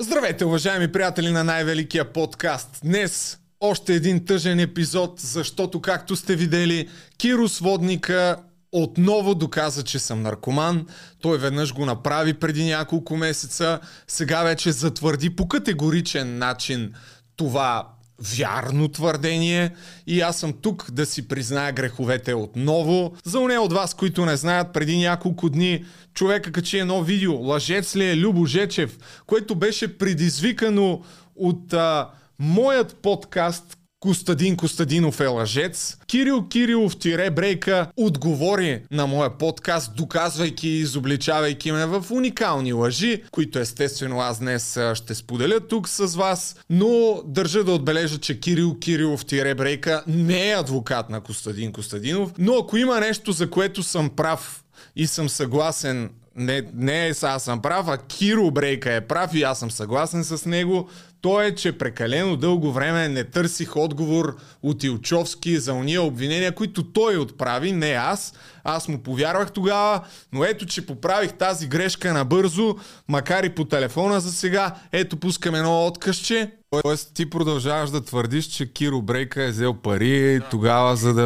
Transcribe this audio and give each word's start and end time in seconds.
Здравейте, 0.00 0.44
уважаеми 0.44 0.92
приятели 0.92 1.30
на 1.30 1.44
най-великия 1.44 2.12
подкаст. 2.12 2.80
Днес 2.84 3.38
още 3.60 3.94
един 3.94 4.24
тъжен 4.24 4.60
епизод, 4.60 5.20
защото, 5.20 5.80
както 5.80 6.16
сте 6.16 6.36
видели, 6.36 6.88
Киро 7.18 7.48
Сводника 7.48 8.36
отново 8.72 9.34
доказа, 9.34 9.82
че 9.82 9.98
съм 9.98 10.22
наркоман. 10.22 10.86
Той 11.20 11.38
веднъж 11.38 11.74
го 11.74 11.86
направи 11.86 12.34
преди 12.34 12.64
няколко 12.64 13.16
месеца. 13.16 13.80
Сега 14.08 14.42
вече 14.42 14.72
затвърди 14.72 15.36
по 15.36 15.48
категоричен 15.48 16.38
начин 16.38 16.94
това 17.36 17.93
вярно 18.18 18.88
твърдение 18.88 19.70
и 20.06 20.20
аз 20.20 20.38
съм 20.38 20.52
тук 20.52 20.90
да 20.90 21.06
си 21.06 21.28
призная 21.28 21.72
греховете 21.72 22.34
отново. 22.34 23.12
За 23.24 23.40
уне 23.40 23.58
от 23.58 23.72
вас, 23.72 23.94
които 23.94 24.24
не 24.24 24.36
знаят, 24.36 24.72
преди 24.72 24.98
няколко 24.98 25.50
дни 25.50 25.84
човека 26.14 26.52
качи 26.52 26.78
едно 26.78 27.02
видео, 27.02 27.42
лъжец 27.42 27.96
ли 27.96 28.10
е 28.10 28.16
Любо 28.16 28.46
Жечев, 28.46 28.98
което 29.26 29.54
беше 29.54 29.98
предизвикано 29.98 31.02
от 31.36 31.72
а, 31.72 32.08
моят 32.38 32.96
подкаст, 33.02 33.78
Костадин 34.04 34.56
Костадинов 34.56 35.20
е 35.20 35.26
лъжец. 35.26 35.96
Кирил 36.06 36.48
Кирилов 36.48 36.96
тире 36.96 37.30
брейка 37.30 37.86
отговори 37.96 38.82
на 38.90 39.06
моя 39.06 39.30
подкаст, 39.30 39.96
доказвайки 39.96 40.68
и 40.68 40.78
изобличавайки 40.78 41.72
ме 41.72 41.86
в 41.86 42.04
уникални 42.10 42.72
лъжи, 42.72 43.22
които 43.30 43.58
естествено 43.58 44.20
аз 44.20 44.38
днес 44.38 44.78
ще 44.94 45.14
споделя 45.14 45.60
тук 45.60 45.88
с 45.88 46.16
вас, 46.16 46.56
но 46.70 47.22
държа 47.26 47.64
да 47.64 47.72
отбележа, 47.72 48.18
че 48.18 48.40
Кирил 48.40 48.78
Кирилов 48.78 49.26
тире 49.26 49.54
брейка 49.54 50.04
не 50.06 50.50
е 50.50 50.54
адвокат 50.54 51.10
на 51.10 51.20
Костадин 51.20 51.72
Костадинов, 51.72 52.32
но 52.38 52.58
ако 52.58 52.76
има 52.76 53.00
нещо, 53.00 53.32
за 53.32 53.50
което 53.50 53.82
съм 53.82 54.10
прав 54.10 54.64
и 54.96 55.06
съм 55.06 55.28
съгласен 55.28 56.10
не, 56.36 56.62
не 56.74 57.06
е 57.06 57.12
аз 57.22 57.44
съм 57.44 57.62
прав, 57.62 57.88
а 57.88 57.98
Киро 57.98 58.50
Брейка 58.50 58.94
е 58.94 59.00
прав 59.00 59.34
и 59.34 59.42
аз 59.42 59.58
съм 59.58 59.70
съгласен 59.70 60.24
с 60.24 60.46
него. 60.46 60.88
То 61.24 61.42
е, 61.42 61.54
че 61.54 61.78
прекалено 61.78 62.36
дълго 62.36 62.72
време 62.72 63.08
не 63.08 63.24
търсих 63.24 63.76
отговор 63.76 64.36
от 64.62 64.84
Илчовски 64.84 65.58
за 65.58 65.72
уния 65.72 66.02
обвинения, 66.02 66.54
които 66.54 66.92
той 66.92 67.16
отправи, 67.16 67.72
не 67.72 67.90
аз. 67.90 68.34
Аз 68.64 68.88
му 68.88 68.98
повярвах 68.98 69.52
тогава, 69.52 70.00
но 70.32 70.44
ето, 70.44 70.66
че 70.66 70.86
поправих 70.86 71.32
тази 71.32 71.66
грешка 71.66 72.12
набързо, 72.12 72.76
макар 73.08 73.44
и 73.44 73.48
по 73.48 73.64
телефона 73.64 74.20
за 74.20 74.32
сега. 74.32 74.74
Ето, 74.92 75.16
пускам 75.16 75.54
едно 75.54 75.86
откъсче. 75.86 76.50
Тоест, 76.82 77.14
ти 77.14 77.30
продължаваш 77.30 77.90
да 77.90 78.04
твърдиш, 78.04 78.46
че 78.46 78.72
Киро 78.72 79.02
Брейка 79.02 79.42
е 79.42 79.50
взел 79.50 79.74
пари 79.74 80.40
тогава, 80.50 80.96
за 80.96 81.14
да... 81.14 81.24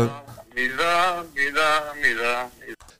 Ми 0.57 0.69
да, 0.69 1.23
ми 1.37 1.53
да, 1.53 1.93
ми 2.03 2.15
да. 2.15 2.47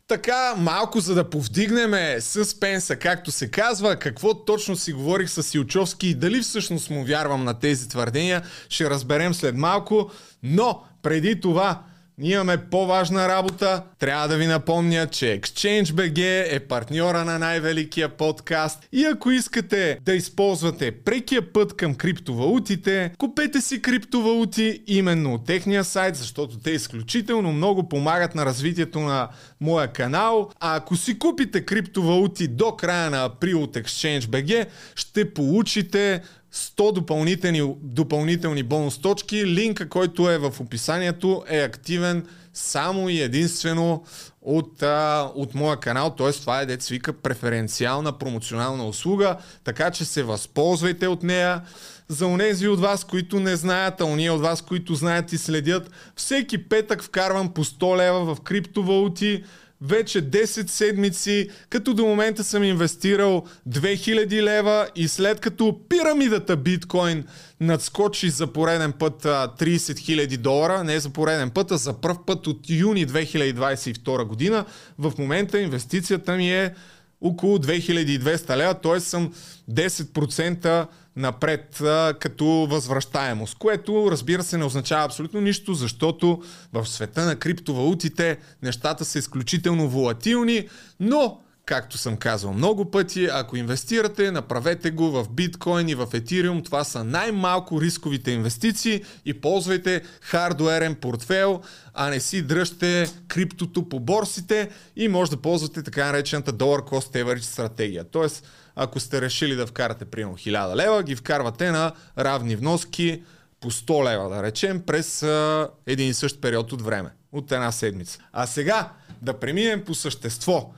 Така, 0.09 0.55
малко 0.57 1.01
за 1.01 1.15
да 1.15 1.31
повдигнем 1.31 2.21
съспенса, 2.21 2.97
както 2.97 3.31
се 3.31 3.51
казва, 3.51 3.97
какво 3.97 4.35
точно 4.35 4.77
си 4.77 4.93
говорих 4.93 5.31
с 5.31 5.55
Илчовски 5.55 6.09
и 6.09 6.15
дали 6.15 6.41
всъщност 6.41 6.91
му 6.91 7.05
вярвам 7.05 7.45
на 7.45 7.59
тези 7.59 7.89
твърдения, 7.89 8.43
ще 8.69 8.91
разберем 8.91 9.35
след 9.35 9.57
малко. 9.57 10.11
Но, 10.43 10.83
преди 11.03 11.41
това, 11.41 11.83
ние 12.19 12.33
имаме 12.33 12.57
по-важна 12.57 13.29
работа. 13.29 13.83
Трябва 13.99 14.29
да 14.29 14.37
ви 14.37 14.47
напомня, 14.47 15.07
че 15.07 15.41
ExchangeBG 15.41 16.47
е 16.55 16.61
партньора 16.61 17.25
на 17.25 17.39
най-великия 17.39 18.09
подкаст 18.09 18.89
и 18.93 19.05
ако 19.05 19.31
искате 19.31 19.99
да 20.05 20.15
използвате 20.15 20.93
прекия 20.93 21.53
път 21.53 21.77
към 21.77 21.95
криптовалутите, 21.95 23.13
купете 23.19 23.61
си 23.61 23.83
криптовалути 23.83 24.83
именно 24.87 25.35
от 25.35 25.47
техния 25.47 25.85
сайт, 25.85 26.17
защото 26.17 26.59
те 26.59 26.71
изключително 26.71 27.53
много 27.53 27.89
помагат 27.89 28.35
на 28.35 28.47
развитието 28.47 29.01
на 29.01 29.29
моя 29.61 29.89
канал. 29.89 30.51
А 30.61 30.77
ако 30.77 30.97
си 30.97 31.19
купите 31.19 31.65
криптовалути 31.65 32.49
до 32.49 32.73
края 32.73 33.11
на 33.11 33.25
април 33.25 33.63
от 33.63 33.75
ExchangeBG, 33.75 34.67
ще 34.95 35.35
получите 35.35 36.23
100 36.55 36.93
допълнителни, 36.93 37.75
допълнителни 37.83 38.63
бонус 38.63 38.99
точки. 38.99 39.47
Линка, 39.47 39.89
който 39.89 40.31
е 40.31 40.39
в 40.39 40.53
описанието, 40.61 41.45
е 41.49 41.59
активен 41.59 42.27
само 42.55 43.09
и 43.09 43.21
единствено 43.21 44.05
от, 44.43 44.83
а, 44.83 45.31
от 45.35 45.55
моя 45.55 45.77
канал, 45.77 46.11
т.е. 46.11 46.33
това 46.33 46.61
е 46.61 46.67
дец 46.67 46.89
вика 46.89 47.13
преференциална 47.13 48.19
промоционална 48.19 48.87
услуга, 48.87 49.37
така 49.65 49.91
че 49.91 50.05
се 50.05 50.23
възползвайте 50.23 51.07
от 51.07 51.23
нея. 51.23 51.63
За 52.09 52.27
онези 52.27 52.69
от 52.69 52.81
вас, 52.81 53.05
които 53.05 53.41
не 53.41 53.57
знаят, 53.57 54.01
а 54.01 54.05
уния 54.05 54.35
от 54.35 54.41
вас, 54.41 54.63
които 54.63 54.95
знаят 54.95 55.33
и 55.33 55.39
следят, 55.39 55.91
всеки 56.17 56.69
петък 56.69 57.03
вкарвам 57.03 57.55
по 57.55 57.65
100 57.65 57.97
лева 57.97 58.35
в 58.35 58.41
криптовалути, 58.41 59.45
вече 59.81 60.31
10 60.31 60.67
седмици, 60.69 61.49
като 61.71 61.95
до 61.95 62.07
момента 62.07 62.45
съм 62.45 62.65
инвестирал 62.65 63.45
2000 63.69 64.43
лева 64.43 64.89
и 64.97 65.09
след 65.09 65.41
като 65.41 65.81
пирамидата 65.89 66.57
биткоин 66.57 67.25
надскочи 67.61 68.31
за 68.31 68.47
пореден 68.47 68.93
път 68.93 69.23
30 69.23 69.77
000 69.77 70.37
долара, 70.37 70.85
не 70.85 71.01
за 71.01 71.11
пореден 71.11 71.51
път, 71.51 71.71
а 71.71 71.77
за 71.77 72.01
първ 72.01 72.17
път 72.27 72.47
от 72.47 72.71
юни 72.71 73.07
2022 73.07 74.25
година, 74.25 74.65
в 74.99 75.13
момента 75.19 75.61
инвестицията 75.61 76.37
ми 76.37 76.53
е 76.53 76.75
около 77.21 77.59
2200 77.59 78.57
лева, 78.57 78.75
т.е. 78.75 79.01
съм 79.01 79.33
10% 79.71 80.87
напред 81.19 81.81
а, 81.81 82.15
като 82.21 82.47
възвръщаемост, 82.47 83.59
което 83.59 84.09
разбира 84.11 84.43
се 84.43 84.59
не 84.59 84.65
означава 84.65 85.05
абсолютно 85.05 85.41
нищо, 85.41 85.75
защото 85.75 86.43
в 86.73 86.87
света 86.87 87.25
на 87.25 87.37
криптовалутите 87.37 88.39
нещата 88.63 89.05
са 89.05 89.19
изключително 89.19 89.89
волатилни, 89.89 90.69
но 91.01 91.41
Както 91.69 91.99
съм 91.99 92.17
казвал 92.17 92.53
много 92.53 92.91
пъти, 92.91 93.29
ако 93.33 93.57
инвестирате, 93.57 94.31
направете 94.31 94.91
го 94.91 95.11
в 95.11 95.27
биткоин 95.31 95.89
и 95.89 95.95
в 95.95 96.09
етириум. 96.13 96.63
Това 96.63 96.85
са 96.85 97.05
най-малко 97.05 97.81
рисковите 97.81 98.31
инвестиции 98.31 99.05
и 99.25 99.41
ползвайте 99.41 100.03
хардуерен 100.21 100.95
портфел, 100.95 101.61
а 101.95 102.11
не 102.11 102.21
си 102.21 102.43
дръжте 102.43 103.07
криптото 103.29 103.89
по 103.89 104.01
борсите 104.01 104.69
и 104.97 105.09
може 105.09 105.31
да 105.31 105.37
ползвате 105.37 105.83
така 105.83 106.07
наречената 106.07 106.53
Dollar 106.53 106.91
Cost 106.91 107.25
Average 107.25 107.41
стратегия. 107.41 108.05
Тоест, 108.05 108.47
ако 108.81 109.01
сте 109.01 109.21
решили 109.21 109.57
да 109.57 109.67
вкарате 109.67 110.05
примерно 110.05 110.37
1000 110.37 110.77
лева, 110.77 111.03
ги 111.03 111.17
вкарвате 111.17 111.71
на 111.71 111.93
равни 112.19 112.57
вноски 112.57 113.23
по 113.61 113.71
100 113.71 114.13
лева, 114.13 114.37
да 114.37 114.43
речем, 114.43 114.83
през 114.87 115.23
а, 115.23 115.69
един 115.87 116.09
и 116.09 116.15
същ 116.15 116.41
период 116.41 116.73
от 116.73 116.83
време, 116.83 117.11
от 117.33 117.53
една 117.53 117.73
седмица. 117.73 118.19
А 118.33 118.47
сега 118.47 118.93
да 119.23 119.35
преминем 119.35 119.85
по 119.85 119.95
същество. 119.95 120.71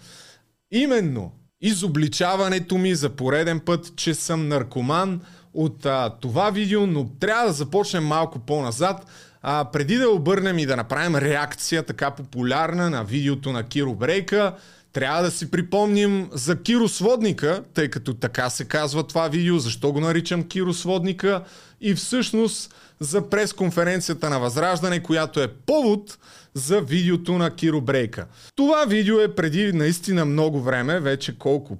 Именно 0.71 1.33
изобличаването 1.61 2.78
ми 2.78 2.94
за 2.94 3.11
пореден 3.11 3.61
път, 3.61 3.97
че 3.97 4.15
съм 4.15 4.49
наркоман 4.49 5.21
от 5.55 5.87
а, 5.87 6.11
това 6.21 6.50
видео, 6.50 6.87
но 6.87 7.09
трябва 7.21 7.47
да 7.47 7.53
започнем 7.53 8.05
малко 8.05 8.38
по-назад. 8.38 9.06
А, 9.43 9.65
преди 9.65 9.97
да 9.97 10.11
обърнем 10.11 10.59
и 10.59 10.67
да 10.67 10.77
направим 10.77 11.17
реакция 11.17 11.82
така 11.82 12.11
популярна 12.11 12.91
на 12.91 13.05
видеото 13.05 13.53
на 13.53 13.62
Киро 13.62 13.94
Брейка, 13.94 14.55
трябва 14.93 15.23
да 15.23 15.31
си 15.31 15.51
припомним 15.51 16.28
за 16.33 16.62
Киро 16.62 16.89
Сводника, 16.89 17.65
тъй 17.75 17.89
като 17.89 18.15
така 18.15 18.51
се 18.51 18.65
казва 18.65 19.06
това 19.06 19.28
видео, 19.28 19.59
защо 19.59 19.93
го 19.93 20.01
наричам 20.01 20.49
Киро 20.49 20.73
Сводника 20.73 21.45
и 21.81 21.95
всъщност 21.95 22.75
за 23.00 23.31
пресконференцията 23.31 24.31
на 24.31 24.39
Възраждане, 24.41 25.03
която 25.03 25.41
е 25.41 25.49
повод 25.49 26.19
за 26.55 26.81
видеото 26.81 27.33
на 27.33 27.56
Киро 27.56 27.81
Брейка. 27.81 28.27
Това 28.56 28.84
видео 28.84 29.21
е 29.21 29.34
преди 29.34 29.73
наистина 29.73 30.25
много 30.25 30.61
време, 30.61 31.00
вече 31.00 31.39
колко 31.39 31.79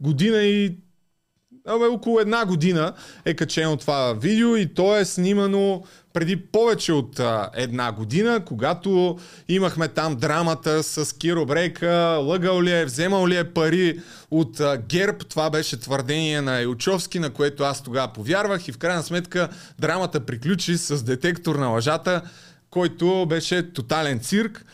година 0.00 0.42
и 0.42 0.76
Около 1.68 2.20
една 2.20 2.46
година 2.46 2.92
е 3.24 3.34
качено 3.34 3.76
това 3.76 4.12
видео 4.12 4.56
и 4.56 4.74
то 4.74 4.96
е 4.96 5.04
снимано 5.04 5.82
преди 6.12 6.36
повече 6.36 6.92
от 6.92 7.20
а, 7.20 7.50
една 7.54 7.92
година, 7.92 8.44
когато 8.46 9.18
имахме 9.48 9.88
там 9.88 10.16
драмата 10.16 10.82
с 10.82 11.16
Киро 11.16 11.46
Брейка, 11.46 12.18
лъгал 12.22 12.62
ли 12.62 12.72
е, 12.72 12.84
вземал 12.84 13.28
ли 13.28 13.36
е 13.36 13.52
пари 13.52 14.00
от 14.30 14.60
а, 14.60 14.76
ГЕРБ. 14.88 15.18
Това 15.18 15.50
беше 15.50 15.80
твърдение 15.80 16.40
на 16.40 16.60
Илчовски, 16.60 17.18
на 17.18 17.30
което 17.30 17.64
аз 17.64 17.82
тогава 17.82 18.12
повярвах 18.12 18.68
и 18.68 18.72
в 18.72 18.78
крайна 18.78 19.02
сметка 19.02 19.48
драмата 19.78 20.20
приключи 20.20 20.78
с 20.78 21.02
детектор 21.02 21.56
на 21.56 21.66
лъжата, 21.66 22.22
който 22.70 23.26
беше 23.26 23.72
тотален 23.72 24.20
цирк. 24.20 24.64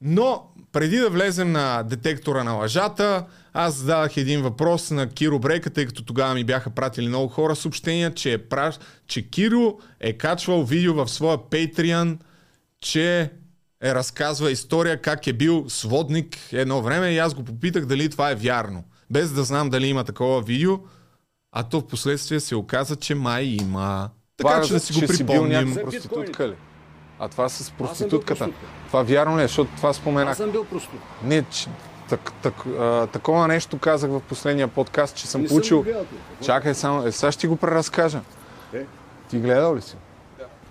Но 0.00 0.42
преди 0.72 0.96
да 0.96 1.10
влезем 1.10 1.52
на 1.52 1.82
детектора 1.82 2.44
на 2.44 2.52
лъжата, 2.52 3.24
аз 3.58 3.74
зададах 3.74 4.16
един 4.16 4.42
въпрос 4.42 4.90
на 4.90 5.08
Киро 5.08 5.38
Брейка, 5.38 5.70
тъй 5.70 5.86
като 5.86 6.04
тогава 6.04 6.34
ми 6.34 6.44
бяха 6.44 6.70
пратили 6.70 7.08
много 7.08 7.28
хора 7.28 7.56
съобщения, 7.56 8.14
че, 8.14 8.32
е 8.32 8.38
праш... 8.38 8.78
че 9.06 9.30
Киро 9.30 9.78
е 10.00 10.12
качвал 10.12 10.64
видео 10.64 10.94
в 10.94 11.08
своя 11.08 11.38
Patreon, 11.38 12.18
че 12.80 13.30
е 13.82 13.94
разказва 13.94 14.50
история 14.50 15.02
как 15.02 15.26
е 15.26 15.32
бил 15.32 15.64
сводник 15.68 16.38
едно 16.52 16.82
време 16.82 17.10
и 17.10 17.18
аз 17.18 17.34
го 17.34 17.44
попитах 17.44 17.86
дали 17.86 18.08
това 18.08 18.30
е 18.30 18.34
вярно. 18.34 18.84
Без 19.10 19.32
да 19.32 19.44
знам 19.44 19.70
дали 19.70 19.86
има 19.86 20.04
такова 20.04 20.42
видео, 20.42 20.78
а 21.52 21.62
то 21.62 21.80
в 21.80 21.86
последствие 21.86 22.40
се 22.40 22.54
оказа, 22.54 22.96
че 22.96 23.14
май 23.14 23.44
има. 23.44 24.10
Така 24.36 24.50
Това, 24.50 24.66
че 24.66 24.72
да 24.72 24.80
си 24.80 24.92
го 24.92 25.00
че 25.00 25.08
си 25.08 25.24
бил 25.24 25.26
припомним. 25.26 25.68
някаква 25.68 25.90
проститутка 25.90 26.48
ли? 26.48 26.54
А 27.18 27.28
това 27.28 27.48
с 27.48 27.70
проститутката. 27.70 28.48
Това 28.86 29.02
вярно 29.02 29.38
ли 29.38 29.42
е? 29.42 29.46
Защото 29.46 29.70
това 29.76 29.92
споменах. 29.92 30.30
Аз 30.30 30.36
съм 30.36 30.50
бил 30.50 30.64
проститут. 30.64 31.00
Не, 31.22 31.42
че 31.42 31.68
так, 32.08 32.32
так, 32.32 32.54
а, 32.78 33.06
такова 33.06 33.48
нещо 33.48 33.78
казах 33.78 34.10
в 34.10 34.20
последния 34.20 34.68
подкаст, 34.68 35.16
че 35.16 35.26
съм 35.26 35.42
Не 35.42 35.48
получил... 35.48 35.76
съм 35.76 35.84
гледал. 35.84 36.04
Чакай 36.42 36.74
само, 36.74 37.06
е, 37.06 37.12
сега 37.12 37.32
ще 37.32 37.40
ти 37.40 37.46
го 37.46 37.56
преразкажа. 37.56 38.20
Е? 38.74 38.82
Ти 39.30 39.38
гледал 39.38 39.76
ли 39.76 39.82
си? 39.82 39.96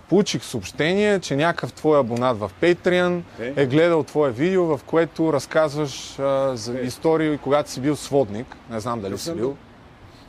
Получих 0.08 0.44
съобщение, 0.44 1.20
че 1.20 1.36
някакъв 1.36 1.72
твой 1.72 1.98
абонат 2.00 2.38
в 2.38 2.50
Patreon 2.62 3.20
Е? 3.40 3.52
е 3.56 3.66
гледал 3.66 4.02
твое 4.02 4.30
видео, 4.30 4.64
в 4.66 4.80
което 4.86 5.32
разказваш 5.32 6.18
а, 6.18 6.52
за 6.56 6.78
Е. 6.78 6.82
истории, 6.82 7.38
когато 7.38 7.70
си 7.70 7.80
бил 7.80 7.96
сводник. 7.96 8.56
Не 8.70 8.80
знам 8.80 9.00
дали 9.00 9.12
Не 9.12 9.18
си 9.18 9.24
съм 9.24 9.34
бил. 9.34 9.48
бил. 9.48 9.56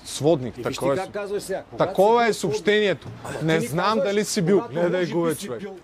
Сводник, 0.05 0.57
И 0.57 0.63
такова 0.63 0.93
е. 0.93 1.39
сега. 1.39 1.63
Такова 1.77 2.23
си 2.23 2.29
е 2.29 2.33
съобщението. 2.33 3.07
Не 3.43 3.59
знам 3.59 3.85
казваш, 3.85 4.05
дали 4.05 4.25
си 4.25 4.41
бил. 4.41 4.63
Гледай 4.71 5.05
го, 5.05 5.35
човек. 5.35 5.59
бил. 5.59 5.75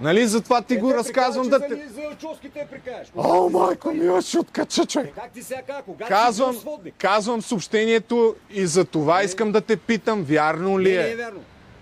Нали 0.00 0.26
затова 0.26 0.62
ти 0.62 0.74
Е, 0.74 0.76
го 0.76 0.94
разказвам 0.94 1.50
прикажа, 1.50 1.68
да 1.68 1.76
те... 1.76 2.48
Те 2.54 2.66
прикажеш. 2.70 3.12
О, 3.16 3.48
майко 3.50 3.90
ми, 3.90 4.22
ще 4.22 4.38
откача, 4.38 4.86
човек. 4.86 5.06
Е, 5.08 5.20
Как 5.20 5.30
ти 5.32 5.42
сега 5.42 5.62
Казвам, 6.08 6.56
казвам 6.98 7.42
съобщението 7.42 8.34
и 8.50 8.66
за 8.66 8.84
това 8.84 9.22
искам 9.22 9.52
да 9.52 9.60
те 9.60 9.76
питам, 9.76 10.22
вярно 10.22 10.80
ли 10.80 10.90
Не, 10.92 10.98
не 10.98 11.08
е 11.08 11.10
е? 11.10 11.16
вярно. 11.16 11.40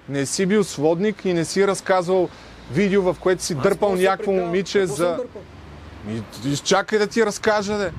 Не 0.08 0.26
си 0.26 0.46
бил 0.46 0.64
сводник 0.64 1.24
и 1.24 1.32
не 1.32 1.44
си 1.44 1.66
разказвал 1.66 2.28
видео, 2.72 3.02
в 3.02 3.16
което 3.20 3.42
си 3.42 3.54
дърпал 3.54 3.94
някакво 3.96 4.32
момиче 4.32 4.78
прикажа. 4.78 4.94
За... 4.94 5.18
изчакай 6.44 6.98
да 6.98 7.06
ти 7.06 7.26
разкажа, 7.26 7.78
де. 7.78 7.92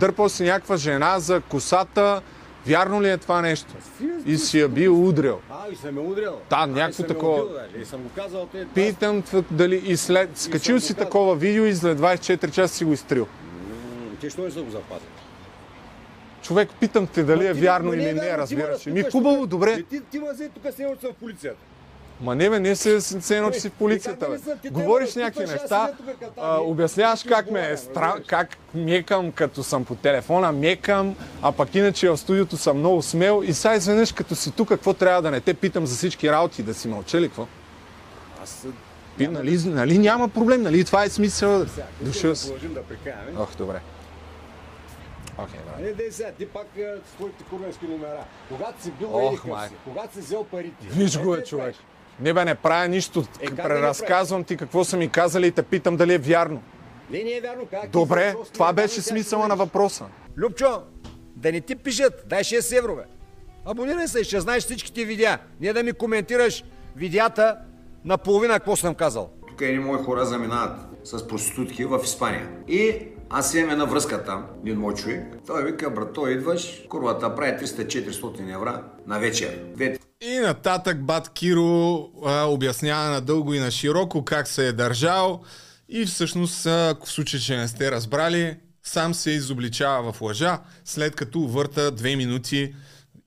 Дърпал 0.00 0.28
си 0.28 0.42
някаква 0.44 0.76
жена 0.76 1.18
за 1.18 1.40
косата. 1.40 2.22
Вярно 2.66 3.02
ли 3.02 3.08
е 3.08 3.16
това 3.16 3.40
нещо? 3.40 3.74
И 4.26 4.36
си 4.36 4.60
я 4.60 4.68
бил 4.68 5.08
удрял. 5.08 5.40
А, 5.50 5.72
и 5.72 5.76
съм 5.76 5.94
ме 5.94 6.00
удрял. 6.00 6.40
Да, 6.50 6.56
А, 6.56 6.64
и 6.64 6.70
някакво 6.70 7.02
такова. 7.04 7.42
И 7.76 7.84
съм 7.84 8.02
го 8.02 8.08
казал, 8.10 8.46
те... 8.46 8.66
Питам 8.66 9.22
дали 9.50 9.76
и 9.76 9.96
след... 9.96 10.38
Скачил 10.38 10.80
си 10.80 10.94
такова 10.94 11.36
видео 11.36 11.64
и 11.64 11.74
след 11.74 11.98
24 11.98 12.50
часа 12.50 12.74
си 12.74 12.84
го 12.84 12.92
изтрил. 12.92 13.26
Те 14.20 14.30
що 14.30 14.42
не 14.42 14.50
са 14.50 14.62
го 14.62 14.70
запазили? 14.70 15.08
Човек, 16.42 16.68
питам 16.70 17.06
те 17.06 17.22
дали 17.22 17.38
Ма 17.38 17.44
е 17.44 17.54
ти- 17.54 17.60
вярно 17.60 17.88
ма 17.88 17.96
или 17.96 18.04
е 18.04 18.14
не, 18.14 18.20
вярно, 18.20 18.46
ти 18.46 18.56
ме 18.56 18.62
разбираш. 18.62 18.86
Ми 18.86 18.92
разпитваш 18.92 19.12
хубаво, 19.12 19.36
тук. 19.36 19.48
добре. 19.48 19.72
Е, 19.72 19.82
Ти, 19.82 20.00
ти 20.00 20.18
ма 20.18 20.26
взе 20.32 20.48
тук 20.48 20.62
се 20.64 20.72
съм 20.72 20.86
в 20.86 20.90
полицията. 20.90 20.96
Ма 20.98 21.02
не 21.02 21.02
бе, 21.02 21.02
не 21.02 21.02
се 21.02 21.02
се 21.02 21.02
едно, 21.02 21.02
че 21.02 21.02
си 21.02 21.02
в 21.04 21.20
полицията, 21.20 21.58
Е, 21.58 21.68
бе. 21.68 21.72
как 21.72 21.72
да 21.72 21.72
не 21.72 21.72
съм? 21.72 21.72
Ти 21.72 21.72
Говориш 21.72 21.72
те 21.72 21.72
ме 21.72 21.72
някакви 21.72 21.72
разпитваш, 21.72 21.72
неща, 21.72 21.72
аз 21.72 21.72
седя 21.72 21.72
тук 21.72 21.72
като 21.72 21.72
а, 21.72 21.72
тази. 21.72 21.72
обясняваш 21.72 21.72
Ти 21.72 21.73
как 27.28 27.50
ме 27.50 27.70
е 27.70 27.76
стра... 27.76 28.14
как 28.26 28.56
мекам, 28.74 29.32
като 29.32 29.62
съм 29.62 29.84
по 29.84 29.94
телефона, 29.94 30.52
мекам, 30.52 31.16
а 31.42 31.52
пък 31.52 31.74
иначе 31.74 32.10
в 32.10 32.16
студиото 32.16 32.56
съм 32.56 32.78
много 32.78 33.02
смел 33.02 33.42
и 33.44 33.52
сега 33.54 33.74
изведнъж 33.74 34.12
като 34.12 34.34
си 34.34 34.50
тук, 34.50 34.68
какво 34.68 34.94
трябва 34.94 35.22
да 35.22 35.30
не 35.30 35.40
те 35.40 35.54
питам 35.54 35.86
за 35.86 35.96
всички 35.96 36.30
работи, 36.30 36.62
да 36.62 36.74
си 36.74 36.88
мълчали, 36.88 37.28
какво? 37.28 37.46
Аз 38.42 38.66
Пи, 39.18 39.28
нали, 39.28 39.58
нали 39.64 39.98
няма 39.98 40.28
проблем, 40.28 40.62
нали 40.62 40.84
това 40.84 41.04
е 41.04 41.08
смисъл. 41.08 41.64
Душа 42.00 42.36
си. 42.36 42.52
да 42.62 42.82
прекараме. 42.82 43.32
Ох, 43.38 43.56
добре. 43.56 43.80
Окей, 45.38 45.60
добре. 45.60 45.86
Не, 45.86 45.92
дей 45.92 46.12
сега, 46.12 46.32
ти 46.32 46.46
пак 46.46 46.66
а, 46.78 47.00
с 47.10 47.12
твоите 47.12 47.44
курвенски 47.44 47.86
номера. 47.86 48.24
Когато 48.48 48.82
си 48.82 48.90
бил 48.90 49.08
Ох, 49.12 49.42
си, 49.42 49.74
когато 49.84 50.14
си 50.14 50.20
взел 50.20 50.44
парите. 50.44 50.86
Виж 50.90 51.14
е, 51.14 51.18
го 51.18 51.34
е, 51.34 51.42
човек. 51.42 51.62
правиш. 51.64 51.76
Не 52.20 52.34
бе, 52.34 52.44
не 52.44 52.54
правя 52.54 52.88
нищо. 52.88 53.24
Е, 53.40 53.50
не 53.50 53.56
Преразказвам 53.56 54.44
ти 54.44 54.56
какво 54.56 54.84
са 54.84 54.96
ми 54.96 55.08
казали 55.08 55.46
и 55.46 55.50
те 55.50 55.62
питам 55.62 55.96
дали 55.96 56.14
е 56.14 56.18
вярно. 56.18 56.62
Не, 57.10 57.24
не 57.24 57.30
е 57.36 57.40
вярно. 57.40 57.66
Как 57.70 57.90
Добре, 57.90 58.26
въпрос, 58.32 58.50
това 58.50 58.68
е 58.68 58.72
беше 58.72 59.02
смисъла 59.02 59.48
на 59.48 59.54
ти 59.54 59.58
въпроса. 59.58 60.04
Любчо, 60.36 60.82
да 61.36 61.52
не 61.52 61.60
ти 61.60 61.76
пишат, 61.76 62.24
дай 62.26 62.44
6 62.44 62.78
евро, 62.78 62.96
бе. 62.96 63.02
Абонирай 63.64 64.08
се 64.08 64.20
и 64.20 64.24
ще 64.24 64.40
знаеш 64.40 64.64
всичките 64.64 65.04
видеа. 65.04 65.38
Не 65.60 65.72
да 65.72 65.82
ми 65.82 65.92
коментираш 65.92 66.64
видеята 66.96 67.56
на 68.04 68.18
половина, 68.18 68.54
какво 68.54 68.76
съм 68.76 68.94
казал. 68.94 69.30
Тук 69.48 69.60
едни 69.60 69.78
мои 69.78 69.98
хора 69.98 70.24
заминават 70.24 70.76
с 71.04 71.28
проститутки 71.28 71.84
в 71.84 72.00
Испания. 72.04 72.48
И 72.68 73.08
аз 73.36 73.54
имам 73.54 73.70
една 73.70 73.84
връзка 73.84 74.24
там, 74.24 74.46
един 74.62 74.78
мой 74.78 74.94
човек. 74.94 75.22
Той 75.46 75.64
вика, 75.64 75.90
брат, 75.90 76.12
той 76.14 76.32
идваш, 76.32 76.82
курвата 76.88 77.34
прави 77.34 77.66
300-400 77.66 78.54
евра 78.54 78.82
на 79.06 79.18
вечер. 79.18 79.60
И 80.20 80.38
нататък 80.38 81.04
бат 81.04 81.28
Киро 81.28 82.10
а, 82.24 82.44
обяснява 82.44 83.10
надълго 83.10 83.54
и 83.54 83.58
на 83.58 83.70
широко 83.70 84.24
как 84.24 84.48
се 84.48 84.68
е 84.68 84.72
държал 84.72 85.42
и 85.88 86.06
всъщност, 86.06 86.66
а, 86.66 86.96
в 87.04 87.10
случай, 87.10 87.40
че 87.40 87.56
не 87.56 87.68
сте 87.68 87.90
разбрали, 87.90 88.56
сам 88.82 89.14
се 89.14 89.30
изобличава 89.30 90.12
в 90.12 90.20
лъжа, 90.20 90.58
след 90.84 91.16
като 91.16 91.40
върта 91.40 91.90
две 91.90 92.16
минути 92.16 92.74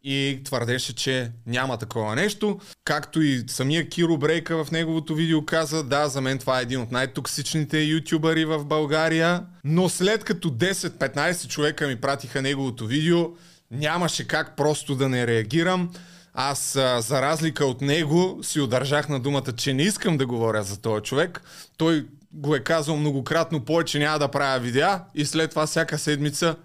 и 0.09 0.41
твърдеше, 0.43 0.95
че 0.95 1.31
няма 1.45 1.77
такова 1.77 2.15
нещо. 2.15 2.59
Както 2.85 3.21
и 3.21 3.43
самия 3.47 3.89
Киро 3.89 4.17
Брейка 4.17 4.63
в 4.63 4.71
неговото 4.71 5.15
видео 5.15 5.45
каза, 5.45 5.83
да, 5.83 6.07
за 6.07 6.21
мен 6.21 6.37
това 6.37 6.59
е 6.59 6.61
един 6.61 6.81
от 6.81 6.91
най-токсичните 6.91 7.79
ютубъри 7.79 8.45
в 8.45 8.65
България. 8.65 9.43
Но 9.63 9.89
след 9.89 10.23
като 10.23 10.49
10-15 10.49 11.47
човека 11.47 11.87
ми 11.87 11.95
пратиха 11.95 12.41
неговото 12.41 12.85
видео, 12.85 13.29
нямаше 13.71 14.27
как 14.27 14.55
просто 14.55 14.95
да 14.95 15.09
не 15.09 15.27
реагирам. 15.27 15.89
Аз, 16.33 16.71
за 16.99 17.21
разлика 17.21 17.65
от 17.65 17.81
него, 17.81 18.39
си 18.43 18.59
удържах 18.59 19.09
на 19.09 19.19
думата, 19.19 19.51
че 19.57 19.73
не 19.73 19.83
искам 19.83 20.17
да 20.17 20.25
говоря 20.25 20.63
за 20.63 20.81
този 20.81 21.03
човек. 21.03 21.41
Той 21.77 22.05
го 22.31 22.55
е 22.55 22.59
казал 22.59 22.97
многократно 22.97 23.65
повече, 23.65 23.99
няма 23.99 24.19
да 24.19 24.27
правя 24.27 24.59
видеа 24.59 25.01
и 25.15 25.25
след 25.25 25.49
това 25.49 25.67
всяка 25.67 25.97
седмица 25.97 26.55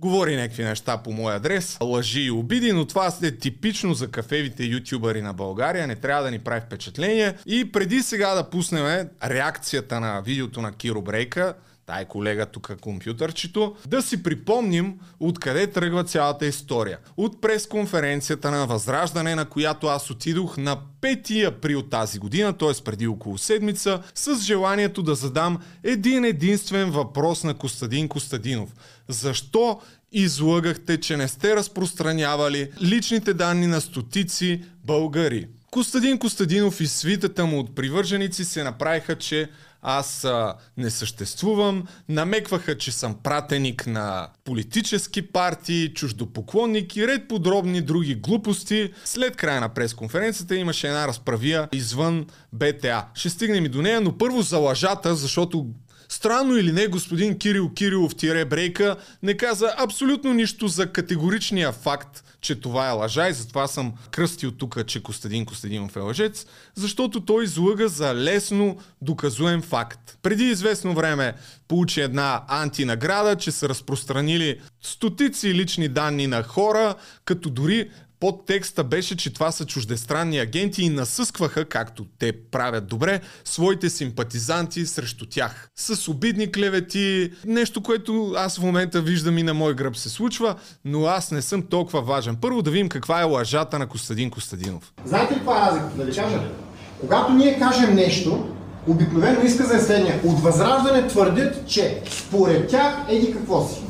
говори 0.00 0.36
някакви 0.36 0.64
неща 0.64 0.96
по 0.96 1.12
мой 1.12 1.34
адрес, 1.34 1.78
лъжи 1.82 2.20
и 2.20 2.30
обиди, 2.30 2.72
но 2.72 2.84
това 2.84 3.12
е 3.22 3.30
типично 3.30 3.94
за 3.94 4.10
кафевите 4.10 4.64
ютубъри 4.64 5.22
на 5.22 5.32
България, 5.32 5.86
не 5.86 5.96
трябва 5.96 6.22
да 6.22 6.30
ни 6.30 6.38
прави 6.38 6.60
впечатление. 6.60 7.34
И 7.46 7.72
преди 7.72 8.02
сега 8.02 8.34
да 8.34 8.50
пуснем 8.50 9.08
реакцията 9.24 10.00
на 10.00 10.20
видеото 10.20 10.62
на 10.62 10.72
Киро 10.72 11.02
Брейка, 11.02 11.54
тай 11.88 12.04
колега 12.04 12.46
тук 12.46 12.72
компютърчето, 12.80 13.76
да 13.86 14.02
си 14.02 14.22
припомним 14.22 14.94
откъде 15.20 15.66
тръгва 15.66 16.04
цялата 16.04 16.46
история. 16.46 16.98
От 17.16 17.40
пресконференцията 17.40 18.50
на 18.50 18.66
Възраждане, 18.66 19.34
на 19.34 19.44
която 19.44 19.86
аз 19.86 20.10
отидох 20.10 20.56
на 20.56 20.78
5 21.00 21.46
април 21.48 21.82
тази 21.82 22.18
година, 22.18 22.52
т.е. 22.52 22.84
преди 22.84 23.06
около 23.06 23.38
седмица, 23.38 24.02
с 24.14 24.40
желанието 24.42 25.02
да 25.02 25.14
задам 25.14 25.58
един 25.82 26.24
единствен 26.24 26.90
въпрос 26.90 27.44
на 27.44 27.54
Костадин 27.54 28.08
Костадинов. 28.08 28.70
Защо 29.08 29.80
излъгахте, 30.12 31.00
че 31.00 31.16
не 31.16 31.28
сте 31.28 31.56
разпространявали 31.56 32.70
личните 32.82 33.34
данни 33.34 33.66
на 33.66 33.80
стотици 33.80 34.64
българи? 34.84 35.48
Костадин 35.70 36.18
Костадинов 36.18 36.80
и 36.80 36.86
свитата 36.86 37.46
му 37.46 37.58
от 37.58 37.74
привърженици 37.74 38.44
се 38.44 38.64
направиха, 38.64 39.16
че 39.18 39.48
аз 39.82 40.24
а, 40.24 40.54
не 40.76 40.90
съществувам, 40.90 41.84
намекваха, 42.08 42.78
че 42.78 42.92
съм 42.92 43.16
пратеник 43.22 43.86
на 43.86 44.28
политически 44.44 45.22
партии, 45.22 45.94
чуждопоклонник 45.94 46.96
и 46.96 47.06
ред 47.06 47.28
подробни 47.28 47.80
други 47.80 48.14
глупости. 48.14 48.92
След 49.04 49.36
края 49.36 49.60
на 49.60 49.68
пресконференцията 49.68 50.56
имаше 50.56 50.86
една 50.88 51.08
разправия 51.08 51.68
извън 51.72 52.26
БТА. 52.52 53.06
Ще 53.14 53.30
стигнем 53.30 53.64
и 53.64 53.68
до 53.68 53.82
нея, 53.82 54.00
но 54.00 54.18
първо 54.18 54.42
за 54.42 54.58
лъжата, 54.58 55.14
защото 55.14 55.66
Странно 56.08 56.54
или 56.56 56.72
не, 56.72 56.86
господин 56.86 57.38
Кирил 57.38 57.70
Кирилов 57.70 58.14
тире 58.14 58.44
брейка 58.44 58.96
не 59.22 59.36
каза 59.36 59.74
абсолютно 59.78 60.34
нищо 60.34 60.68
за 60.68 60.92
категоричния 60.92 61.72
факт, 61.72 62.24
че 62.40 62.60
това 62.60 62.88
е 62.88 62.92
лъжа 62.92 63.28
и 63.28 63.32
затова 63.32 63.66
съм 63.66 63.92
кръстил 64.10 64.50
тук, 64.50 64.86
че 64.86 65.02
Костадин 65.02 65.46
Костадинов 65.46 65.96
е 65.96 66.00
лъжец, 66.00 66.46
защото 66.74 67.20
той 67.20 67.44
излъга 67.44 67.88
за 67.88 68.14
лесно 68.14 68.78
доказуем 69.02 69.62
факт. 69.62 70.18
Преди 70.22 70.44
известно 70.44 70.94
време 70.94 71.34
получи 71.68 72.00
една 72.00 72.42
антинаграда, 72.48 73.36
че 73.36 73.52
са 73.52 73.68
разпространили 73.68 74.60
стотици 74.82 75.54
лични 75.54 75.88
данни 75.88 76.26
на 76.26 76.42
хора, 76.42 76.94
като 77.24 77.50
дори 77.50 77.90
под 78.20 78.46
текста 78.46 78.84
беше, 78.84 79.16
че 79.16 79.32
това 79.32 79.52
са 79.52 79.66
чуждестранни 79.66 80.38
агенти 80.38 80.82
и 80.82 80.88
насъскваха, 80.88 81.64
както 81.64 82.06
те 82.18 82.32
правят 82.50 82.86
добре, 82.86 83.20
своите 83.44 83.90
симпатизанти 83.90 84.86
срещу 84.86 85.26
тях. 85.26 85.70
С 85.76 86.08
обидни 86.08 86.52
клевети, 86.52 87.32
нещо, 87.46 87.82
което 87.82 88.34
аз 88.36 88.58
в 88.58 88.62
момента 88.62 89.02
виждам 89.02 89.38
и 89.38 89.42
на 89.42 89.54
мой 89.54 89.74
гръб 89.74 89.96
се 89.96 90.08
случва, 90.08 90.56
но 90.84 91.06
аз 91.06 91.30
не 91.30 91.42
съм 91.42 91.62
толкова 91.62 92.02
важен. 92.02 92.27
Първо 92.36 92.62
да 92.62 92.70
видим 92.70 92.88
каква 92.88 93.20
е 93.20 93.24
лъжата 93.24 93.78
на 93.78 93.86
Костадин 93.86 94.30
Костадинов. 94.30 94.92
Знаете 95.04 95.34
ли 95.34 95.36
каква 95.36 95.56
е 95.56 95.60
разликата, 95.66 95.96
да 95.96 96.04
ви 96.04 96.12
кажа? 96.12 96.40
Когато 97.00 97.32
ние 97.32 97.58
кажем 97.58 97.94
нещо, 97.94 98.48
обикновено 98.88 99.40
изказа 99.40 99.76
е 99.76 99.80
следния. 99.80 100.20
От 100.24 100.40
Възраждане 100.40 101.06
твърдят, 101.06 101.66
че 101.66 102.02
според 102.10 102.68
тях 102.68 102.94
еди 103.08 103.32
какво 103.32 103.68
си. 103.68 103.80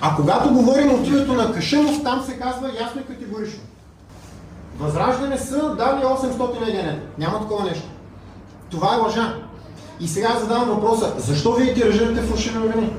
А 0.00 0.16
когато 0.16 0.54
говорим 0.54 0.94
от 0.94 1.06
името 1.06 1.32
на 1.32 1.52
Кашъмов, 1.52 2.02
там 2.02 2.22
се 2.26 2.38
казва 2.38 2.70
ясно 2.80 3.00
и 3.00 3.04
категорично. 3.04 3.60
Възраждане 4.78 5.38
са 5.38 5.74
дали 5.78 6.04
800 6.04 6.68
егенета. 6.68 7.00
Няма 7.18 7.40
такова 7.40 7.64
нещо. 7.64 7.84
Това 8.70 8.94
е 8.94 8.98
лъжа. 8.98 9.34
И 10.00 10.08
сега 10.08 10.36
задавам 10.40 10.68
въпроса, 10.68 11.12
защо 11.18 11.52
вие 11.52 11.74
тиражирате 11.74 12.20
фалшиви 12.20 12.58
новини? 12.58 12.90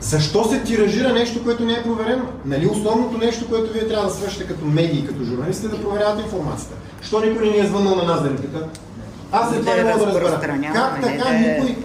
Защо 0.00 0.44
се 0.44 0.62
тиражира 0.62 1.12
нещо, 1.12 1.44
което 1.44 1.64
не 1.64 1.72
е 1.72 1.82
проверено? 1.82 2.24
Нали 2.44 2.66
основното 2.66 3.18
нещо, 3.18 3.48
което 3.48 3.72
вие 3.72 3.88
трябва 3.88 4.08
да 4.08 4.14
свършите 4.14 4.46
като 4.46 4.64
медии, 4.64 5.06
като 5.06 5.24
журналисти, 5.24 5.66
е 5.66 5.68
да 5.68 5.82
проверявате 5.82 6.22
информацията. 6.22 6.74
Що 7.02 7.20
никой 7.20 7.46
не 7.46 7.52
ни 7.52 7.58
е 7.58 7.66
звъннал 7.66 7.96
на 7.96 8.02
нас 8.02 8.22
да 8.22 8.30
ни 8.30 8.36
пита? 8.36 8.68
Аз 9.32 9.50
след 9.50 9.60
това 9.60 9.76
не 9.76 9.82
Да 9.82 9.96
мога 9.96 10.12
да 10.12 10.20
разбера. 10.20 10.72
Как 10.72 11.02
така 11.02 11.32
никой... 11.32 11.76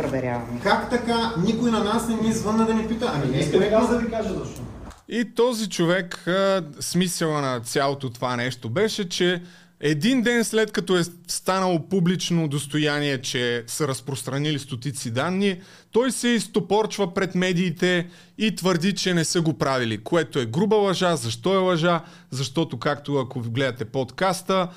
Как 0.63 0.89
така 0.89 1.33
никой 1.45 1.71
на 1.71 1.83
нас 1.83 2.07
не 2.07 2.15
ни 2.15 2.33
звънна 2.33 2.65
да 2.65 2.73
ни 2.73 2.87
пита? 2.87 3.11
Ами 3.15 3.31
не 3.31 3.37
Искам 3.37 3.61
искаме 3.61 3.65
и 3.65 3.83
аз 3.83 3.89
да 3.89 3.97
ви 3.97 4.11
кажа 4.11 4.29
защо. 4.29 4.61
И 5.09 5.35
този 5.35 5.69
човек, 5.69 6.25
смисъла 6.79 7.41
на 7.41 7.59
цялото 7.59 8.09
това 8.09 8.35
нещо 8.35 8.69
беше, 8.69 9.09
че 9.09 9.41
един 9.87 10.21
ден 10.21 10.43
след 10.43 10.71
като 10.71 10.97
е 10.97 11.03
станало 11.27 11.89
публично 11.89 12.47
достояние, 12.47 13.21
че 13.21 13.63
са 13.67 13.87
разпространили 13.87 14.59
стотици 14.59 15.11
данни, 15.11 15.61
той 15.91 16.11
се 16.11 16.27
изтопорчва 16.27 17.13
пред 17.13 17.35
медиите 17.35 18.07
и 18.37 18.55
твърди, 18.55 18.95
че 18.95 19.13
не 19.13 19.25
са 19.25 19.41
го 19.41 19.57
правили, 19.57 19.97
което 19.97 20.39
е 20.39 20.45
груба 20.45 20.75
лъжа. 20.75 21.15
Защо 21.15 21.53
е 21.53 21.57
лъжа? 21.57 22.01
Защото, 22.31 22.79
както 22.79 23.17
ако 23.17 23.39
гледате 23.39 23.85
подкаста, 23.85 24.67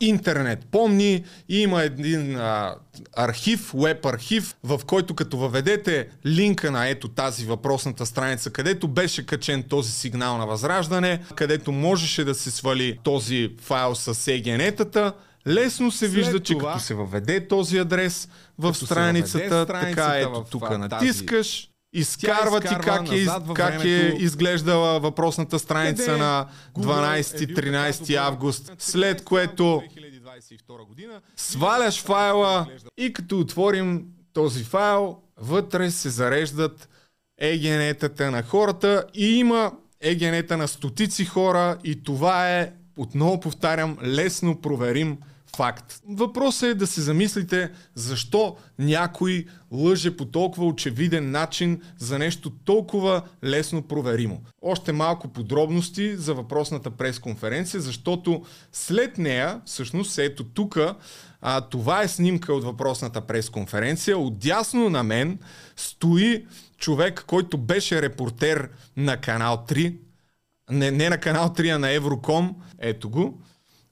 интернет. 0.00 0.66
Помни 0.70 1.24
има 1.48 1.82
един 1.82 2.36
а, 2.36 2.74
архив, 3.16 3.72
веб 3.74 4.06
архив, 4.06 4.54
в 4.64 4.80
който 4.86 5.14
като 5.14 5.36
въведете 5.36 6.08
линка 6.26 6.70
на 6.70 6.88
ето 6.88 7.08
тази 7.08 7.46
въпросната 7.46 8.06
страница, 8.06 8.50
където 8.50 8.88
беше 8.88 9.26
качен 9.26 9.62
този 9.62 9.92
сигнал 9.92 10.38
на 10.38 10.46
възраждане, 10.46 11.20
където 11.34 11.72
можеше 11.72 12.24
да 12.24 12.34
се 12.34 12.50
свали 12.50 12.98
този 13.02 13.56
файл 13.60 13.94
с 13.94 14.14
EGNet-ата, 14.14 15.12
лесно 15.46 15.90
се 15.90 15.98
След 15.98 16.10
вижда, 16.10 16.40
че 16.40 16.52
това, 16.52 16.72
като 16.72 16.84
се 16.84 16.94
въведе 16.94 17.48
този 17.48 17.78
адрес 17.78 18.28
в 18.58 18.74
страницата, 18.74 19.48
въведе 19.48 19.66
така 19.66 19.92
страницата 19.92 20.18
ето 20.18 20.44
тук 20.50 20.78
натискаш, 20.78 21.68
изкарва 21.96 22.60
ти 22.60 22.74
как 22.82 23.12
е, 23.12 23.26
как 23.54 23.84
е 23.84 24.14
изглеждала 24.18 25.00
въпросната 25.00 25.58
страница 25.58 26.04
Къде 26.04 26.16
на 26.16 26.46
Google 26.74 27.18
е 27.18 27.22
12-13 27.22 28.06
бил 28.06 28.22
август, 28.22 28.72
след 28.78 29.24
което 29.24 29.62
2022 29.62 30.86
година. 30.86 31.20
сваляш 31.36 32.02
файла 32.02 32.66
и 32.98 33.12
като 33.12 33.38
отворим 33.38 34.04
този 34.32 34.64
файл, 34.64 35.18
вътре 35.36 35.90
се 35.90 36.10
зареждат 36.10 36.88
егенетата 37.38 38.30
на 38.30 38.42
хората 38.42 39.04
и 39.14 39.38
има 39.38 39.72
егенета 40.00 40.56
на 40.56 40.68
стотици 40.68 41.24
хора 41.24 41.78
и 41.84 42.02
това 42.02 42.50
е, 42.58 42.72
отново 42.96 43.40
повтарям, 43.40 43.98
лесно 44.04 44.60
проверим 44.60 45.18
факт. 45.56 46.00
Въпросът 46.08 46.62
е 46.62 46.74
да 46.74 46.86
се 46.86 47.00
замислите 47.00 47.70
защо 47.94 48.56
някой 48.78 49.46
лъже 49.72 50.16
по 50.16 50.24
толкова 50.24 50.66
очевиден 50.66 51.30
начин 51.30 51.82
за 51.98 52.18
нещо 52.18 52.50
толкова 52.64 53.22
лесно 53.44 53.82
проверимо. 53.82 54.42
Още 54.62 54.92
малко 54.92 55.28
подробности 55.28 56.16
за 56.16 56.34
въпросната 56.34 56.90
пресконференция, 56.90 57.80
защото 57.80 58.42
след 58.72 59.18
нея, 59.18 59.60
всъщност 59.64 60.18
ето 60.18 60.44
тук, 60.44 60.78
а, 61.40 61.60
това 61.60 62.02
е 62.02 62.08
снимка 62.08 62.54
от 62.54 62.64
въпросната 62.64 63.20
пресконференция. 63.20 64.18
Отдясно 64.18 64.90
на 64.90 65.02
мен 65.02 65.38
стои 65.76 66.46
човек, 66.78 67.24
който 67.26 67.58
беше 67.58 68.02
репортер 68.02 68.68
на 68.96 69.16
канал 69.16 69.64
3, 69.68 69.96
не, 70.70 70.90
не 70.90 71.08
на 71.08 71.18
канал 71.18 71.48
3, 71.48 71.74
а 71.74 71.78
на 71.78 71.90
Евроком, 71.90 72.56
ето 72.78 73.10
го, 73.10 73.40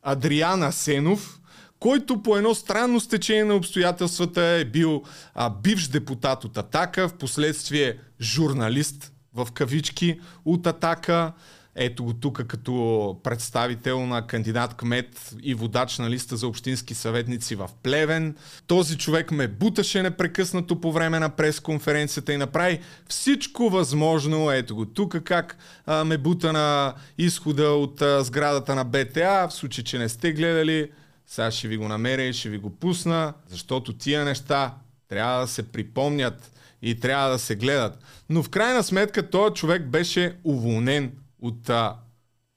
Адриан 0.02 0.62
Асенов, 0.62 1.40
който 1.84 2.22
по 2.22 2.36
едно 2.36 2.54
странно 2.54 3.00
стечение 3.00 3.44
на 3.44 3.54
обстоятелствата 3.54 4.42
е 4.42 4.64
бил 4.64 5.02
а, 5.34 5.50
бивш 5.50 5.88
депутат 5.88 6.44
от 6.44 6.56
Атака, 6.56 7.08
в 7.08 7.14
последствие 7.14 7.98
журналист 8.20 9.12
в 9.34 9.48
кавички 9.52 10.20
от 10.44 10.66
Атака. 10.66 11.32
Ето 11.76 12.04
го 12.04 12.14
тук 12.14 12.46
като 12.46 13.16
представител 13.22 14.06
на 14.06 14.26
кандидат 14.26 14.74
кмет 14.74 15.34
и 15.42 15.54
водач 15.54 15.98
на 15.98 16.10
листа 16.10 16.36
за 16.36 16.48
общински 16.48 16.94
съветници 16.94 17.54
в 17.54 17.70
Плевен. 17.82 18.36
Този 18.66 18.98
човек 18.98 19.30
ме 19.30 19.48
буташе 19.48 20.02
непрекъснато 20.02 20.80
по 20.80 20.92
време 20.92 21.18
на 21.18 21.28
пресконференцията 21.28 22.32
и 22.32 22.36
направи 22.36 22.80
всичко 23.08 23.70
възможно. 23.70 24.50
Ето 24.50 24.74
го 24.74 24.86
тук 24.86 25.20
как 25.24 25.56
а, 25.86 26.04
ме 26.04 26.18
бута 26.18 26.52
на 26.52 26.94
изхода 27.18 27.68
от 27.70 28.02
а, 28.02 28.24
сградата 28.24 28.74
на 28.74 28.84
БТА. 28.84 29.48
В 29.50 29.54
случай, 29.54 29.84
че 29.84 29.98
не 29.98 30.08
сте 30.08 30.32
гледали, 30.32 30.90
сега 31.26 31.50
ще 31.50 31.68
ви 31.68 31.76
го 31.76 31.88
намеря 31.88 32.22
и 32.22 32.32
ще 32.32 32.48
ви 32.48 32.58
го 32.58 32.70
пусна, 32.70 33.34
защото 33.48 33.96
тия 33.96 34.24
неща 34.24 34.74
трябва 35.08 35.40
да 35.40 35.46
се 35.46 35.72
припомнят 35.72 36.52
и 36.82 37.00
трябва 37.00 37.30
да 37.30 37.38
се 37.38 37.56
гледат. 37.56 37.98
Но 38.28 38.42
в 38.42 38.50
крайна 38.50 38.82
сметка 38.82 39.30
този 39.30 39.54
човек 39.54 39.86
беше 39.86 40.36
уволнен 40.44 41.12
от, 41.42 41.70
а, 41.70 41.96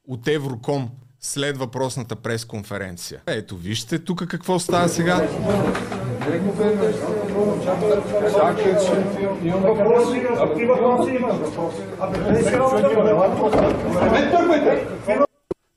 от 0.07 0.27
Евроком 0.27 0.89
след 1.19 1.57
въпросната 1.57 2.15
пресконференция. 2.15 3.21
Ето, 3.27 3.57
вижте 3.57 3.99
тук 3.99 4.27
какво 4.27 4.59
става 4.59 4.89
сега. 4.89 5.27
Имам 9.43 9.61
въпроси. 9.61 10.21
А 10.37 10.53
ти 10.55 10.65
въпроси 10.65 11.11
имаш 11.11 11.35
въпроси. 11.35 11.81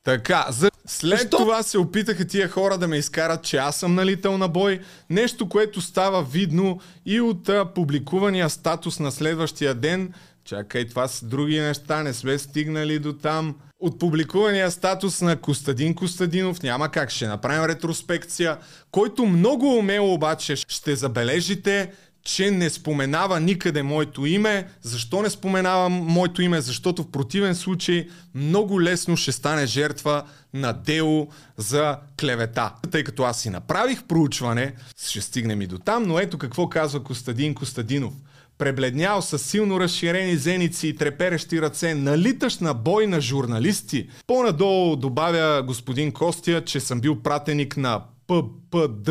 Така, 0.05 0.47
за... 0.51 0.71
след 0.87 1.31
това 1.31 1.63
се 1.63 1.79
опитаха 1.79 2.27
тия 2.27 2.49
хора 2.49 2.79
да 2.79 2.89
ме 2.89 2.97
изкарат, 2.97 3.43
че 3.43 3.57
аз 3.57 3.77
съм 3.77 3.95
налител 3.95 4.39
на 4.39 4.49
бой. 4.49 4.81
Нещо, 5.11 5.49
което 5.49 5.81
става 5.81 6.23
видно 6.23 6.81
и 7.07 7.21
от 7.21 7.49
а, 7.49 7.65
публикувания 7.75 8.51
статус 8.51 8.99
на 8.99 9.13
следващия 9.13 9.75
ден. 9.75 10.13
Чакай, 10.45 10.89
това 10.89 11.09
са 11.09 11.27
други 11.27 11.61
неща, 11.61 12.03
не 12.03 12.15
сме 12.15 12.39
стигнали 12.39 12.99
до 12.99 13.13
там. 13.13 13.55
От 13.81 13.99
публикувания 13.99 14.71
статус 14.71 15.21
на 15.21 15.37
Костадин 15.37 15.95
Костадинов 15.95 16.63
няма 16.63 16.89
как, 16.89 17.11
ще 17.11 17.27
направим 17.27 17.65
ретроспекция, 17.65 18.59
който 18.91 19.27
много 19.27 19.79
умело 19.79 20.15
обаче 20.15 20.57
ще 20.57 20.97
забележите, 20.97 21.93
че 22.25 22.51
не 22.51 22.71
споменава 22.71 23.41
никъде 23.41 23.83
моето 23.83 24.27
име. 24.27 24.69
Защо 24.83 25.23
не 25.23 25.31
споменавам 25.31 25.93
моето 25.93 26.43
име? 26.43 26.61
Защото 26.61 27.03
в 27.03 27.11
противен 27.11 27.55
случай 27.55 28.09
много 28.35 28.83
лесно 28.83 29.17
ще 29.17 29.33
стане 29.33 29.67
жертва 29.67 30.23
на 30.55 30.73
дело 30.73 31.29
за 31.57 31.99
клевета. 32.21 32.73
Тъй 32.91 33.05
като 33.05 33.23
аз 33.23 33.41
си 33.41 33.51
направих 33.51 34.05
проучване, 34.05 34.75
ще 35.09 35.21
стигнем 35.21 35.63
и 35.63 35.67
до 35.67 35.79
там, 35.79 36.03
но 36.03 36.19
ето 36.19 36.39
какво 36.39 36.69
казва 36.69 37.05
Костадин 37.05 37.55
Костадинов. 37.55 38.13
Пребледнял 38.59 39.23
с 39.23 39.39
силно 39.39 39.81
разширени 39.81 40.37
зеници 40.37 40.89
и 40.89 40.97
треперещи 40.97 41.63
ръце, 41.63 41.95
налиташ 41.95 42.59
на 42.59 42.75
бой 42.75 43.07
на 43.07 43.21
журналисти. 43.21 44.09
По-надолу 44.27 44.97
добавя 44.97 45.63
господин 45.63 46.13
Костя, 46.13 46.65
че 46.65 46.81
съм 46.81 47.01
бил 47.01 47.23
пратеник 47.23 47.77
на 47.77 48.03
ППД 48.27 49.11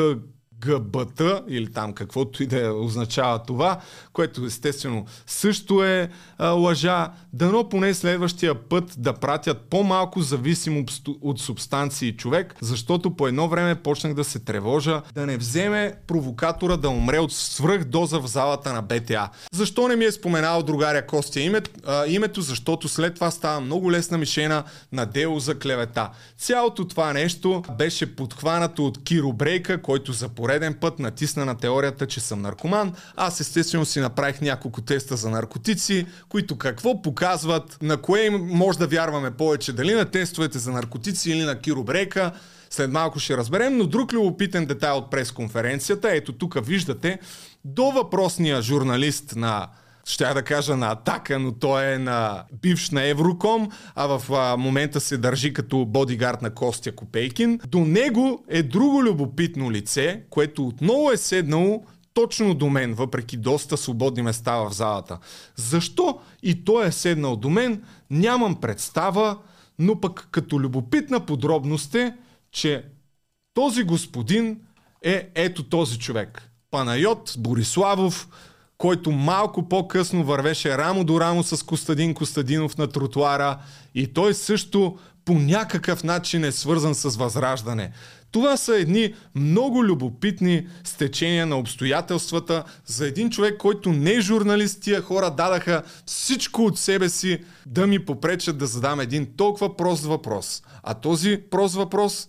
ГБТ 0.59 1.21
или 1.47 1.71
там 1.71 1.93
каквото 1.93 2.43
и 2.43 2.47
да 2.47 2.73
означава 2.73 3.43
това, 3.43 3.79
което 4.13 4.45
естествено 4.45 5.05
също 5.27 5.83
е 5.83 6.09
а, 6.37 6.49
лъжа, 6.49 7.11
дано 7.33 7.69
поне 7.69 7.93
следващия 7.93 8.55
път 8.55 8.95
да 8.97 9.13
пратят 9.13 9.61
по-малко 9.61 10.21
зависим 10.21 10.85
от 11.21 11.39
субстанции 11.39 12.17
човек, 12.17 12.55
защото 12.61 13.15
по 13.15 13.27
едно 13.27 13.47
време 13.47 13.75
почнах 13.75 14.13
да 14.13 14.23
се 14.23 14.39
тревожа 14.39 15.01
да 15.13 15.25
не 15.25 15.37
вземе 15.37 15.93
провокатора 16.07 16.77
да 16.77 16.89
умре 16.89 17.19
от 17.19 17.33
свръхдоза 17.33 18.19
в 18.19 18.27
залата 18.27 18.73
на 18.73 18.81
БТА. 18.81 19.29
Защо 19.51 19.87
не 19.87 19.95
ми 19.95 20.05
е 20.05 20.11
споменал 20.11 20.63
другаря 20.63 21.05
Костя 21.05 21.39
името, 21.39 21.71
а, 21.87 22.05
името? 22.07 22.41
Защото 22.41 22.87
след 22.87 23.15
това 23.15 23.31
става 23.31 23.61
много 23.61 23.91
лесна 23.91 24.17
мишена 24.17 24.63
на 24.91 25.05
дело 25.05 25.39
за 25.39 25.59
клевета. 25.59 26.09
Цялото 26.37 26.87
това 26.87 27.13
нещо 27.13 27.63
беше 27.77 28.15
подхванато 28.15 28.85
от 28.85 29.03
Киро 29.03 29.33
Брейка, 29.33 29.81
който 29.81 30.13
за 30.13 30.29
пореден 30.49 30.73
път 30.73 30.99
натисна 30.99 31.45
на 31.45 31.57
теорията, 31.57 32.07
че 32.07 32.19
съм 32.19 32.41
наркоман. 32.41 32.93
Аз 33.15 33.39
естествено 33.39 33.85
си 33.85 33.99
направих 33.99 34.41
няколко 34.41 34.81
теста 34.81 35.17
за 35.17 35.29
наркотици, 35.29 36.05
които 36.29 36.57
какво 36.57 37.01
показват, 37.01 37.77
на 37.81 37.97
кое 37.97 38.29
може 38.29 38.79
да 38.79 38.87
вярваме 38.87 39.31
повече, 39.31 39.73
дали 39.73 39.93
на 39.93 40.05
тестовете 40.05 40.59
за 40.59 40.71
наркотици 40.71 41.31
или 41.31 41.43
на 41.43 41.59
Киро 41.59 41.83
Брейка. 41.83 42.31
След 42.69 42.91
малко 42.91 43.19
ще 43.19 43.37
разберем, 43.37 43.77
но 43.77 43.87
друг 43.87 44.13
любопитен 44.13 44.65
детайл 44.65 44.97
от 44.97 45.11
пресконференцията, 45.11 46.09
ето 46.11 46.33
тук 46.33 46.65
виждате, 46.65 47.19
до 47.65 47.83
въпросния 47.91 48.61
журналист 48.61 49.35
на 49.35 49.67
ще 50.09 50.33
да 50.33 50.43
кажа 50.43 50.77
на 50.77 50.91
атака, 50.91 51.39
но 51.39 51.51
той 51.51 51.93
е 51.93 51.97
на 51.97 52.43
бивш 52.61 52.89
на 52.89 53.03
Евроком, 53.03 53.69
а 53.95 54.17
в 54.17 54.33
а, 54.33 54.57
момента 54.57 54.99
се 54.99 55.17
държи 55.17 55.53
като 55.53 55.85
бодигард 55.85 56.41
на 56.41 56.49
Костя 56.49 56.91
Копейкин. 56.91 57.59
До 57.67 57.79
него 57.79 58.45
е 58.47 58.63
друго 58.63 59.03
любопитно 59.03 59.71
лице, 59.71 60.23
което 60.29 60.67
отново 60.67 61.11
е 61.11 61.17
седнало 61.17 61.83
точно 62.13 62.53
до 62.53 62.69
мен, 62.69 62.93
въпреки 62.93 63.37
доста 63.37 63.77
свободни 63.77 64.21
места 64.21 64.55
в 64.55 64.71
залата. 64.71 65.19
Защо 65.55 66.19
и 66.43 66.63
той 66.63 66.87
е 66.87 66.91
седнал 66.91 67.35
до 67.35 67.49
мен, 67.49 67.83
нямам 68.09 68.55
представа, 68.55 69.37
но 69.79 70.01
пък 70.01 70.27
като 70.31 70.59
любопитна 70.59 71.25
подробност 71.25 71.95
е, 71.95 72.13
че 72.51 72.83
този 73.53 73.83
господин 73.83 74.59
е 75.01 75.29
ето 75.35 75.63
този 75.63 75.99
човек. 75.99 76.49
Панайот 76.71 77.33
Бориславов, 77.37 78.27
който 78.79 79.11
малко 79.11 79.69
по-късно 79.69 80.23
вървеше 80.23 80.77
рамо 80.77 81.03
до 81.03 81.19
рамо 81.19 81.43
с 81.43 81.65
Костадин 81.65 82.13
Костадинов 82.13 82.77
на 82.77 82.87
тротуара 82.87 83.57
и 83.95 84.07
той 84.07 84.33
също 84.33 84.97
по 85.25 85.33
някакъв 85.33 86.03
начин 86.03 86.43
е 86.43 86.51
свързан 86.51 86.95
с 86.95 87.17
възраждане. 87.17 87.91
Това 88.31 88.57
са 88.57 88.75
едни 88.75 89.13
много 89.35 89.83
любопитни 89.83 90.67
стечения 90.83 91.45
на 91.45 91.57
обстоятелствата 91.57 92.63
за 92.85 93.07
един 93.07 93.29
човек, 93.29 93.57
който 93.57 93.91
не 93.91 94.11
е 94.11 94.21
журналист. 94.21 94.81
Тия 94.81 95.01
хора 95.01 95.31
дадаха 95.31 95.83
всичко 96.05 96.65
от 96.65 96.79
себе 96.79 97.09
си 97.09 97.39
да 97.65 97.87
ми 97.87 98.05
попречат 98.05 98.57
да 98.57 98.67
задам 98.67 98.99
един 98.99 99.27
толкова 99.37 99.77
прост 99.77 100.03
въпрос. 100.03 100.63
А 100.83 100.93
този 100.93 101.41
прост 101.51 101.75
въпрос 101.75 102.27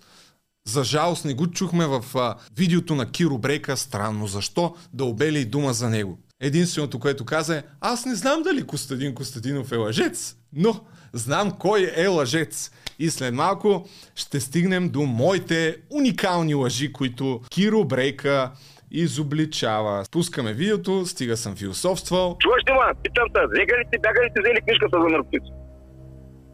за 0.69 0.85
жалост 0.85 1.25
не 1.25 1.35
го 1.35 1.47
чухме 1.47 1.87
в 1.87 2.05
а, 2.15 2.35
видеото 2.57 2.95
на 2.95 3.11
Киро 3.11 3.39
Брейка. 3.39 3.77
Странно, 3.77 4.27
защо 4.27 4.75
да 4.93 5.05
обели 5.05 5.45
дума 5.45 5.75
за 5.75 5.91
него? 5.91 6.19
Единственото, 6.41 6.99
което 6.99 7.25
каза 7.25 7.57
е, 7.57 7.63
аз 7.81 8.07
не 8.07 8.15
знам 8.15 8.43
дали 8.43 8.67
Костадин 8.67 9.15
Костадинов 9.15 9.73
е 9.73 9.77
лъжец, 9.77 10.37
но 10.53 10.75
знам 11.13 11.51
кой 11.59 11.93
е 11.97 12.07
лъжец. 12.07 12.71
И 12.99 13.11
след 13.11 13.35
малко 13.35 13.89
ще 14.15 14.41
стигнем 14.41 14.89
до 14.89 15.03
моите 15.03 15.77
уникални 15.91 16.55
лъжи, 16.55 16.93
които 16.93 17.41
Киро 17.51 17.85
Брейка 17.85 18.53
изобличава. 18.91 20.05
Пускаме 20.11 20.53
видеото, 20.53 21.07
стига 21.07 21.37
съм 21.37 21.57
философствал. 21.57 22.37
Чуваш 22.41 22.63
ли, 22.69 22.73
ма? 22.73 22.95
Питам 23.03 23.29
те, 23.35 23.41
взега 23.47 23.79
ли 23.79 23.85
ти, 23.93 23.99
бяга 24.03 24.21
ли 24.25 24.31
ти 24.35 24.41
взели 24.43 24.61
книжката 24.61 25.01
за 25.01 25.09
наркотици? 25.09 25.51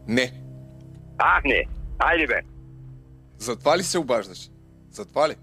Не. 0.07 0.33
Ах, 1.17 1.43
не. 1.45 1.63
Айде 1.99 2.27
бе. 2.27 2.41
Затова 3.37 3.77
ли 3.77 3.83
се 3.83 3.99
обаждаш? 3.99 4.49
Затова 4.91 5.29
ли? 5.29 5.35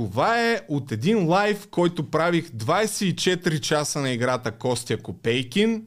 Това 0.00 0.50
е 0.50 0.60
от 0.68 0.92
един 0.92 1.26
лайв, 1.26 1.68
който 1.70 2.10
правих 2.10 2.48
24 2.48 3.60
часа 3.60 4.00
на 4.00 4.10
играта 4.10 4.50
Костя 4.52 4.96
Копейкин. 4.96 5.82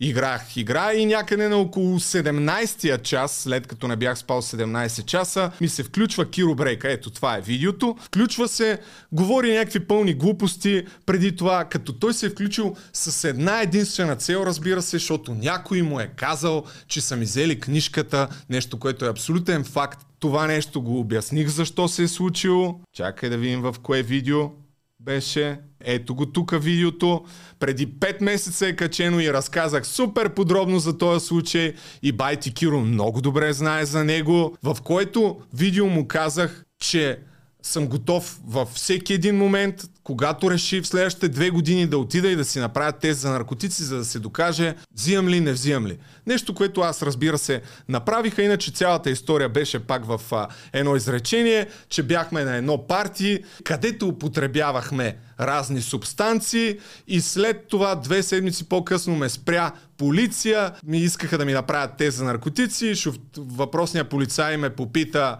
Играх 0.00 0.56
игра 0.56 0.92
и 0.92 1.06
някъде 1.06 1.48
на 1.48 1.56
около 1.56 2.00
17-я 2.00 2.98
час, 2.98 3.32
след 3.32 3.66
като 3.66 3.88
не 3.88 3.96
бях 3.96 4.18
спал 4.18 4.42
17 4.42 5.04
часа, 5.04 5.50
ми 5.60 5.68
се 5.68 5.82
включва 5.82 6.30
Киро 6.30 6.54
Брейка. 6.54 6.92
Ето 6.92 7.10
това 7.10 7.36
е 7.36 7.40
видеото. 7.40 7.96
Включва 8.00 8.48
се, 8.48 8.78
говори 9.12 9.54
някакви 9.54 9.86
пълни 9.86 10.14
глупости 10.14 10.84
преди 11.06 11.36
това, 11.36 11.64
като 11.64 11.92
той 11.92 12.14
се 12.14 12.26
е 12.26 12.30
включил 12.30 12.76
с 12.92 13.28
една 13.28 13.60
единствена 13.60 14.16
цел, 14.16 14.42
разбира 14.46 14.82
се, 14.82 14.96
защото 14.96 15.34
някой 15.34 15.82
му 15.82 16.00
е 16.00 16.10
казал, 16.16 16.64
че 16.88 17.00
са 17.00 17.16
ми 17.16 17.24
взели 17.24 17.60
книжката, 17.60 18.28
нещо, 18.50 18.78
което 18.78 19.04
е 19.04 19.08
абсолютен 19.08 19.64
факт. 19.64 20.06
Това 20.20 20.46
нещо 20.46 20.82
го 20.82 21.00
обясних 21.00 21.48
защо 21.48 21.88
се 21.88 22.02
е 22.02 22.08
случило. 22.08 22.80
Чакай 22.92 23.30
да 23.30 23.38
видим 23.38 23.60
в 23.60 23.76
кое 23.82 24.02
видео 24.02 24.50
беше. 25.00 25.60
Ето 25.84 26.14
го 26.14 26.26
тук 26.26 26.62
видеото. 26.62 27.24
Преди 27.58 27.88
5 27.88 28.22
месеца 28.22 28.68
е 28.68 28.76
качено 28.76 29.20
и 29.20 29.32
разказах 29.32 29.86
супер 29.86 30.34
подробно 30.34 30.78
за 30.78 30.98
този 30.98 31.26
случай 31.26 31.74
и 32.02 32.12
Байти 32.12 32.54
Киро 32.54 32.80
много 32.80 33.20
добре 33.20 33.52
знае 33.52 33.84
за 33.84 34.04
него, 34.04 34.56
в 34.62 34.76
което 34.84 35.40
видео 35.54 35.86
му 35.86 36.08
казах, 36.08 36.64
че 36.80 37.18
съм 37.62 37.86
готов 37.86 38.40
във 38.46 38.68
всеки 38.68 39.12
един 39.12 39.36
момент, 39.36 39.84
когато 40.02 40.50
реши 40.50 40.80
в 40.80 40.86
следващите 40.86 41.28
две 41.28 41.50
години 41.50 41.86
да 41.86 41.98
отида 41.98 42.28
и 42.28 42.36
да 42.36 42.44
си 42.44 42.58
направя 42.58 42.92
тест 42.92 43.20
за 43.20 43.30
наркотици, 43.30 43.82
за 43.82 43.96
да 43.96 44.04
се 44.04 44.18
докаже 44.18 44.74
взимам 44.94 45.28
ли, 45.28 45.40
не 45.40 45.52
взимам 45.52 45.86
ли. 45.86 45.98
Нещо, 46.26 46.54
което 46.54 46.80
аз 46.80 47.02
разбира 47.02 47.38
се 47.38 47.62
направиха, 47.88 48.42
иначе 48.42 48.72
цялата 48.72 49.10
история 49.10 49.48
беше 49.48 49.78
пак 49.78 50.04
в 50.04 50.20
а, 50.32 50.48
едно 50.72 50.96
изречение, 50.96 51.68
че 51.88 52.02
бяхме 52.02 52.44
на 52.44 52.56
едно 52.56 52.86
парти, 52.86 53.44
където 53.64 54.08
употребявахме 54.08 55.16
разни 55.40 55.82
субстанции 55.82 56.78
и 57.08 57.20
след 57.20 57.66
това 57.68 57.94
две 57.94 58.22
седмици 58.22 58.68
по-късно 58.68 59.16
ме 59.16 59.28
спря 59.28 59.72
полиция, 59.96 60.72
ми 60.84 60.98
искаха 60.98 61.38
да 61.38 61.44
ми 61.44 61.52
направят 61.52 61.96
тест 61.96 62.16
за 62.16 62.24
наркотици, 62.24 62.94
въпросният 63.36 64.08
полицай 64.08 64.56
ме 64.56 64.70
попита 64.70 65.36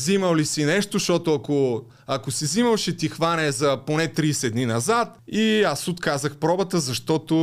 взимал 0.00 0.36
ли 0.36 0.44
си 0.44 0.64
нещо, 0.64 0.98
защото 0.98 1.34
ако, 1.34 1.82
ако 2.06 2.30
си 2.30 2.44
взимал, 2.44 2.76
ще 2.76 2.96
ти 2.96 3.08
хване 3.08 3.52
за 3.52 3.78
поне 3.86 4.08
30 4.08 4.50
дни 4.50 4.66
назад. 4.66 5.18
И 5.28 5.62
аз 5.62 5.88
отказах 5.88 6.36
пробата, 6.36 6.80
защото 6.80 7.34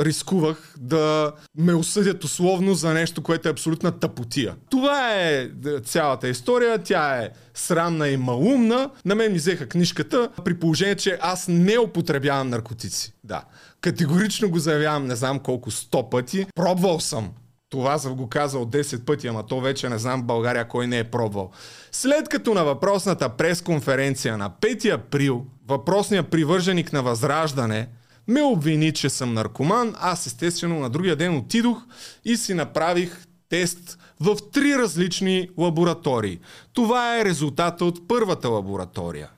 рискувах 0.00 0.74
да 0.78 1.32
ме 1.58 1.74
осъдят 1.74 2.24
условно 2.24 2.74
за 2.74 2.94
нещо, 2.94 3.22
което 3.22 3.48
е 3.48 3.50
абсолютна 3.50 3.92
тъпотия. 3.92 4.54
Това 4.70 5.14
е 5.14 5.48
цялата 5.84 6.28
история. 6.28 6.78
Тя 6.78 7.22
е 7.22 7.30
срамна 7.54 8.08
и 8.08 8.16
малумна. 8.16 8.90
На 9.04 9.14
мен 9.14 9.32
ми 9.32 9.38
взеха 9.38 9.68
книжката, 9.68 10.28
при 10.44 10.58
положение, 10.58 10.94
че 10.94 11.18
аз 11.20 11.48
не 11.48 11.78
употребявам 11.78 12.48
наркотици. 12.48 13.12
Да. 13.24 13.42
Категорично 13.80 14.50
го 14.50 14.58
заявявам, 14.58 15.06
не 15.06 15.16
знам 15.16 15.38
колко, 15.38 15.70
100 15.70 16.10
пъти. 16.10 16.46
Пробвал 16.54 17.00
съм. 17.00 17.30
Това 17.70 17.98
съм 17.98 18.14
го 18.14 18.28
казал 18.28 18.66
10 18.66 19.04
пъти, 19.04 19.26
ама 19.26 19.46
то 19.46 19.60
вече 19.60 19.88
не 19.88 19.98
знам 19.98 20.22
България 20.22 20.68
кой 20.68 20.86
не 20.86 20.98
е 20.98 21.10
пробвал. 21.10 21.50
След 21.92 22.28
като 22.28 22.54
на 22.54 22.64
въпросната 22.64 23.28
пресконференция 23.28 24.38
на 24.38 24.50
5 24.50 24.94
април 24.94 25.46
въпросният 25.68 26.30
привърженик 26.30 26.92
на 26.92 27.02
Възраждане 27.02 27.88
ме 28.28 28.42
обвини, 28.42 28.92
че 28.92 29.10
съм 29.10 29.34
наркоман, 29.34 29.94
аз 29.98 30.26
естествено 30.26 30.78
на 30.78 30.90
другия 30.90 31.16
ден 31.16 31.36
отидох 31.36 31.82
и 32.24 32.36
си 32.36 32.54
направих 32.54 33.26
тест 33.48 33.98
в 34.20 34.36
три 34.52 34.78
различни 34.78 35.48
лаборатории. 35.58 36.40
Това 36.72 37.20
е 37.20 37.24
резултата 37.24 37.84
от 37.84 38.08
първата 38.08 38.48
лаборатория. 38.48 39.30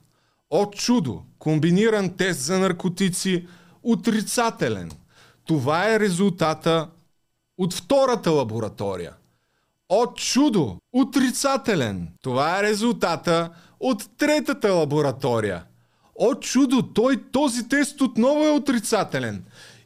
От 0.51 0.77
чудо, 0.77 1.23
комбиниран 1.39 2.17
тест 2.17 2.41
за 2.41 2.59
наркотици, 2.59 3.47
отрицателен. 3.83 4.91
Това 5.45 5.95
е 5.95 6.01
резултата 6.01 6.89
от 7.59 7.75
втората 7.75 8.31
лаборатория. 8.31 9.13
От 9.89 10.17
чудо! 10.17 10.77
Отрицателен! 10.93 12.09
Това 12.23 12.59
е 12.59 12.63
резултата 12.63 13.51
от 13.81 14.17
третата 14.17 14.73
лаборатория. 14.73 15.65
От 16.15 16.43
чудо! 16.43 16.83
Той 16.95 17.23
този 17.33 17.69
тест 17.69 18.01
отново 18.01 18.45
е 18.45 18.51
отрицателен. 18.51 19.45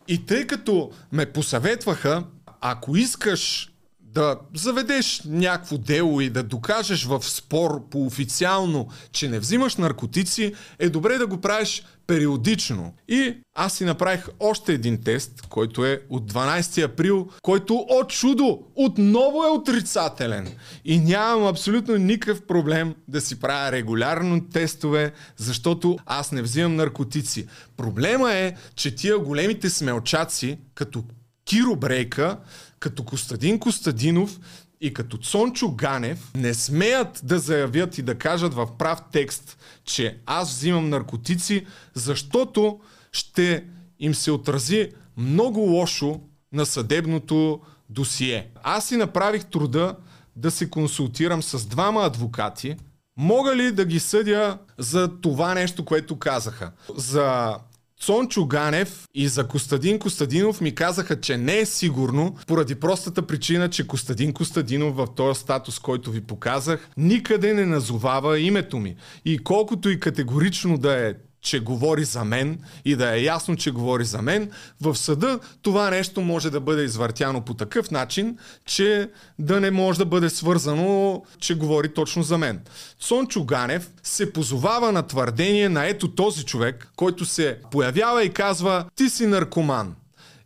И 0.08 0.26
тъй 0.26 0.46
като 0.46 0.90
ме 1.12 1.32
посъветваха, 1.32 2.24
ако 2.60 2.96
искаш 2.96 3.71
да 4.14 4.36
заведеш 4.54 5.22
някакво 5.24 5.78
дело 5.78 6.20
и 6.20 6.30
да 6.30 6.42
докажеш 6.42 7.04
в 7.04 7.24
спор 7.24 7.88
по 7.90 8.06
официално, 8.06 8.88
че 9.12 9.28
не 9.28 9.38
взимаш 9.38 9.76
наркотици, 9.76 10.54
е 10.78 10.88
добре 10.88 11.18
да 11.18 11.26
го 11.26 11.40
правиш 11.40 11.82
периодично. 12.06 12.94
И 13.08 13.34
аз 13.54 13.72
си 13.74 13.84
направих 13.84 14.28
още 14.40 14.72
един 14.72 15.02
тест, 15.02 15.42
който 15.48 15.84
е 15.84 16.02
от 16.10 16.32
12 16.32 16.84
април, 16.84 17.28
който 17.42 17.74
от 17.74 18.10
чудо 18.10 18.62
отново 18.74 19.44
е 19.44 19.50
отрицателен. 19.50 20.48
И 20.84 20.98
нямам 20.98 21.46
абсолютно 21.46 21.96
никакъв 21.96 22.42
проблем 22.42 22.94
да 23.08 23.20
си 23.20 23.40
правя 23.40 23.72
регулярно 23.72 24.48
тестове, 24.48 25.12
защото 25.36 25.98
аз 26.06 26.32
не 26.32 26.42
взимам 26.42 26.76
наркотици. 26.76 27.46
Проблема 27.76 28.32
е, 28.32 28.54
че 28.74 28.94
тия 28.94 29.18
големите 29.18 29.70
смелчаци, 29.70 30.58
като 30.74 31.04
Киро 31.44 31.76
Брейка, 31.76 32.38
като 32.82 33.04
Костадин 33.04 33.58
Костадинов 33.58 34.40
и 34.80 34.94
като 34.94 35.16
Цончо 35.16 35.70
Ганев 35.70 36.30
не 36.34 36.54
смеят 36.54 37.20
да 37.24 37.38
заявят 37.38 37.98
и 37.98 38.02
да 38.02 38.14
кажат 38.14 38.54
в 38.54 38.68
прав 38.78 39.02
текст, 39.12 39.58
че 39.84 40.18
аз 40.26 40.50
взимам 40.50 40.88
наркотици, 40.88 41.66
защото 41.94 42.80
ще 43.12 43.64
им 44.00 44.14
се 44.14 44.30
отрази 44.30 44.90
много 45.16 45.60
лошо 45.60 46.20
на 46.52 46.66
съдебното 46.66 47.60
досие. 47.88 48.48
Аз 48.62 48.88
си 48.88 48.96
направих 48.96 49.44
труда 49.44 49.96
да 50.36 50.50
се 50.50 50.70
консултирам 50.70 51.42
с 51.42 51.66
двама 51.66 52.02
адвокати. 52.02 52.76
Мога 53.16 53.56
ли 53.56 53.72
да 53.72 53.84
ги 53.84 54.00
съдя 54.00 54.58
за 54.78 55.20
това 55.20 55.54
нещо, 55.54 55.84
което 55.84 56.18
казаха? 56.18 56.72
За 56.96 57.56
Цончо 58.02 58.46
Ганев 58.46 59.08
и 59.14 59.28
за 59.28 59.48
Костадин 59.48 59.98
Костадинов 59.98 60.60
ми 60.60 60.74
казаха, 60.74 61.20
че 61.20 61.36
не 61.36 61.58
е 61.58 61.66
сигурно, 61.66 62.36
поради 62.46 62.74
простата 62.74 63.26
причина, 63.26 63.70
че 63.70 63.86
Костадин 63.86 64.32
Костадинов 64.32 64.96
в 64.96 65.06
този 65.16 65.40
статус, 65.40 65.78
който 65.78 66.10
ви 66.10 66.20
показах, 66.20 66.90
никъде 66.96 67.54
не 67.54 67.66
назовава 67.66 68.40
името 68.40 68.78
ми. 68.78 68.96
И 69.24 69.38
колкото 69.38 69.90
и 69.90 70.00
категорично 70.00 70.78
да 70.78 71.08
е 71.08 71.14
че 71.42 71.60
говори 71.60 72.04
за 72.04 72.24
мен 72.24 72.58
и 72.84 72.96
да 72.96 73.16
е 73.16 73.22
ясно, 73.22 73.56
че 73.56 73.70
говори 73.70 74.04
за 74.04 74.22
мен, 74.22 74.50
в 74.80 74.96
съда 74.96 75.40
това 75.62 75.90
нещо 75.90 76.20
може 76.20 76.50
да 76.50 76.60
бъде 76.60 76.82
извъртяно 76.82 77.40
по 77.40 77.54
такъв 77.54 77.90
начин, 77.90 78.38
че 78.66 79.10
да 79.38 79.60
не 79.60 79.70
може 79.70 79.98
да 79.98 80.06
бъде 80.06 80.30
свързано, 80.30 81.22
че 81.38 81.54
говори 81.54 81.94
точно 81.94 82.22
за 82.22 82.38
мен. 82.38 82.60
Сончо 83.00 83.44
Ганев 83.44 83.90
се 84.02 84.32
позовава 84.32 84.92
на 84.92 85.06
твърдение 85.06 85.68
на 85.68 85.86
ето 85.86 86.14
този 86.14 86.44
човек, 86.44 86.88
който 86.96 87.24
се 87.24 87.58
появява 87.70 88.24
и 88.24 88.32
казва 88.32 88.84
ти 88.96 89.10
си 89.10 89.26
наркоман. 89.26 89.94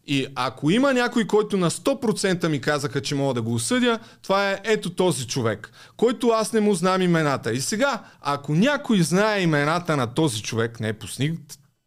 И 0.07 0.27
ако 0.35 0.71
има 0.71 0.93
някой, 0.93 1.27
който 1.27 1.57
на 1.57 1.71
100% 1.71 2.49
ми 2.49 2.61
казаха, 2.61 3.03
че 3.03 3.15
мога 3.15 3.35
да 3.35 3.43
го 3.43 3.55
осъдя, 3.55 3.99
това 4.23 4.51
е 4.51 4.61
ето 4.65 4.91
този 4.91 5.27
човек, 5.27 5.71
който 5.97 6.29
аз 6.29 6.53
не 6.53 6.61
му 6.61 6.75
знам 6.75 7.03
имената. 7.03 7.53
И 7.53 7.61
сега, 7.61 8.03
ако 8.21 8.55
някой 8.55 9.03
знае 9.03 9.41
имената 9.41 9.97
на 9.97 10.07
този 10.07 10.43
човек, 10.43 10.81
не 10.81 10.89
е 10.89 10.93
пусни, 10.93 11.39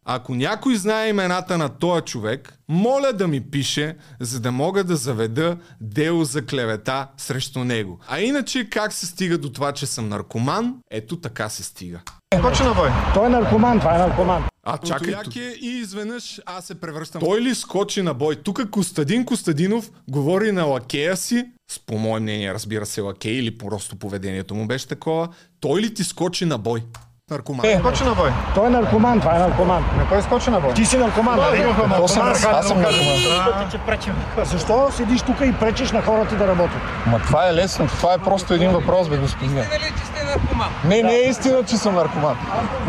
ако 0.04 0.34
някой 0.34 0.76
знае 0.76 1.08
имената 1.08 1.58
на 1.58 1.68
този 1.68 2.02
човек, 2.02 2.58
моля 2.68 3.12
да 3.12 3.28
ми 3.28 3.50
пише, 3.50 3.96
за 4.20 4.40
да 4.40 4.52
мога 4.52 4.84
да 4.84 4.96
заведа 4.96 5.56
дело 5.80 6.24
за 6.24 6.46
клевета 6.46 7.06
срещу 7.16 7.64
него. 7.64 7.98
А 8.08 8.20
иначе 8.20 8.70
как 8.70 8.92
се 8.92 9.06
стига 9.06 9.38
до 9.38 9.52
това, 9.52 9.72
че 9.72 9.86
съм 9.86 10.08
наркоман? 10.08 10.74
Ето 10.90 11.16
така 11.16 11.48
се 11.48 11.62
стига. 11.62 12.00
Скочи 12.38 12.62
на 12.62 12.74
бой. 12.74 12.88
Той 13.14 13.26
е 13.26 13.28
наркоман, 13.28 13.78
това 13.80 13.94
е 13.94 13.98
наркоман. 13.98 14.49
А 14.62 14.78
чакай, 14.78 15.14
е, 15.36 15.54
и 15.60 15.68
изведнъж 15.68 16.40
аз 16.46 16.64
се 16.64 16.74
превръщам. 16.74 17.20
Той 17.20 17.40
ли 17.40 17.54
скочи 17.54 18.02
на 18.02 18.14
бой? 18.14 18.36
Тук 18.36 18.70
Костадин 18.70 19.24
Костадинов 19.24 19.90
говори 20.08 20.52
на 20.52 20.64
лакея 20.64 21.16
си, 21.16 21.50
с 21.70 21.78
по 21.78 21.98
мое 21.98 22.20
мнение, 22.20 22.54
разбира 22.54 22.86
се, 22.86 23.00
лакей 23.00 23.32
или 23.32 23.58
просто 23.58 23.96
поведението 23.96 24.54
му 24.54 24.66
беше 24.66 24.88
такова. 24.88 25.28
Той 25.60 25.80
ли 25.80 25.94
ти 25.94 26.04
скочи 26.04 26.44
на 26.44 26.58
бой? 26.58 26.82
Наркоман. 27.30 27.66
Е, 27.66 27.78
скочи 27.78 28.04
на 28.04 28.14
бой. 28.14 28.30
Той 28.54 28.66
е 28.66 28.70
наркоман, 28.70 29.20
това 29.20 29.36
е 29.36 29.38
наркоман. 29.38 29.84
Не 29.98 30.04
кой 30.04 30.22
скочи 30.22 30.50
на 30.50 30.60
бой. 30.60 30.74
Ти 30.74 30.84
си 30.84 30.96
наркоман, 30.96 31.36
нали? 31.36 31.64
То 31.96 32.08
съм 32.08 32.26
наркоман. 32.26 32.54
Аз 32.54 32.68
съм 32.68 32.80
наркоман. 32.80 34.44
Защо 34.44 34.88
седиш 34.92 35.22
тук 35.22 35.36
и 35.40 35.52
пречиш 35.52 35.92
на 35.92 36.02
хората 36.02 36.36
да 36.36 36.46
работят? 36.46 36.80
Ма 37.06 37.18
това 37.18 37.48
е 37.48 37.54
лесно. 37.54 37.86
Това 37.86 38.14
е 38.14 38.18
просто 38.18 38.54
един 38.54 38.70
въпрос, 38.70 39.08
бе, 39.08 39.16
господин. 39.16 39.58
Истина 39.58 39.78
ли, 39.78 39.92
че 39.98 40.06
сте 40.06 40.24
наркоман? 40.24 40.68
Не, 40.84 41.02
не 41.02 41.14
е 41.14 41.20
истина, 41.20 41.64
че 41.64 41.76
съм 41.76 41.94
наркоман. 41.94 42.36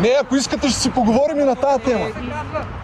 Не, 0.00 0.14
ако 0.22 0.36
искате, 0.36 0.68
ще 0.68 0.80
си 0.80 0.90
поговорим 0.90 1.40
и 1.40 1.44
на 1.44 1.56
тази 1.56 1.82
тема. 1.84 2.06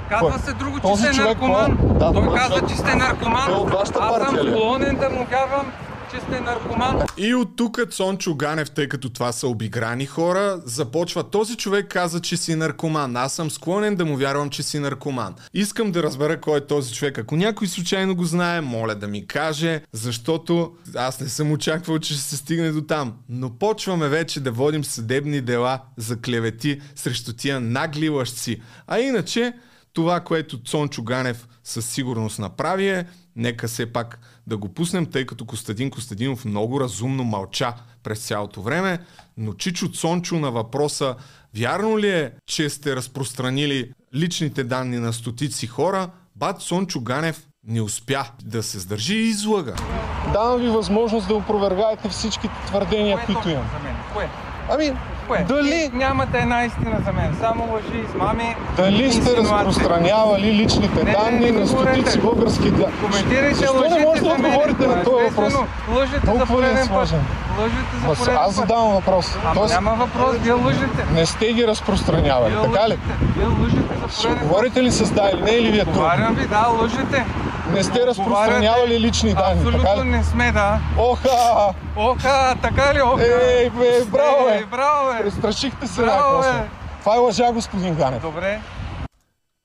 Казва 0.08 0.38
се 0.38 0.52
друго, 0.52 0.80
че 0.80 1.02
сте 1.02 1.22
наркоман. 1.22 1.72
е? 1.72 1.98
Той 1.98 2.12
това 2.12 2.38
казва, 2.38 2.68
че 2.68 2.76
сте 2.76 2.94
наркоман. 2.94 3.46
Той 3.46 3.78
вашата 3.78 3.98
Аз 4.02 4.26
съм 4.26 4.36
е? 4.36 4.50
склонен 4.50 4.96
да 4.96 5.10
му 5.10 5.26
вярвам, 5.30 5.72
че 6.14 6.20
сте 6.20 6.40
наркоман. 6.40 7.02
И 7.16 7.34
от 7.34 7.56
тук 7.56 7.80
Цончо 7.90 8.34
Ганев, 8.34 8.70
тъй 8.70 8.88
като 8.88 9.10
това 9.10 9.32
са 9.32 9.48
обиграни 9.48 10.06
хора, 10.06 10.60
започва 10.64 11.30
този 11.30 11.56
човек 11.56 11.86
каза, 11.90 12.20
че 12.20 12.36
си 12.36 12.54
наркоман. 12.54 13.16
Аз 13.16 13.32
съм 13.32 13.50
склонен 13.50 13.96
да 13.96 14.04
му 14.04 14.16
вярвам, 14.16 14.50
че 14.50 14.62
си 14.62 14.78
наркоман. 14.78 15.34
Искам 15.54 15.92
да 15.92 16.02
разбера 16.02 16.40
кой 16.40 16.58
е 16.58 16.66
този 16.66 16.94
човек. 16.94 17.18
Ако 17.18 17.36
някой 17.36 17.68
случайно 17.68 18.16
го 18.16 18.24
знае, 18.24 18.60
моля 18.60 18.94
да 18.94 19.08
ми 19.08 19.26
каже, 19.26 19.82
защото 19.92 20.72
аз 20.94 21.20
не 21.20 21.28
съм 21.28 21.52
очаквал, 21.52 21.98
че 21.98 22.14
ще 22.14 22.22
се 22.22 22.36
стигне 22.36 22.70
до 22.70 22.82
там. 22.82 23.14
Но 23.28 23.50
почваме 23.58 24.08
вече 24.08 24.40
да 24.40 24.52
водим 24.52 24.84
съдебни 24.84 25.40
дела 25.40 25.80
за 25.96 26.20
клевети 26.20 26.80
срещу 26.94 27.32
тия 27.32 27.60
нагли 27.60 28.08
лъжци. 28.08 28.62
А 28.86 28.98
иначе, 28.98 29.52
това, 29.92 30.20
което 30.20 30.62
Цончо 30.62 31.02
Ганев 31.02 31.48
със 31.64 31.86
сигурност 31.86 32.38
направи 32.38 32.88
е, 32.88 33.06
нека 33.36 33.68
все 33.68 33.92
пак 33.92 34.18
да 34.48 34.56
го 34.56 34.68
пуснем, 34.68 35.06
тъй 35.06 35.26
като 35.26 35.44
Костадин 35.44 35.90
Костадинов 35.90 36.44
много 36.44 36.80
разумно 36.80 37.24
мълча 37.24 37.74
през 38.02 38.26
цялото 38.26 38.62
време, 38.62 38.98
но 39.36 39.52
Чичо 39.52 39.88
Цончо 39.88 40.38
на 40.38 40.50
въпроса 40.50 41.14
вярно 41.56 41.98
ли 41.98 42.10
е, 42.10 42.32
че 42.46 42.70
сте 42.70 42.96
разпространили 42.96 43.92
личните 44.14 44.64
данни 44.64 44.98
на 44.98 45.12
стотици 45.12 45.66
хора, 45.66 46.10
бат 46.36 46.62
Цончо 46.62 47.00
Ганев 47.00 47.46
не 47.66 47.80
успя 47.80 48.24
да 48.44 48.62
се 48.62 48.78
сдържи 48.78 49.14
и 49.14 49.28
излага. 49.28 49.74
Давам 50.32 50.60
ви 50.60 50.68
възможност 50.68 51.28
да 51.28 51.34
опровергаете 51.34 52.08
всички 52.08 52.48
твърдения, 52.66 53.24
които 53.26 53.48
имам. 53.48 53.66
За 54.70 54.94
Кое? 55.28 55.44
дали, 55.48 55.90
Нямате 55.94 56.38
една 56.38 56.64
истина 56.64 56.96
за 57.06 57.12
мен. 57.12 57.36
Само 57.40 57.68
лъжи, 57.72 58.04
измами, 58.08 58.56
дали 58.76 59.12
сте 59.12 59.36
разпространявали 59.36 60.52
личните 60.52 61.04
Не, 61.04 61.04
не, 61.04 61.12
данни 61.12 61.40
не 61.40 61.52
ми 61.52 61.60
на 61.60 61.66
стотици 61.66 62.18
български 62.20 62.70
да. 62.70 62.86
Коментирайте 63.02 63.54
Защо 63.54 63.74
не 63.74 63.80
лъжите 63.80 64.04
може 64.06 64.20
да 64.20 64.28
отговорите 64.28 64.86
на 64.86 65.04
този 65.04 65.24
въпрос? 65.24 65.54
Лъжете 65.96 66.26
за 66.26 66.42
е 66.42 66.46
пореден 66.46 66.88
път. 66.88 66.96
Лъжете 66.98 67.96
за 68.06 68.14
пореден 68.14 68.36
аз 68.36 68.46
път. 68.46 68.54
задавам 68.54 68.92
въпрос. 68.92 69.36
Ама 69.44 69.54
Тоест, 69.54 69.74
няма 69.74 69.94
въпрос, 69.94 70.36
вие 70.36 70.52
лъжете. 70.52 71.04
не 71.14 71.26
сте 71.26 71.52
ги 71.52 71.66
разпространявали, 71.66 72.54
Вие 72.54 72.72
така 72.72 72.88
ли? 72.88 72.98
Вие 73.36 73.46
лъжете 73.46 73.82
за 73.82 74.22
пореден 74.22 74.38
път. 74.38 74.48
говорите 74.48 74.82
ли 74.82 74.90
с 74.90 75.10
да 75.10 75.30
или 75.32 75.42
не 75.42 75.50
или 75.50 75.70
ви 75.70 75.78
е 75.78 75.84
трудно? 75.84 76.00
Говорям 76.00 76.34
ви, 76.34 76.46
да, 76.46 76.68
лъжете. 76.82 77.24
Не 77.72 77.84
сте 77.84 78.06
разпространявали 78.06 79.00
лични 79.00 79.34
данни, 79.34 79.64
така 79.64 79.76
Абсолютно 79.76 80.04
ли? 80.04 80.08
не 80.08 80.24
сме, 80.24 80.52
да. 80.52 80.78
Оха! 80.98 81.72
Оха, 81.96 82.54
така 82.62 82.94
ли, 82.94 83.02
оха? 83.02 83.24
Ей, 83.24 83.70
бе, 83.70 84.04
браво! 84.04 84.48
Ей, 84.48 84.64
браво, 84.64 85.12
бе. 85.12 85.22
Престрашихте 85.22 85.86
се 85.86 86.02
Браво, 86.02 86.40
бе. 86.40 86.52
Това 87.00 87.14
е 87.14 87.18
лъжа, 87.18 87.52
господин 87.52 87.94
Ганев. 87.94 88.22
Добре. 88.22 88.60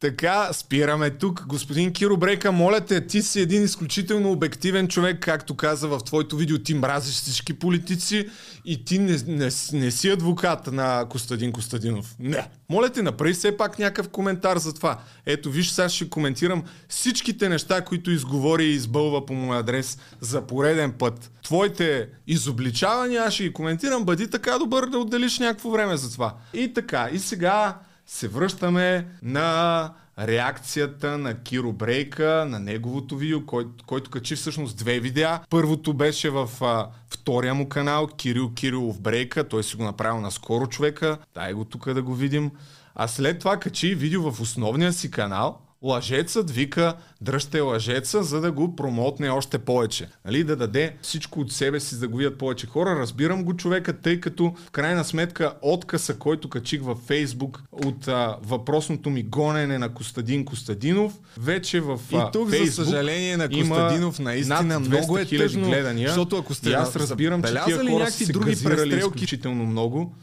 Така, 0.03 0.53
спираме 0.53 1.09
тук. 1.09 1.45
Господин 1.47 1.93
Киро 1.93 2.17
Брейка, 2.17 2.51
моля 2.51 2.81
те, 2.81 3.07
ти 3.07 3.21
си 3.21 3.41
един 3.41 3.63
изключително 3.63 4.31
обективен 4.31 4.87
човек, 4.87 5.19
както 5.19 5.55
каза 5.55 5.87
в 5.87 5.99
твоето 5.99 6.37
видео, 6.37 6.59
ти 6.59 6.73
мразиш 6.73 7.15
всички 7.15 7.53
политици 7.53 8.29
и 8.65 8.85
ти 8.85 8.99
не, 8.99 9.17
не, 9.27 9.49
не 9.73 9.91
си 9.91 10.09
адвокат 10.09 10.67
на 10.67 11.05
Костадин 11.09 11.51
Костадинов. 11.51 12.15
Не. 12.19 12.47
Моля 12.69 12.89
те, 12.89 13.01
направи 13.01 13.33
все 13.33 13.57
пак 13.57 13.79
някакъв 13.79 14.09
коментар 14.09 14.57
за 14.57 14.73
това. 14.73 14.99
Ето, 15.25 15.51
виж, 15.51 15.69
сега 15.69 15.89
ще 15.89 16.09
коментирам 16.09 16.63
всичките 16.89 17.49
неща, 17.49 17.81
които 17.81 18.11
изговори 18.11 18.65
и 18.65 18.73
избълва 18.73 19.25
по 19.25 19.33
мой 19.33 19.57
адрес 19.57 19.97
за 20.21 20.47
пореден 20.47 20.91
път. 20.91 21.31
Твоите 21.43 22.07
изобличавания 22.27 23.23
аз 23.23 23.33
ще 23.33 23.43
ги 23.43 23.53
коментирам. 23.53 24.05
Бъди 24.05 24.29
така 24.29 24.57
добър 24.57 24.89
да 24.89 24.97
отделиш 24.97 25.39
някакво 25.39 25.69
време 25.69 25.97
за 25.97 26.11
това. 26.11 26.35
И 26.53 26.73
така, 26.73 27.09
и 27.13 27.19
сега 27.19 27.77
се 28.05 28.27
връщаме 28.27 29.07
на 29.23 29.93
реакцията 30.19 31.17
на 31.17 31.43
Киро 31.43 31.73
Брейка, 31.73 32.45
на 32.49 32.59
неговото 32.59 33.17
видео, 33.17 33.45
кой, 33.45 33.67
който 33.85 34.09
качи 34.09 34.35
всъщност 34.35 34.77
две 34.77 34.99
видеа. 34.99 35.39
Първото 35.49 35.93
беше 35.93 36.29
в 36.29 36.49
а, 36.61 36.87
втория 37.09 37.53
му 37.53 37.69
канал, 37.69 38.07
Кирил 38.07 38.53
Кирилов 38.53 39.01
Брейка, 39.01 39.47
той 39.47 39.63
си 39.63 39.75
го 39.75 39.83
направил 39.83 40.21
наскоро 40.21 40.67
човека, 40.67 41.17
дай 41.35 41.53
го 41.53 41.65
тук 41.65 41.93
да 41.93 42.01
го 42.01 42.15
видим. 42.15 42.51
А 42.95 43.07
след 43.07 43.39
това 43.39 43.57
качи 43.57 43.95
видео 43.95 44.31
в 44.31 44.41
основния 44.41 44.93
си 44.93 45.11
канал, 45.11 45.59
Лъжецът 45.83 46.51
вика, 46.51 46.95
дръжте 47.21 47.59
лъжеца, 47.59 48.23
за 48.23 48.41
да 48.41 48.51
го 48.51 48.75
промотне 48.75 49.29
още 49.29 49.59
повече. 49.59 50.07
Нали, 50.25 50.43
да 50.43 50.55
даде 50.55 50.95
всичко 51.01 51.39
от 51.39 51.51
себе 51.51 51.79
си, 51.79 51.95
за 51.95 52.01
да 52.01 52.07
го 52.07 52.17
видят 52.17 52.37
повече 52.37 52.67
хора. 52.67 52.99
Разбирам 52.99 53.43
го 53.43 53.53
човека, 53.53 53.93
тъй 53.93 54.19
като 54.19 54.53
в 54.67 54.71
крайна 54.71 55.03
сметка 55.03 55.53
отказа, 55.61 56.19
който 56.19 56.49
качих 56.49 56.81
във 56.81 56.97
Фейсбук 56.97 57.63
от 57.71 58.07
а, 58.07 58.37
въпросното 58.43 59.09
ми 59.09 59.23
гонене 59.23 59.77
на 59.77 59.93
Костадин 59.93 60.45
Костадинов, 60.45 61.13
вече 61.37 61.81
в 61.81 61.99
а, 62.13 62.15
И 62.15 62.31
тук, 62.33 62.49
за 62.49 62.57
Фейсбук 62.57 62.85
съжаление 62.85 63.37
на 63.37 63.49
Костадинов, 63.49 64.19
наистина 64.19 64.79
много 64.79 65.17
е 65.17 65.25
200 65.25 65.33
000 65.33 65.37
тъжно, 65.37 65.67
гледания. 65.67 66.07
защото 66.07 66.37
ако 66.37 66.53
сте 66.53 66.69
и 66.69 66.73
аз 66.73 66.95
разбирам, 66.95 67.43
че 67.43 67.53
тия 67.65 67.89
хора 67.89 68.11
са 68.11 68.25
се 68.25 68.31
други 68.31 68.51
изключително 68.97 69.65
много. 69.65 70.15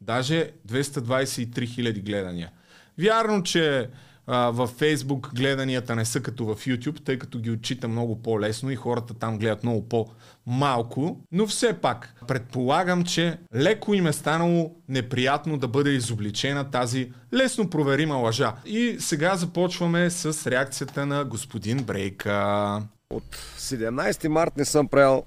Даже 0.00 0.50
223 0.68 1.74
хиляди 1.74 2.00
гледания. 2.00 2.50
Вярно, 2.98 3.42
че 3.42 3.88
а, 4.30 4.50
във 4.50 4.72
Facebook 4.72 5.34
гледанията 5.34 5.96
не 5.96 6.04
са 6.04 6.20
като 6.20 6.44
в 6.44 6.56
YouTube, 6.56 7.04
тъй 7.04 7.18
като 7.18 7.38
ги 7.38 7.50
отчита 7.50 7.88
много 7.88 8.22
по-лесно 8.22 8.70
и 8.70 8.76
хората 8.76 9.14
там 9.14 9.38
гледат 9.38 9.62
много 9.62 9.88
по-малко. 9.88 11.20
Но 11.32 11.46
все 11.46 11.72
пак, 11.72 12.14
предполагам, 12.28 13.04
че 13.04 13.38
леко 13.54 13.94
им 13.94 14.06
е 14.06 14.12
станало 14.12 14.74
неприятно 14.88 15.58
да 15.58 15.68
бъде 15.68 15.90
изобличена 15.90 16.70
тази 16.70 17.12
лесно 17.34 17.70
проверима 17.70 18.14
лъжа. 18.14 18.54
И 18.66 18.96
сега 18.98 19.36
започваме 19.36 20.10
с 20.10 20.50
реакцията 20.50 21.06
на 21.06 21.24
господин 21.24 21.84
Брейка. 21.84 22.82
От 23.10 23.36
17 23.58 24.28
март 24.28 24.56
не 24.56 24.64
съм 24.64 24.88
правил 24.88 25.22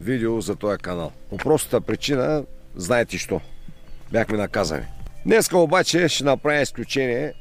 видео 0.00 0.40
за 0.40 0.56
този 0.56 0.78
канал. 0.78 1.12
По 1.30 1.36
простата 1.36 1.80
причина, 1.80 2.44
знаете 2.76 3.18
що. 3.18 3.40
Бяхме 4.12 4.38
наказани. 4.38 4.84
Днеска 5.26 5.58
обаче 5.58 6.08
ще 6.08 6.24
направя 6.24 6.60
изключение, 6.60 7.34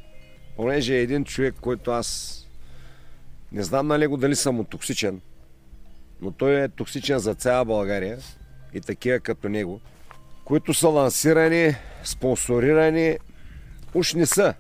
понеже 0.61 0.95
е 0.95 1.01
един 1.01 1.25
човек, 1.25 1.55
който 1.61 1.91
аз 1.91 2.37
не 3.51 3.63
знам 3.63 3.87
на 3.87 3.97
него 3.97 4.17
дали 4.17 4.35
съм 4.35 4.65
токсичен, 4.65 5.21
но 6.21 6.31
той 6.31 6.63
е 6.63 6.69
токсичен 6.69 7.19
за 7.19 7.35
цяла 7.35 7.65
България 7.65 8.17
и 8.73 8.81
такива 8.81 9.19
като 9.19 9.49
него, 9.49 9.81
които 10.45 10.73
са 10.73 10.87
лансирани, 10.87 11.75
спонсорирани, 12.03 13.17
уж 13.93 14.13
не 14.13 14.25
са. 14.25 14.53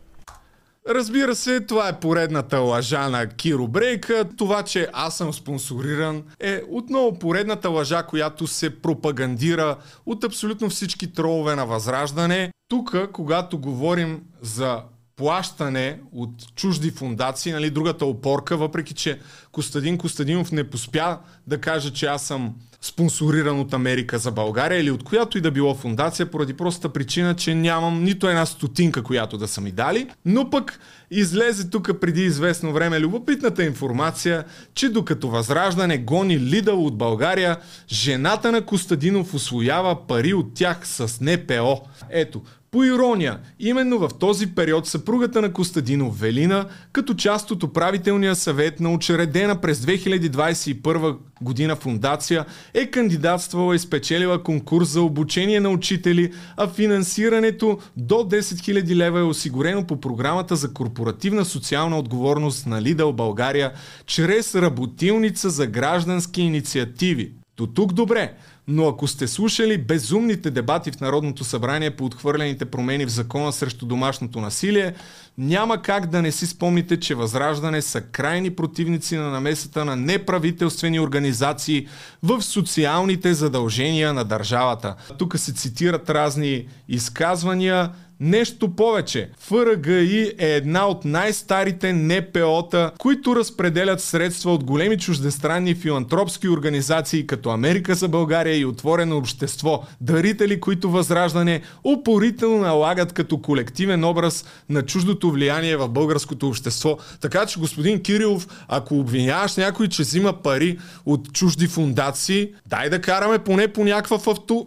Разбира 0.89 1.35
се, 1.35 1.59
това 1.59 1.89
е 1.89 1.99
поредната 1.99 2.59
лъжа 2.59 3.09
на 3.09 3.27
Киро 3.27 3.67
Брейка. 3.67 4.25
Това, 4.37 4.63
че 4.63 4.87
аз 4.93 5.17
съм 5.17 5.33
спонсориран 5.33 6.23
е 6.39 6.61
отново 6.69 7.19
поредната 7.19 7.69
лъжа, 7.69 8.03
която 8.03 8.47
се 8.47 8.81
пропагандира 8.81 9.77
от 10.05 10.23
абсолютно 10.23 10.69
всички 10.69 11.13
тролове 11.13 11.55
на 11.55 11.65
Възраждане. 11.65 12.51
Тук, 12.69 12.95
когато 13.11 13.59
говорим 13.59 14.21
за 14.41 14.83
плащане 15.15 15.99
от 16.11 16.55
чужди 16.55 16.91
фундации, 16.91 17.51
нали, 17.51 17.69
другата 17.69 18.05
опорка, 18.05 18.57
въпреки 18.57 18.93
че 18.93 19.19
Костадин 19.51 19.97
Костадинов 19.97 20.51
не 20.51 20.69
поспя 20.69 21.17
да 21.47 21.61
каже, 21.61 21.93
че 21.93 22.05
аз 22.05 22.23
съм 22.23 22.55
спонсориран 22.81 23.59
от 23.59 23.73
Америка 23.73 24.19
за 24.19 24.31
България 24.31 24.79
или 24.79 24.91
от 24.91 25.03
която 25.03 25.37
и 25.37 25.41
да 25.41 25.51
било 25.51 25.75
фундация, 25.75 26.31
поради 26.31 26.53
простата 26.53 26.93
причина, 26.93 27.35
че 27.35 27.55
нямам 27.55 28.03
нито 28.03 28.27
една 28.27 28.45
стотинка, 28.45 29.03
която 29.03 29.37
да 29.37 29.47
са 29.47 29.61
ми 29.61 29.71
дали. 29.71 30.09
Но 30.25 30.49
пък 30.49 30.79
излезе 31.11 31.69
тук 31.69 31.99
преди 32.01 32.21
известно 32.21 32.73
време 32.73 32.99
любопитната 32.99 33.63
информация, 33.63 34.45
че 34.73 34.89
докато 34.89 35.29
Възраждане 35.29 35.97
гони 35.97 36.39
Лидъл 36.39 36.85
от 36.85 36.97
България, 36.97 37.57
жената 37.91 38.51
на 38.51 38.65
Костадинов 38.65 39.33
освоява 39.33 40.07
пари 40.07 40.33
от 40.33 40.53
тях 40.53 40.87
с 40.87 41.21
НПО. 41.21 41.81
Ето, 42.09 42.41
по 42.71 42.83
ирония, 42.83 43.39
именно 43.59 43.99
в 43.99 44.09
този 44.19 44.55
период 44.55 44.87
съпругата 44.87 45.41
на 45.41 45.53
Костадинов 45.53 46.19
Велина, 46.19 46.65
като 46.91 47.13
част 47.13 47.51
от 47.51 47.63
управителния 47.63 48.35
съвет 48.35 48.79
на 48.79 48.93
учредена 48.93 49.61
през 49.61 49.79
2021 49.79 51.17
година 51.41 51.75
фундация, 51.75 52.45
е 52.73 52.85
кандидатствала 52.85 53.75
и 53.75 53.79
спечелила 53.79 54.43
конкурс 54.43 54.89
за 54.89 55.01
обучение 55.01 55.59
на 55.59 55.69
учители, 55.69 56.33
а 56.57 56.67
финансирането 56.67 57.79
до 57.97 58.15
10 58.15 58.39
000 58.39 58.95
лева 58.95 59.19
е 59.19 59.23
осигурено 59.23 59.87
по 59.87 60.01
програмата 60.01 60.55
за 60.55 60.73
корпоративна 60.73 61.45
социална 61.45 61.97
отговорност 61.99 62.67
на 62.67 62.81
Лидъл 62.81 63.13
България 63.13 63.71
чрез 64.05 64.55
работилница 64.55 65.49
за 65.49 65.67
граждански 65.67 66.41
инициативи. 66.41 67.33
До 67.57 67.67
тук 67.67 67.93
добре, 67.93 68.33
но 68.71 68.87
ако 68.87 69.07
сте 69.07 69.27
слушали 69.27 69.77
безумните 69.77 70.51
дебати 70.51 70.91
в 70.91 70.99
Народното 70.99 71.43
събрание 71.43 71.91
по 71.91 72.05
отхвърлените 72.05 72.65
промени 72.65 73.05
в 73.05 73.09
закона 73.09 73.51
срещу 73.51 73.85
домашното 73.85 74.41
насилие, 74.41 74.93
няма 75.37 75.81
как 75.81 76.05
да 76.05 76.21
не 76.21 76.31
си 76.31 76.47
спомните, 76.47 76.99
че 76.99 77.15
Възраждане 77.15 77.81
са 77.81 78.01
крайни 78.01 78.49
противници 78.49 79.15
на 79.15 79.29
намесата 79.29 79.85
на 79.85 79.95
неправителствени 79.95 80.99
организации 80.99 81.87
в 82.23 82.41
социалните 82.41 83.33
задължения 83.33 84.13
на 84.13 84.23
държавата. 84.25 84.95
Тук 85.17 85.37
се 85.37 85.53
цитират 85.53 86.09
разни 86.09 86.67
изказвания, 86.87 87.89
Нещо 88.23 88.75
повече, 88.75 89.29
ФРГИ 89.39 90.33
е 90.39 90.55
една 90.55 90.87
от 90.87 91.05
най-старите 91.05 91.93
НПО-та, 91.93 92.91
които 92.97 93.35
разпределят 93.35 94.01
средства 94.01 94.53
от 94.53 94.63
големи 94.63 94.97
чуждестранни 94.97 95.75
филантропски 95.75 96.49
организации 96.49 97.27
като 97.27 97.49
Америка 97.49 97.95
за 97.95 98.07
България 98.07 98.57
и 98.57 98.65
Отворено 98.65 99.17
общество, 99.17 99.83
дарители, 100.01 100.59
които 100.59 100.89
възраждане 100.89 101.61
упорително 101.83 102.57
налагат 102.57 103.13
като 103.13 103.41
колективен 103.41 104.03
образ 104.03 104.45
на 104.69 104.81
чуждото 104.81 105.31
влияние 105.31 105.77
в 105.77 105.89
българското 105.89 106.47
общество. 106.47 106.97
Така 107.21 107.45
че, 107.45 107.59
господин 107.59 108.03
Кирилов, 108.03 108.65
ако 108.67 108.99
обвиняваш 108.99 109.55
някой, 109.55 109.87
че 109.87 110.01
взима 110.01 110.33
пари 110.33 110.79
от 111.05 111.33
чужди 111.33 111.67
фундации, 111.67 112.53
дай 112.67 112.89
да 112.89 113.01
караме 113.01 113.39
поне 113.39 113.67
по 113.67 113.83
някаква 113.83 114.19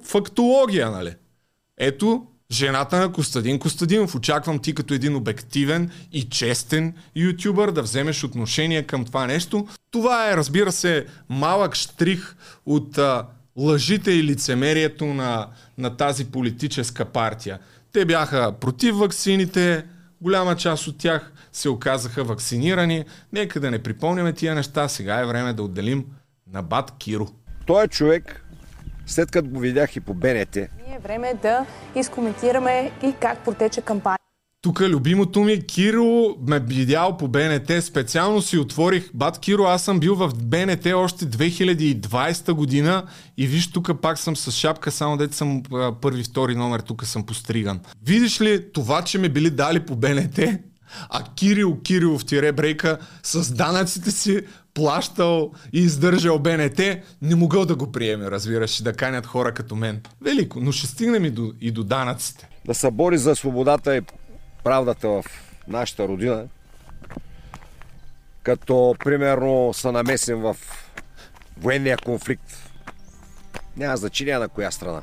фактология, 0.04 0.90
нали? 0.90 1.14
Ето, 1.78 2.22
жената 2.54 3.00
на 3.00 3.12
Костадин 3.12 3.58
Костадинов. 3.58 4.14
Очаквам 4.14 4.58
ти 4.58 4.74
като 4.74 4.94
един 4.94 5.16
обективен 5.16 5.90
и 6.12 6.22
честен 6.22 6.94
ютубър 7.16 7.70
да 7.70 7.82
вземеш 7.82 8.24
отношение 8.24 8.82
към 8.82 9.04
това 9.04 9.26
нещо. 9.26 9.66
Това 9.90 10.30
е, 10.30 10.36
разбира 10.36 10.72
се, 10.72 11.06
малък 11.28 11.74
штрих 11.74 12.36
от 12.66 12.98
а, 12.98 13.26
лъжите 13.56 14.12
и 14.12 14.24
лицемерието 14.24 15.06
на, 15.06 15.48
на 15.78 15.96
тази 15.96 16.24
политическа 16.24 17.04
партия. 17.04 17.58
Те 17.92 18.04
бяха 18.04 18.52
против 18.60 18.96
ваксините, 18.96 19.84
голяма 20.20 20.56
част 20.56 20.86
от 20.86 20.98
тях 20.98 21.32
се 21.52 21.68
оказаха 21.68 22.24
вакцинирани. 22.24 23.04
Нека 23.32 23.60
да 23.60 23.70
не 23.70 23.82
припомняме 23.82 24.32
тия 24.32 24.54
неща, 24.54 24.88
сега 24.88 25.20
е 25.20 25.26
време 25.26 25.52
да 25.52 25.62
отделим 25.62 26.04
на 26.52 26.62
Бат 26.62 26.92
Киро. 26.98 27.28
Той 27.66 27.84
е 27.84 27.88
човек, 27.88 28.43
след 29.06 29.30
като 29.30 29.48
го 29.48 29.60
видях 29.60 29.96
и 29.96 30.00
по 30.00 30.14
БНТ. 30.14 30.56
Ние 30.56 30.96
е 30.96 30.98
време 31.02 31.34
да 31.42 31.66
изкоментираме 31.94 32.90
и 33.02 33.14
как 33.20 33.44
протече 33.44 33.80
кампания. 33.80 34.18
Тук 34.64 34.80
любимото 34.80 35.40
ми, 35.40 35.66
Киро 35.66 36.36
ме 36.46 36.60
видял 36.60 37.16
по 37.16 37.28
БНТ, 37.28 37.84
специално 37.84 38.42
си 38.42 38.58
отворих, 38.58 39.10
бат 39.14 39.38
Киро, 39.38 39.62
аз 39.62 39.82
съм 39.82 40.00
бил 40.00 40.14
в 40.14 40.30
БНТ 40.34 40.86
още 40.86 41.24
2020 41.24 42.52
година 42.52 43.06
и 43.36 43.46
виж 43.46 43.72
тук 43.72 44.00
пак 44.02 44.18
съм 44.18 44.36
с 44.36 44.50
шапка, 44.50 44.90
само 44.90 45.16
дете 45.16 45.36
съм 45.36 45.62
първи, 46.00 46.22
втори 46.22 46.54
номер, 46.54 46.80
тук 46.80 47.04
съм 47.04 47.26
постриган. 47.26 47.80
Видиш 48.06 48.40
ли 48.40 48.72
това, 48.72 49.02
че 49.02 49.18
ме 49.18 49.28
били 49.28 49.50
дали 49.50 49.80
по 49.80 49.96
БНТ, 49.96 50.38
а 51.10 51.24
Кирил 51.34 51.80
Кирилов 51.82 52.24
тире 52.24 52.52
брейка 52.52 52.98
с 53.22 53.54
данъците 53.54 54.10
си 54.10 54.40
плащал 54.74 55.52
и 55.72 55.80
издържал 55.80 56.38
БНТ, 56.38 56.80
не 57.22 57.34
могъл 57.34 57.64
да 57.64 57.76
го 57.76 57.92
приеме, 57.92 58.30
разбираш, 58.30 58.82
да 58.82 58.92
канят 58.92 59.26
хора 59.26 59.54
като 59.54 59.76
мен. 59.76 60.02
Велико, 60.20 60.60
но 60.60 60.72
ще 60.72 60.86
стигнем 60.86 61.24
и 61.24 61.30
до, 61.30 61.52
и 61.60 61.70
до 61.70 61.84
данъците. 61.84 62.48
Да 62.66 62.74
се 62.74 62.90
бори 62.90 63.18
за 63.18 63.36
свободата 63.36 63.96
и 63.96 64.02
правдата 64.64 65.08
в 65.08 65.24
нашата 65.68 66.08
родина, 66.08 66.44
като 68.42 68.94
примерно 69.04 69.72
са 69.74 69.92
намесен 69.92 70.40
в 70.40 70.56
военния 71.56 71.96
конфликт. 72.04 72.70
Няма 73.76 73.96
значение 73.96 74.38
на 74.38 74.48
коя 74.48 74.70
страна. 74.70 75.02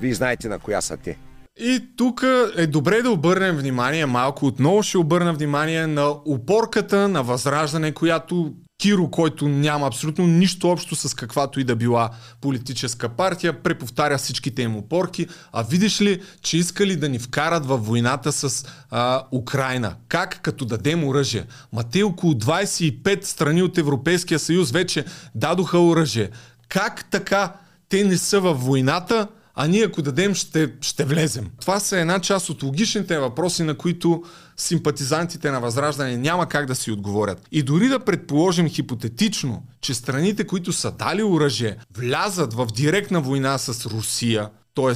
Вие 0.00 0.14
знаете 0.14 0.48
на 0.48 0.58
коя 0.58 0.80
са 0.80 0.96
те. 0.96 1.18
И 1.60 1.84
тук 1.96 2.24
е 2.56 2.66
добре 2.66 3.02
да 3.02 3.10
обърнем 3.10 3.56
внимание 3.56 4.06
малко. 4.06 4.46
Отново 4.46 4.82
ще 4.82 4.98
обърна 4.98 5.32
внимание 5.32 5.86
на 5.86 6.14
упорката 6.26 7.08
на 7.08 7.22
възраждане, 7.22 7.92
която 7.92 8.52
Киро, 8.82 9.10
който 9.10 9.48
няма 9.48 9.86
абсолютно 9.86 10.26
нищо 10.26 10.68
общо 10.68 10.96
с 10.96 11.14
каквато 11.14 11.60
и 11.60 11.64
да 11.64 11.76
била 11.76 12.10
политическа 12.40 13.08
партия, 13.08 13.62
преповтаря 13.62 14.18
всичките 14.18 14.62
им 14.62 14.76
опорки. 14.76 15.26
А 15.52 15.62
видиш 15.62 16.00
ли, 16.00 16.22
че 16.42 16.56
искали 16.56 16.96
да 16.96 17.08
ни 17.08 17.18
вкарат 17.18 17.66
във 17.66 17.86
войната 17.86 18.32
с 18.32 18.66
а, 18.90 19.22
Украина? 19.32 19.94
Как? 20.08 20.40
Като 20.42 20.64
дадем 20.64 21.04
оръжие. 21.04 21.46
Ма 21.72 21.84
те 21.84 22.02
около 22.02 22.34
25 22.34 23.24
страни 23.24 23.62
от 23.62 23.78
Европейския 23.78 24.38
съюз 24.38 24.70
вече 24.70 25.04
дадоха 25.34 25.78
оръжие. 25.78 26.30
Как 26.68 27.10
така 27.10 27.52
те 27.88 28.04
не 28.04 28.18
са 28.18 28.40
във 28.40 28.62
войната, 28.62 29.28
а 29.54 29.66
ние 29.66 29.84
ако 29.84 30.02
дадем 30.02 30.34
ще, 30.34 30.72
ще 30.80 31.04
влезем. 31.04 31.50
Това 31.60 31.80
са 31.80 31.98
една 31.98 32.18
част 32.20 32.50
от 32.50 32.62
логичните 32.62 33.18
въпроси, 33.18 33.62
на 33.62 33.76
които 33.76 34.22
симпатизантите 34.56 35.50
на 35.50 35.60
Възраждане 35.60 36.16
няма 36.16 36.48
как 36.48 36.66
да 36.66 36.74
си 36.74 36.90
отговорят. 36.90 37.42
И 37.52 37.62
дори 37.62 37.88
да 37.88 37.98
предположим 37.98 38.68
хипотетично, 38.68 39.62
че 39.80 39.94
страните, 39.94 40.46
които 40.46 40.72
са 40.72 40.90
дали 40.90 41.22
оръжие, 41.22 41.76
влязат 41.96 42.54
в 42.54 42.66
директна 42.66 43.20
война 43.20 43.58
с 43.58 43.86
Русия, 43.86 44.48
т.е 44.74 44.94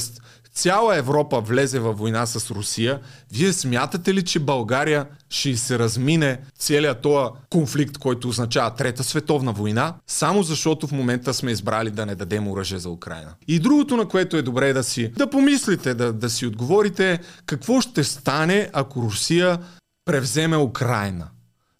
цяла 0.58 0.96
Европа 0.96 1.40
влезе 1.40 1.78
във 1.78 1.98
война 1.98 2.26
с 2.26 2.50
Русия, 2.50 3.00
вие 3.32 3.52
смятате 3.52 4.14
ли, 4.14 4.22
че 4.22 4.38
България 4.38 5.06
ще 5.30 5.56
се 5.56 5.78
размине 5.78 6.40
целият 6.58 7.02
този 7.02 7.30
конфликт, 7.50 7.98
който 7.98 8.28
означава 8.28 8.74
Трета 8.74 9.04
световна 9.04 9.52
война, 9.52 9.94
само 10.06 10.42
защото 10.42 10.86
в 10.86 10.92
момента 10.92 11.34
сме 11.34 11.50
избрали 11.50 11.90
да 11.90 12.06
не 12.06 12.14
дадем 12.14 12.48
оръжие 12.48 12.78
за 12.78 12.90
Украина? 12.90 13.34
И 13.48 13.58
другото, 13.58 13.96
на 13.96 14.08
което 14.08 14.36
е 14.36 14.42
добре 14.42 14.72
да 14.72 14.82
си 14.82 15.08
да 15.08 15.30
помислите, 15.30 15.94
да, 15.94 16.12
да 16.12 16.30
си 16.30 16.46
отговорите, 16.46 17.18
какво 17.46 17.80
ще 17.80 18.04
стане, 18.04 18.70
ако 18.72 19.02
Русия 19.02 19.58
превземе 20.04 20.56
Украина? 20.56 21.28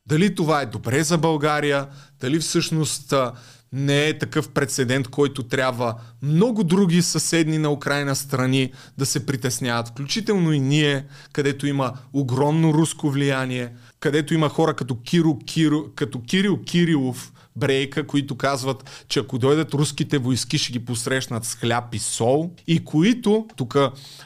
Дали 0.07 0.35
това 0.35 0.61
е 0.61 0.67
добре 0.67 1.05
за 1.05 1.19
България? 1.19 1.87
Дали 2.21 2.39
всъщност 2.39 3.15
не 3.73 4.09
е 4.09 4.19
такъв 4.19 4.49
прецедент, 4.49 5.09
който 5.09 5.43
трябва 5.43 5.95
много 6.23 6.65
други 6.65 7.03
съседни 7.03 7.59
на 7.59 7.73
Украина 7.73 8.17
страни 8.17 8.73
да 8.99 9.07
се 9.07 9.27
притесняват, 9.27 9.89
включително 9.89 10.53
и 10.53 10.61
ние, 10.61 11.05
където 11.33 11.67
има 11.67 11.93
огромно 12.13 12.75
руско 12.75 13.11
влияние, 13.11 13.73
където 14.01 14.35
има 14.35 14.49
хора 14.49 14.75
като, 14.75 14.97
Киро, 15.03 15.39
Киро, 15.47 15.85
като 15.95 16.21
Кирил 16.23 16.63
Кирилов, 16.63 17.33
Брейка, 17.57 18.07
които 18.07 18.37
казват, 18.37 19.05
че 19.09 19.21
ако 19.21 19.39
дойдат 19.39 19.75
руските 19.75 20.19
войски, 20.19 20.59
ще 20.59 20.73
ги 20.73 20.85
посрещнат 20.85 21.45
с 21.45 21.55
хляб 21.55 21.95
и 21.95 21.99
сол, 21.99 22.51
и 22.67 22.85
които, 22.85 23.47
тук 23.57 23.77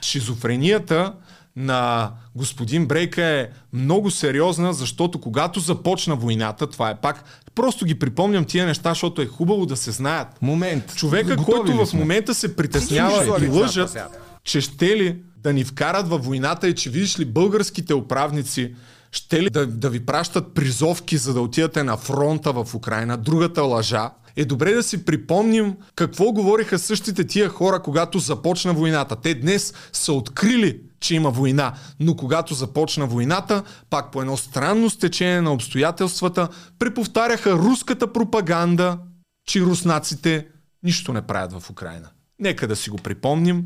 шизофренията 0.02 1.14
на 1.56 2.12
господин 2.34 2.86
Брейка 2.86 3.24
е 3.24 3.48
много 3.72 4.10
сериозна, 4.10 4.72
защото 4.72 5.20
когато 5.20 5.60
започна 5.60 6.16
войната, 6.16 6.66
това 6.66 6.90
е 6.90 7.00
пак, 7.00 7.24
просто 7.54 7.84
ги 7.84 7.98
припомням 7.98 8.44
тия 8.44 8.66
неща, 8.66 8.90
защото 8.90 9.22
е 9.22 9.26
хубаво 9.26 9.66
да 9.66 9.76
се 9.76 9.90
знаят. 9.90 10.42
Момент. 10.42 10.94
Човека, 10.94 11.36
който 11.36 11.86
в 11.86 11.92
момента 11.92 12.34
се 12.34 12.56
притеснява 12.56 13.44
и 13.44 13.48
лъжат, 13.48 13.98
че 14.44 14.60
ще 14.60 14.96
ли 14.96 15.16
да 15.36 15.52
ни 15.52 15.64
вкарат 15.64 16.08
във 16.08 16.24
войната 16.24 16.68
и 16.68 16.74
че 16.74 16.90
видиш 16.90 17.18
ли 17.18 17.24
българските 17.24 17.94
управници 17.94 18.74
Ще 19.12 19.42
ли 19.42 19.50
да, 19.50 19.66
да 19.66 19.90
ви 19.90 20.06
пращат 20.06 20.54
призовки, 20.54 21.16
за 21.16 21.34
да 21.34 21.40
отидете 21.40 21.82
на 21.82 21.96
фронта 21.96 22.52
в 22.52 22.74
Украина? 22.74 23.16
Другата 23.16 23.62
лъжа 23.62 24.10
е 24.36 24.44
добре 24.44 24.74
да 24.74 24.82
си 24.82 25.04
припомним 25.04 25.76
какво 25.94 26.32
говориха 26.32 26.78
същите 26.78 27.26
тия 27.26 27.48
хора, 27.48 27.82
когато 27.82 28.18
започна 28.18 28.72
войната. 28.72 29.16
Те 29.16 29.34
днес 29.34 29.74
са 29.92 30.12
открили, 30.12 30.80
че 31.02 31.14
има 31.14 31.30
война, 31.30 31.72
но 32.00 32.16
когато 32.16 32.54
започна 32.54 33.06
войната, 33.06 33.62
пак 33.90 34.12
по 34.12 34.20
едно 34.20 34.36
странно 34.36 34.90
стечение 34.90 35.40
на 35.40 35.52
обстоятелствата, 35.52 36.48
преповтаряха 36.78 37.52
руската 37.52 38.12
пропаганда, 38.12 38.98
че 39.46 39.60
руснаците 39.60 40.46
нищо 40.82 41.12
не 41.12 41.22
правят 41.22 41.52
в 41.52 41.70
Украина. 41.70 42.08
Нека 42.38 42.66
да 42.68 42.76
си 42.76 42.90
го 42.90 42.96
припомним. 42.96 43.64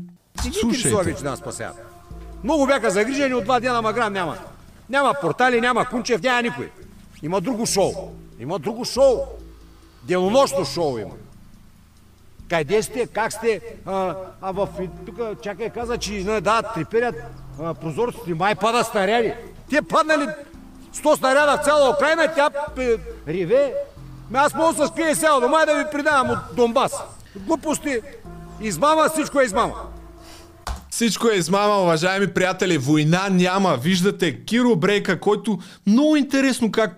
Слушайте. 0.59 1.23
Нас 1.23 1.39
спасяват. 1.39 1.77
Много 2.43 2.67
бяха 2.67 2.91
загрижени 2.91 3.33
от 3.33 3.43
два 3.43 3.59
дена, 3.59 3.81
Маграм 3.81 4.13
няма. 4.13 4.37
Няма 4.89 5.13
портали, 5.21 5.61
няма 5.61 5.85
Кунчев, 5.85 6.21
няма 6.21 6.41
никой. 6.41 6.71
Има 7.23 7.41
друго 7.41 7.65
шоу. 7.65 7.91
Има 8.39 8.59
друго 8.59 8.85
шоу. 8.85 9.17
Денонощно 10.03 10.65
шоу 10.65 10.97
има. 10.97 11.11
Къде 12.49 12.83
сте? 12.83 13.07
Как 13.07 13.33
сте? 13.33 13.61
А, 13.85 14.15
а 14.41 14.51
в... 14.51 14.67
Тук, 15.05 15.19
чакай, 15.41 15.69
каза, 15.69 15.97
че 15.97 16.11
не 16.11 16.41
да, 16.41 16.61
треперят 16.61 17.15
прозорците. 17.81 18.33
Май 18.33 18.55
пада 18.55 18.83
снаряди. 18.83 19.33
Те 19.69 19.81
паднали 19.81 20.27
100 20.95 21.17
снаряда 21.17 21.57
в 21.57 21.65
цяла 21.65 21.89
Украина, 21.89 22.33
тя 22.35 22.49
пе, 22.75 22.97
реве. 23.27 23.73
Ме 24.31 24.39
аз 24.39 24.53
мога 24.53 24.87
спие 24.87 25.15
сега, 25.15 25.39
но 25.39 25.47
май 25.47 25.65
да 25.65 25.75
ви 25.75 25.83
предавам 25.91 26.29
от 26.29 26.55
Донбас. 26.55 26.93
Глупости. 27.35 27.99
Измама, 28.61 29.09
всичко 29.13 29.39
е 29.39 29.43
измама. 29.43 29.73
Всичко 30.89 31.29
е 31.29 31.35
измама, 31.35 31.81
уважаеми 31.81 32.27
приятели. 32.27 32.77
Война 32.77 33.29
няма. 33.29 33.77
Виждате 33.77 34.45
Киро 34.45 34.75
Брейка, 34.75 35.19
който 35.19 35.59
много 35.87 36.15
интересно 36.15 36.71
как 36.71 36.97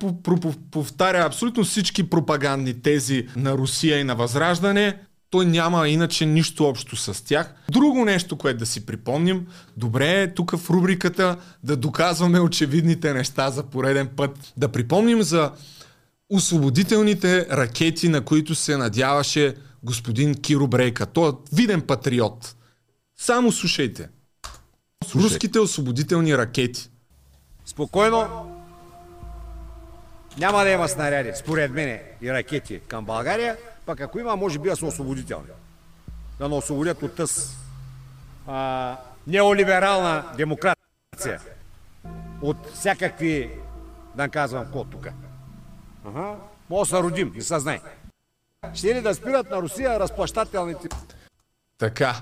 повтаря 0.71 1.25
абсолютно 1.25 1.63
всички 1.63 2.09
пропагандни 2.09 2.81
тези 2.81 3.27
на 3.35 3.53
Русия 3.53 3.99
и 3.99 4.03
на 4.03 4.15
Възраждане. 4.15 4.99
Той 5.29 5.45
няма 5.45 5.89
иначе 5.89 6.25
нищо 6.25 6.65
общо 6.65 6.95
с 6.95 7.25
тях. 7.25 7.53
Друго 7.71 8.05
нещо, 8.05 8.37
което 8.37 8.59
да 8.59 8.65
си 8.65 8.85
припомним, 8.85 9.47
добре 9.77 10.21
е 10.21 10.33
тук 10.33 10.57
в 10.57 10.69
рубриката 10.69 11.37
да 11.63 11.77
доказваме 11.77 12.39
очевидните 12.39 13.13
неща 13.13 13.49
за 13.49 13.63
пореден 13.63 14.07
път. 14.07 14.53
Да 14.57 14.69
припомним 14.69 15.21
за 15.21 15.51
освободителните 16.29 17.47
ракети, 17.51 18.09
на 18.09 18.21
които 18.21 18.55
се 18.55 18.77
надяваше 18.77 19.55
господин 19.83 20.35
Киро 20.41 20.67
Брейка. 20.67 21.05
Той 21.05 21.29
е 21.29 21.33
виден 21.53 21.81
патриот. 21.81 22.55
Само 23.19 23.51
слушайте. 23.51 24.09
Слушай. 25.05 25.29
Руските 25.29 25.59
освободителни 25.59 26.37
ракети. 26.37 26.89
Спокойно. 27.65 28.55
Няма 30.37 30.63
да 30.63 30.69
има 30.69 30.87
снаряди, 30.87 31.31
според 31.35 31.71
мене, 31.71 32.03
и 32.21 32.33
ракети 32.33 32.79
към 32.87 33.05
България. 33.05 33.57
Пък 33.89 34.02
ако 34.02 34.19
има, 34.19 34.36
може 34.36 34.60
би 34.60 34.69
да 34.69 34.75
са 34.75 34.86
освободителни. 34.86 35.47
Да 36.39 36.49
не 36.49 36.56
освободят 36.56 37.04
от 37.04 37.15
тъс 37.15 37.56
а, 38.47 38.97
неолиберална 39.28 40.23
демокрация. 40.38 41.41
От 42.41 42.58
всякакви, 42.73 43.52
да 44.15 44.30
казвам, 44.30 44.65
код 44.71 44.88
тук. 44.91 45.08
Ага. 46.06 46.36
Може 46.69 46.89
да 46.89 46.97
се 46.97 47.04
родим, 47.04 47.34
не 47.36 47.41
се. 47.41 47.82
Ще 48.73 48.95
ли 48.95 49.02
да 49.02 49.15
спират 49.15 49.49
на 49.49 49.62
Русия 49.62 49.99
разплащателните... 49.99 50.88
Така, 51.78 52.15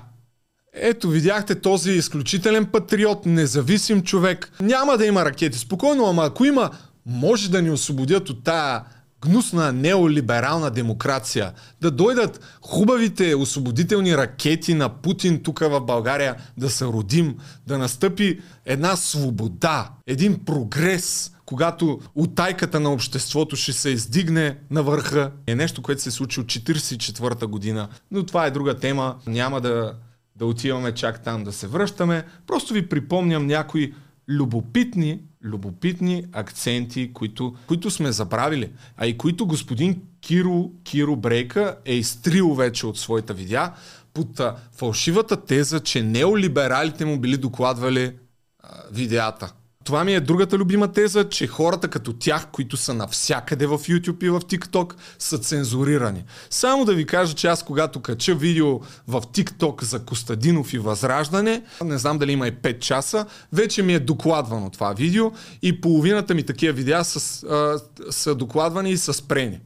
ето, 0.72 1.08
видяхте 1.08 1.60
този 1.60 1.92
изключителен 1.92 2.66
патриот, 2.66 3.26
независим 3.26 4.02
човек. 4.02 4.52
Няма 4.60 4.96
да 4.96 5.06
има 5.06 5.24
ракети, 5.24 5.58
спокойно, 5.58 6.06
ама 6.06 6.24
ако 6.24 6.44
има, 6.44 6.70
може 7.06 7.50
да 7.50 7.62
ни 7.62 7.70
освободят 7.70 8.30
от 8.30 8.44
тая 8.44 8.84
гнусна 9.22 9.72
неолиберална 9.72 10.70
демокрация. 10.70 11.52
Да 11.80 11.90
дойдат 11.90 12.40
хубавите 12.62 13.34
освободителни 13.34 14.16
ракети 14.16 14.74
на 14.74 14.88
Путин 14.88 15.42
тук 15.42 15.58
в 15.58 15.80
България, 15.80 16.36
да 16.56 16.70
се 16.70 16.84
родим, 16.84 17.36
да 17.66 17.78
настъпи 17.78 18.40
една 18.64 18.96
свобода, 18.96 19.90
един 20.06 20.44
прогрес, 20.44 21.32
когато 21.44 22.00
утайката 22.14 22.80
на 22.80 22.92
обществото 22.92 23.56
ще 23.56 23.72
се 23.72 23.90
издигне 23.90 24.58
на 24.70 24.82
върха. 24.82 25.30
Е 25.46 25.54
нещо, 25.54 25.82
което 25.82 26.02
се 26.02 26.10
случи 26.10 26.40
от 26.40 26.46
1944 26.46 27.46
година, 27.46 27.88
но 28.10 28.26
това 28.26 28.46
е 28.46 28.50
друга 28.50 28.74
тема. 28.74 29.16
Няма 29.26 29.60
да 29.60 29.94
да 30.38 30.46
отиваме 30.46 30.94
чак 30.94 31.22
там 31.22 31.44
да 31.44 31.52
се 31.52 31.66
връщаме. 31.66 32.24
Просто 32.46 32.74
ви 32.74 32.88
припомням 32.88 33.46
някои 33.46 33.94
любопитни, 34.28 35.20
любопитни 35.44 36.24
акценти, 36.32 37.12
които, 37.12 37.54
които 37.66 37.90
сме 37.90 38.12
забравили, 38.12 38.72
а 38.96 39.06
и 39.06 39.18
които 39.18 39.46
господин 39.46 40.02
Киро, 40.20 40.70
Киро 40.84 41.16
Брейка 41.16 41.76
е 41.84 41.94
изтрил 41.94 42.54
вече 42.54 42.86
от 42.86 42.98
своята 42.98 43.34
видеа 43.34 43.72
под 44.14 44.40
фалшивата 44.72 45.44
теза, 45.44 45.80
че 45.80 46.02
неолибералите 46.02 47.04
му 47.04 47.20
били 47.20 47.36
докладвали 47.36 48.12
а, 48.58 48.82
видеята. 48.92 49.52
Това 49.88 50.04
ми 50.04 50.14
е 50.14 50.20
другата 50.20 50.58
любима 50.58 50.92
теза, 50.92 51.28
че 51.28 51.46
хората 51.46 51.88
като 51.88 52.12
тях, 52.12 52.46
които 52.52 52.76
са 52.76 52.94
навсякъде 52.94 53.66
в 53.66 53.78
YouTube 53.78 54.24
и 54.24 54.28
в 54.28 54.40
TikTok, 54.40 54.94
са 55.18 55.38
цензурирани. 55.38 56.24
Само 56.50 56.84
да 56.84 56.94
ви 56.94 57.06
кажа, 57.06 57.34
че 57.34 57.46
аз 57.46 57.62
когато 57.62 58.00
кача 58.00 58.34
видео 58.34 58.78
в 59.06 59.20
TikTok 59.20 59.82
за 59.82 60.04
Костадинов 60.04 60.72
и 60.72 60.78
Възраждане, 60.78 61.62
не 61.84 61.98
знам 61.98 62.18
дали 62.18 62.32
има 62.32 62.48
и 62.48 62.52
5 62.52 62.78
часа, 62.78 63.26
вече 63.52 63.82
ми 63.82 63.94
е 63.94 63.98
докладвано 63.98 64.70
това 64.70 64.92
видео 64.92 65.32
и 65.62 65.80
половината 65.80 66.34
ми 66.34 66.42
такива 66.42 66.72
видеа 66.72 67.04
са, 67.04 67.80
са 68.10 68.34
докладвани 68.34 68.90
и 68.90 68.96
са 68.96 69.12
спрени. 69.12 69.60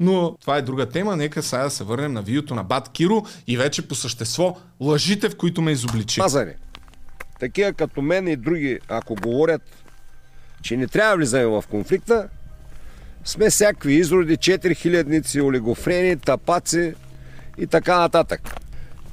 Но 0.00 0.36
това 0.40 0.56
е 0.56 0.62
друга 0.62 0.88
тема. 0.88 1.16
Нека 1.16 1.42
сега 1.42 1.62
да 1.62 1.70
се 1.70 1.84
върнем 1.84 2.12
на 2.12 2.22
видеото 2.22 2.54
на 2.54 2.64
Бат 2.64 2.88
Киро 2.88 3.22
и 3.46 3.56
вече 3.56 3.82
по 3.88 3.94
същество 3.94 4.56
лъжите, 4.80 5.28
в 5.28 5.36
които 5.36 5.62
ме 5.62 5.72
изобличи. 5.72 6.20
Пазари 6.20 6.54
такива 7.42 7.72
като 7.72 8.02
мен 8.02 8.28
и 8.28 8.36
други, 8.36 8.78
ако 8.88 9.14
говорят, 9.14 9.62
че 10.62 10.76
не 10.76 10.86
трябва 10.86 11.10
да 11.10 11.16
влизаме 11.16 11.46
в 11.46 11.64
конфликта, 11.70 12.28
сме 13.24 13.50
всякакви 13.50 13.94
изроди, 13.94 14.36
4000-ници, 14.36 15.42
олигофрени, 15.42 16.16
тапаци 16.16 16.94
и 17.58 17.66
така 17.66 17.98
нататък. 17.98 18.40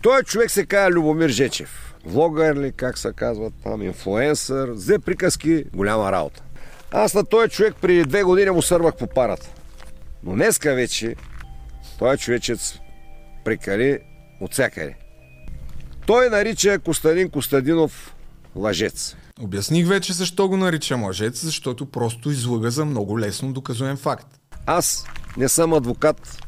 Той 0.02 0.24
човек 0.24 0.52
се 0.52 0.66
казва 0.66 0.92
Любомир 0.92 1.30
Жечев. 1.30 1.96
Влогър 2.06 2.56
ли, 2.56 2.72
как 2.72 2.98
се 2.98 3.14
казва 3.16 3.52
там, 3.64 3.82
инфлуенсър, 3.82 4.70
взе 4.70 5.00
приказки, 5.00 5.64
голяма 5.74 6.12
работа. 6.12 6.44
Аз 6.92 7.14
на 7.14 7.26
този 7.26 7.50
човек 7.50 7.76
преди 7.82 8.04
две 8.04 8.24
години 8.24 8.50
му 8.50 8.62
сървах 8.62 8.96
по 8.96 9.08
парата. 9.08 9.50
Но 10.24 10.34
днеска 10.34 10.74
вече 10.74 11.16
той 12.00 12.18
човечец 12.18 12.80
прекали 13.46 14.00
от 14.42 14.54
всякъде. 14.54 14.96
Той 16.06 16.30
нарича 16.30 16.80
Костадин 16.80 17.30
Костадинов 17.30 18.16
лъжец. 18.56 19.16
Обясних 19.42 19.88
вече 19.88 20.14
защо 20.14 20.48
го 20.48 20.58
наричам 20.58 21.04
лъжец, 21.04 21.44
защото 21.44 21.86
просто 21.86 22.32
излъга 22.32 22.70
за 22.70 22.86
много 22.86 23.20
лесно 23.20 23.54
доказуем 23.54 23.98
факт. 23.98 24.28
Аз 24.66 25.06
не 25.38 25.50
съм 25.50 25.74
адвокат 25.74 26.44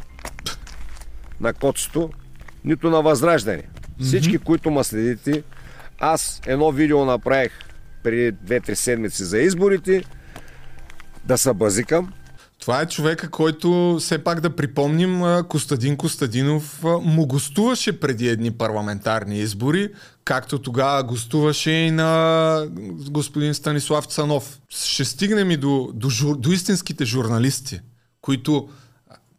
на 1.39 1.53
котството, 1.53 2.09
нито 2.65 2.89
на 2.89 3.01
възраждане. 3.01 3.63
Mm-hmm. 3.63 4.03
Всички, 4.03 4.37
които 4.37 4.71
ме 4.71 4.83
следите, 4.83 5.43
аз 5.99 6.41
едно 6.45 6.71
видео 6.71 7.05
направих 7.05 7.51
преди 8.03 8.33
2-3 8.33 8.73
седмици 8.73 9.23
за 9.23 9.39
изборите, 9.39 10.03
да 11.25 11.37
се 11.37 11.53
базикам, 11.53 12.13
това 12.61 12.81
е 12.81 12.85
човека, 12.85 13.29
който 13.29 13.97
все 13.99 14.23
пак 14.23 14.39
да 14.39 14.55
припомним 14.55 15.23
Костадин 15.49 15.97
Костадинов 15.97 16.83
му 16.83 17.25
гостуваше 17.25 17.99
преди 17.99 18.27
едни 18.27 18.51
парламентарни 18.51 19.39
избори, 19.39 19.89
както 20.25 20.59
тогава 20.59 21.03
гостуваше 21.03 21.71
и 21.71 21.91
на 21.91 22.67
господин 22.91 23.53
Станислав 23.53 24.05
Цанов. 24.05 24.59
Ще 24.69 25.05
стигнем 25.05 25.51
и 25.51 25.57
до, 25.57 25.91
до, 25.93 26.09
жур, 26.09 26.37
до 26.37 26.51
истинските 26.51 27.05
журналисти, 27.05 27.79
които 28.21 28.69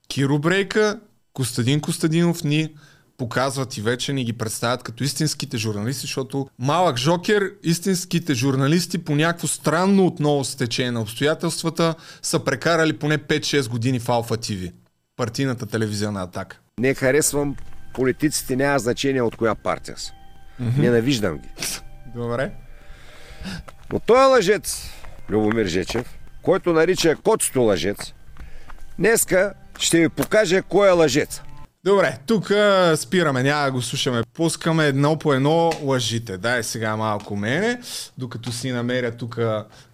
Киро 0.09 0.39
Брейка, 0.39 1.01
Костадин 1.33 1.81
Костадинов 1.81 2.45
ни 2.45 2.75
показват 3.19 3.77
и 3.77 3.81
вече 3.81 4.13
ни 4.13 4.25
ги 4.25 4.33
представят 4.33 4.83
като 4.83 5.05
истинските 5.05 5.59
журналисти, 5.59 6.01
защото 6.01 6.49
малък 6.59 6.99
жокер, 6.99 7.53
истинските 7.63 8.35
журналисти 8.35 8.99
по 8.99 9.15
някакво 9.15 9.47
странно 9.47 10.07
отново 10.07 10.45
стечение 10.45 10.93
на 10.93 11.01
обстоятелствата 11.01 11.95
са 12.23 12.45
прекарали 12.45 12.93
поне 12.93 13.19
5-6 13.19 13.69
години 13.69 14.01
в 14.01 14.09
Алфа 14.09 14.37
ТВ, 14.37 14.69
партийната 15.17 15.67
телевизия 15.67 16.13
на 16.13 16.23
Атака. 16.23 16.61
Не 16.79 16.95
харесвам 16.95 17.57
политиците, 17.95 18.57
няма 18.57 18.79
значение 18.79 19.23
от 19.23 19.37
коя 19.37 19.55
партия 19.55 19.99
са. 19.99 20.13
Mm-hmm. 20.61 20.79
Ненавиждам 20.79 21.39
ги. 21.39 21.49
Добре. 22.15 22.53
Но 23.93 23.99
той 23.99 24.23
е 24.23 24.27
лъжец, 24.27 24.91
Любомир 25.31 25.67
Жечев, 25.67 26.19
който 26.43 26.73
нарича 26.73 27.17
котсто 27.17 27.61
лъжец, 27.61 28.13
днеска 28.99 29.55
ще 29.79 30.01
ви 30.01 30.09
покажа 30.09 30.63
кой 30.63 30.89
е 30.89 30.93
лъжец. 30.93 31.41
Добре, 31.85 32.19
тук 32.27 32.45
спираме, 32.97 33.43
няма 33.43 33.65
да 33.65 33.73
го 33.73 33.83
слушаме. 33.83 34.23
Пускаме 34.35 34.87
едно 34.87 35.19
по 35.19 35.35
едно 35.35 35.71
лъжите. 35.83 36.39
Дай 36.39 36.63
сега 36.63 36.97
малко 36.97 37.37
мене, 37.37 37.81
докато 38.19 38.53
си 38.53 38.73
намеря 38.73 39.17
тук 39.17 39.39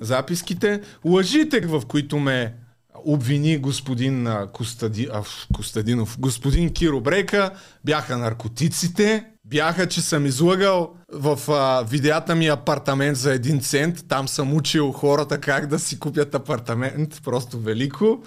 записките. 0.01 0.81
Лъжите, 1.05 1.61
в 1.61 1.83
които 1.89 2.19
ме 2.19 2.55
обвини 3.05 3.59
господин 3.59 4.29
Костади... 4.53 5.09
Костадинов, 5.55 6.17
господин 6.19 6.73
Киро 6.73 7.01
Брейка, 7.01 7.51
бяха 7.85 8.19
наркотиците, 8.19 9.25
бяха, 9.51 9.89
че 9.89 10.01
съм 10.01 10.27
излъгал 10.27 10.95
в 11.13 11.39
а, 11.49 11.83
видеята 11.83 12.35
ми 12.35 12.47
апартамент 12.47 13.17
за 13.17 13.33
един 13.33 13.61
цент. 13.61 14.05
Там 14.09 14.29
съм 14.29 14.55
учил 14.55 14.93
хората 14.93 15.41
как 15.41 15.67
да 15.67 15.79
си 15.79 15.99
купят 15.99 16.35
апартамент. 16.35 17.21
Просто 17.25 17.59
велико. 17.59 18.23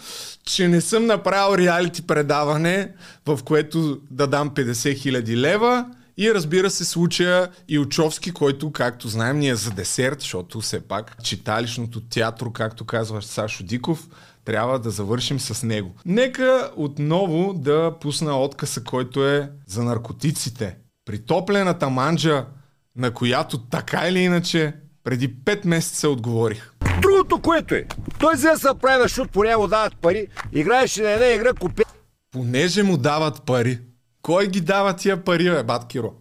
Че 0.46 0.68
не 0.68 0.82
съм 0.82 1.06
направил 1.06 1.58
реалити 1.58 2.08
предаване, 2.08 2.94
в 3.26 3.40
което 3.46 4.02
да 4.12 4.28
дам 4.28 4.50
50 4.50 4.72
000 4.72 5.36
лева. 5.36 5.86
И 6.18 6.34
разбира 6.34 6.70
се 6.70 6.86
случая 6.86 7.50
и 7.68 7.80
Очовски, 7.80 8.32
който, 8.32 8.72
както 8.72 9.08
знаем, 9.08 9.40
ни 9.40 9.50
е 9.50 9.56
за 9.56 9.72
десерт, 9.72 10.22
защото 10.22 10.62
все 10.62 10.88
пак 10.88 11.24
читалищното 11.24 12.02
театро, 12.02 12.52
както 12.52 12.86
казва 12.86 13.22
Сашо 13.22 13.64
Диков, 13.64 14.08
трябва 14.46 14.80
да 14.80 14.90
завършим 14.90 15.40
с 15.40 15.64
него. 15.64 15.96
Нека 16.06 16.72
отново 16.76 17.54
да 17.54 17.96
пусна 18.02 18.40
откъса, 18.40 18.84
който 18.84 19.28
е 19.28 19.52
за 19.68 19.84
наркотиците. 19.84 20.78
Притоплената 21.06 21.90
манджа, 21.90 22.46
на 22.96 23.12
която 23.12 23.58
така 23.58 24.08
или 24.08 24.20
иначе 24.20 24.74
преди 25.04 25.36
5 25.36 25.68
месеца 25.68 26.10
отговорих. 26.10 26.72
Другото, 27.02 27.40
което 27.42 27.76
е, 27.76 27.86
той 28.20 28.36
взе 28.36 28.50
да 28.50 28.58
се 28.58 28.68
прави 28.82 29.02
на 29.02 29.10
шут, 29.10 29.32
по 29.32 29.44
него 29.44 29.68
дават 29.68 29.98
пари, 30.02 30.28
играеше 30.52 31.02
на 31.02 31.10
една 31.10 31.26
игра, 31.26 31.54
купе. 31.54 31.84
Понеже 32.32 32.84
му 32.84 32.98
дават 32.98 33.44
пари. 33.44 33.80
Кой 34.22 34.48
ги 34.48 34.62
дава 34.62 34.96
тия 34.96 35.24
пари, 35.24 35.50
бе, 35.50 35.64
бат 35.64 35.88
Киро? 35.88 36.14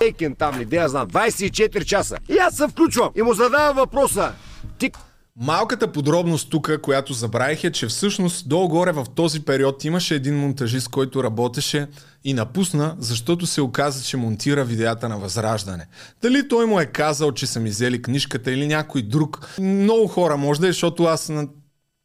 Екен 0.00 0.34
там 0.34 0.58
ли, 0.58 0.64
де 0.64 0.76
я 0.76 0.88
знам, 0.88 1.08
24 1.08 1.84
часа. 1.84 2.16
И 2.28 2.38
аз 2.38 2.56
се 2.56 2.68
включвам 2.68 3.10
и 3.16 3.22
му 3.22 3.34
задавам 3.34 3.76
въпроса. 3.76 4.32
Ти 4.78 4.90
Малката 5.40 5.92
подробност 5.92 6.50
тук, 6.50 6.80
която 6.82 7.12
забравих 7.12 7.64
е, 7.64 7.72
че 7.72 7.86
всъщност 7.86 8.48
долу-горе 8.48 8.92
в 8.92 9.06
този 9.14 9.44
период 9.44 9.84
имаше 9.84 10.14
един 10.14 10.38
монтажист, 10.38 10.88
който 10.88 11.24
работеше 11.24 11.86
и 12.26 12.34
напусна, 12.34 12.96
защото 12.98 13.46
се 13.46 13.60
оказа, 13.60 14.04
че 14.04 14.16
монтира 14.16 14.64
видеята 14.64 15.08
на 15.08 15.18
Възраждане. 15.18 15.86
Дали 16.22 16.48
той 16.48 16.66
му 16.66 16.80
е 16.80 16.86
казал, 16.86 17.32
че 17.32 17.46
са 17.46 17.60
ми 17.60 17.70
взели 17.70 18.02
книжката 18.02 18.52
или 18.52 18.66
някой 18.66 19.02
друг. 19.02 19.48
Много 19.60 20.06
хора 20.06 20.36
може 20.36 20.60
да 20.60 20.68
е, 20.68 20.72
защото 20.72 21.04
аз 21.04 21.28
на 21.28 21.48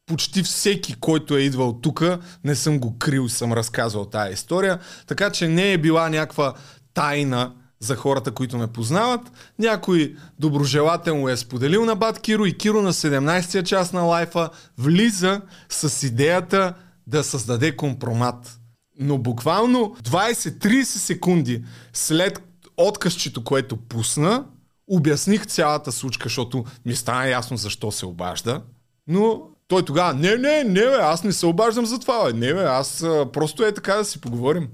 почти 0.06 0.42
всеки, 0.42 0.94
който 1.00 1.36
е 1.36 1.40
идвал 1.40 1.72
тук, 1.72 2.04
не 2.44 2.54
съм 2.54 2.78
го 2.78 2.98
крил, 2.98 3.28
съм 3.28 3.52
разказвал 3.52 4.04
тая 4.04 4.32
история. 4.32 4.78
Така 5.06 5.30
че 5.30 5.48
не 5.48 5.72
е 5.72 5.78
била 5.78 6.08
някаква 6.08 6.54
тайна 6.94 7.52
за 7.80 7.96
хората, 7.96 8.30
които 8.30 8.58
ме 8.58 8.66
познават. 8.66 9.20
Някой 9.58 10.16
доброжелател 10.38 11.16
му 11.16 11.28
е 11.28 11.36
споделил 11.36 11.84
на 11.84 11.96
Бат 11.96 12.20
Киро 12.20 12.46
и 12.46 12.58
Киро 12.58 12.82
на 12.82 12.92
17-я 12.92 13.62
част 13.62 13.92
на 13.92 14.02
лайфа 14.02 14.50
влиза 14.78 15.40
с 15.68 16.06
идеята 16.06 16.74
да 17.06 17.24
създаде 17.24 17.76
компромат. 17.76 18.58
Но 19.00 19.18
буквално 19.18 19.96
20-30 20.02 20.82
секунди 20.82 21.64
след 21.92 22.42
откъсчето, 22.76 23.44
което 23.44 23.76
пусна, 23.76 24.44
обясних 24.90 25.46
цялата 25.46 25.92
случка, 25.92 26.22
защото 26.24 26.64
ми 26.86 26.94
стана 26.94 27.28
ясно 27.28 27.56
защо 27.56 27.92
се 27.92 28.06
обажда. 28.06 28.62
Но 29.08 29.42
той 29.68 29.84
тогава, 29.84 30.14
не, 30.14 30.36
не, 30.36 30.64
не, 30.64 30.80
бе, 30.80 30.96
аз 31.00 31.24
не 31.24 31.32
се 31.32 31.46
обаждам 31.46 31.86
за 31.86 31.98
това, 31.98 32.24
бе. 32.24 32.32
не, 32.32 32.54
бе, 32.54 32.62
аз 32.64 33.02
а, 33.02 33.32
просто 33.32 33.64
е 33.64 33.74
така 33.74 33.94
да 33.94 34.04
си 34.04 34.20
поговорим. 34.20 34.68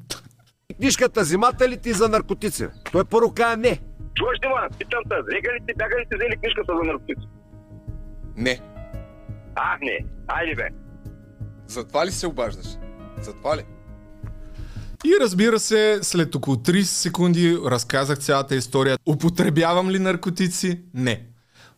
книжката 0.76 1.20
взимате 1.20 1.68
ли 1.68 1.76
ти 1.76 1.92
за 1.92 2.08
наркотици? 2.08 2.66
Той 2.92 3.04
първо 3.04 3.34
каза 3.34 3.56
не. 3.56 3.80
Чуваш 4.14 4.38
ли, 4.44 4.48
ма? 4.48 4.68
Питам 4.78 5.02
те, 5.08 5.14
вика 5.34 5.52
ли 5.52 5.58
ти, 5.66 5.74
бяха 5.76 6.00
ли 6.00 6.06
ти 6.10 6.16
взели 6.16 6.36
книжката 6.36 6.72
за 6.76 6.84
наркотици? 6.84 7.28
Не. 8.36 8.60
А, 9.54 9.78
не. 9.82 9.98
Айде 10.28 10.54
бе. 10.54 10.68
За 11.66 11.88
това 11.88 12.06
ли 12.06 12.10
се 12.10 12.26
обаждаш? 12.26 12.66
За 13.20 13.32
това 13.32 13.56
ли? 13.56 13.64
И 15.04 15.16
разбира 15.20 15.60
се, 15.60 15.98
след 16.02 16.34
около 16.34 16.56
30 16.56 16.82
секунди 16.82 17.58
разказах 17.66 18.18
цялата 18.18 18.54
история. 18.56 18.98
Употребявам 19.06 19.90
ли 19.90 19.98
наркотици? 19.98 20.80
Не. 20.94 21.26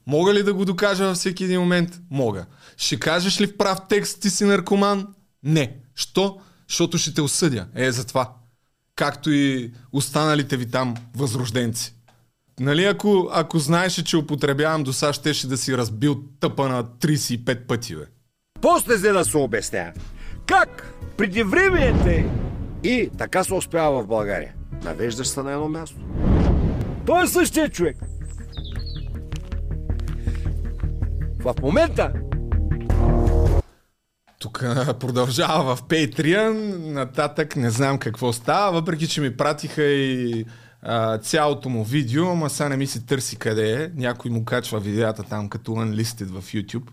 Мога 0.07 0.35
ли 0.35 0.43
да 0.43 0.55
го 0.55 0.65
докажа 0.65 1.05
във 1.05 1.17
всеки 1.17 1.45
един 1.45 1.61
момент? 1.61 2.01
Мога. 2.11 2.47
Ще 2.77 3.01
кажеш 3.01 3.41
ли 3.41 3.47
в 3.47 3.57
прав 3.57 3.79
текст 3.89 4.21
ти 4.21 4.31
си 4.31 4.45
наркоман? 4.45 5.07
Не. 5.43 5.77
Що? 5.95 6.39
Защото 6.69 6.99
ще 6.99 7.15
те 7.15 7.23
осъдя. 7.23 7.67
Е, 7.75 7.93
за 7.93 8.07
това. 8.07 8.33
Както 8.97 9.31
и 9.31 9.73
останалите 9.93 10.57
ви 10.57 10.71
там 10.71 10.95
възрожденци. 11.17 11.95
Нали, 12.61 12.85
ако, 12.85 13.31
ако 13.33 13.59
знаеше, 13.59 14.05
че 14.05 14.17
употребявам 14.17 14.83
до 14.83 14.93
сега, 14.93 15.13
щеше 15.13 15.49
да 15.49 15.57
си 15.57 15.77
разбил 15.77 16.23
тъпа 16.41 16.69
на 16.69 16.85
35 16.85 17.67
пъти, 17.67 17.97
бе. 17.97 18.05
После 18.61 18.97
взе 18.97 19.13
да 19.13 19.25
се 19.25 19.37
обясня. 19.37 19.93
Как 20.47 20.95
преди 21.17 21.43
времените 21.43 22.27
и 22.85 23.11
така 23.19 23.45
се 23.45 23.55
успява 23.55 24.03
в 24.03 24.07
България. 24.07 24.55
Навеждаш 24.85 25.29
се 25.29 25.43
на 25.43 25.53
едно 25.53 25.69
място. 25.69 25.97
Той 27.07 27.25
е 27.25 27.27
същия 27.27 27.69
човек. 27.69 27.97
В 31.39 31.55
момента 31.63 32.13
Тук 34.39 34.59
продължава 35.01 35.77
в 35.77 35.83
Patreon, 35.83 36.77
нататък 36.87 37.57
не 37.57 37.71
знам 37.71 37.99
какво 37.99 38.33
става, 38.33 38.73
въпреки 38.73 39.09
че 39.09 39.21
ми 39.21 39.37
пратиха 39.37 39.83
и 39.83 40.45
а, 40.83 41.19
цялото 41.19 41.69
му 41.69 41.85
видео, 41.85 42.31
ама 42.31 42.51
сега 42.51 42.69
не 42.69 42.77
ми 42.77 42.87
се 42.87 43.07
търси 43.07 43.37
къде 43.37 43.83
е. 43.83 43.91
Някой 43.97 44.31
му 44.31 44.45
качва 44.45 44.81
видеята 44.81 45.23
там 45.23 45.49
като 45.49 45.73
unlisted 45.73 46.41
в 46.41 46.53
YouTube. 46.53 46.91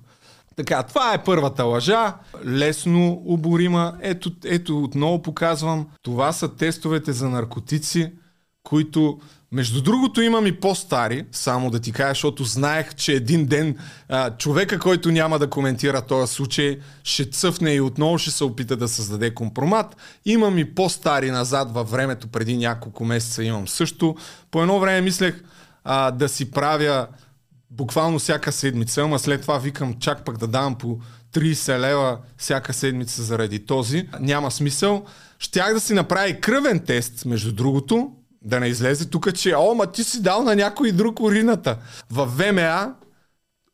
Така, 0.58 0.84
това 0.84 1.14
е 1.14 1.24
първата 1.24 1.64
лъжа, 1.64 2.14
лесно 2.46 3.22
оборима. 3.26 3.94
Ето, 4.02 4.32
ето 4.46 4.84
отново 4.84 5.22
показвам. 5.22 5.88
Това 6.02 6.32
са 6.34 6.56
тестовете 6.56 7.12
за 7.12 7.30
наркотици, 7.30 8.12
които 8.64 9.20
между 9.52 9.82
другото 9.82 10.22
имам 10.22 10.48
и 10.48 10.60
по-стари, 10.60 11.26
само 11.32 11.72
да 11.72 11.80
ти 11.80 11.92
кажа, 11.92 12.10
защото 12.10 12.44
знаех, 12.44 12.96
че 12.96 13.14
един 13.14 13.46
ден 13.46 13.78
а, 14.10 14.38
човека, 14.38 14.80
който 14.80 15.12
няма 15.12 15.40
да 15.40 15.50
коментира 15.50 16.02
този 16.02 16.34
случай, 16.34 16.80
ще 17.04 17.30
цъфне 17.30 17.74
и 17.74 17.82
отново 17.82 18.18
ще 18.18 18.32
се 18.32 18.44
опита 18.44 18.78
да 18.78 18.88
създаде 18.88 19.34
компромат. 19.34 19.98
Имам 20.26 20.58
и 20.58 20.76
по-стари 20.76 21.32
назад 21.32 21.74
във 21.74 21.92
времето, 21.92 22.28
преди 22.28 22.58
няколко 22.58 23.06
месеца 23.06 23.44
имам 23.44 23.68
също. 23.68 24.16
По 24.52 24.62
едно 24.62 24.80
време 24.80 25.02
мислех 25.02 25.44
а, 25.84 26.12
да 26.12 26.30
си 26.30 26.52
правя 26.52 27.08
буквално 27.72 28.20
всяка 28.20 28.52
седмица, 28.52 29.02
ама 29.02 29.20
след 29.20 29.42
това 29.42 29.58
викам 29.58 29.94
чак 30.00 30.26
пък 30.26 30.38
да 30.38 30.48
давам 30.48 30.76
по 30.76 31.00
30 31.34 31.80
лева 31.80 32.18
всяка 32.38 32.74
седмица 32.74 33.24
заради 33.24 33.66
този. 33.66 34.10
Няма 34.20 34.52
смисъл. 34.52 35.06
Щях 35.40 35.74
да 35.74 35.80
си 35.80 35.94
направя 35.94 36.34
кръвен 36.34 36.80
тест, 36.80 37.26
между 37.26 37.52
другото, 37.52 38.12
да 38.42 38.60
не 38.60 38.68
излезе 38.68 39.10
тук, 39.10 39.34
че 39.34 39.56
о, 39.56 39.76
ма 39.76 39.92
ти 39.92 40.04
си 40.04 40.22
дал 40.22 40.44
на 40.44 40.56
някой 40.56 40.92
друг 40.92 41.20
урината. 41.20 41.78
В 42.12 42.26
ВМА 42.26 42.94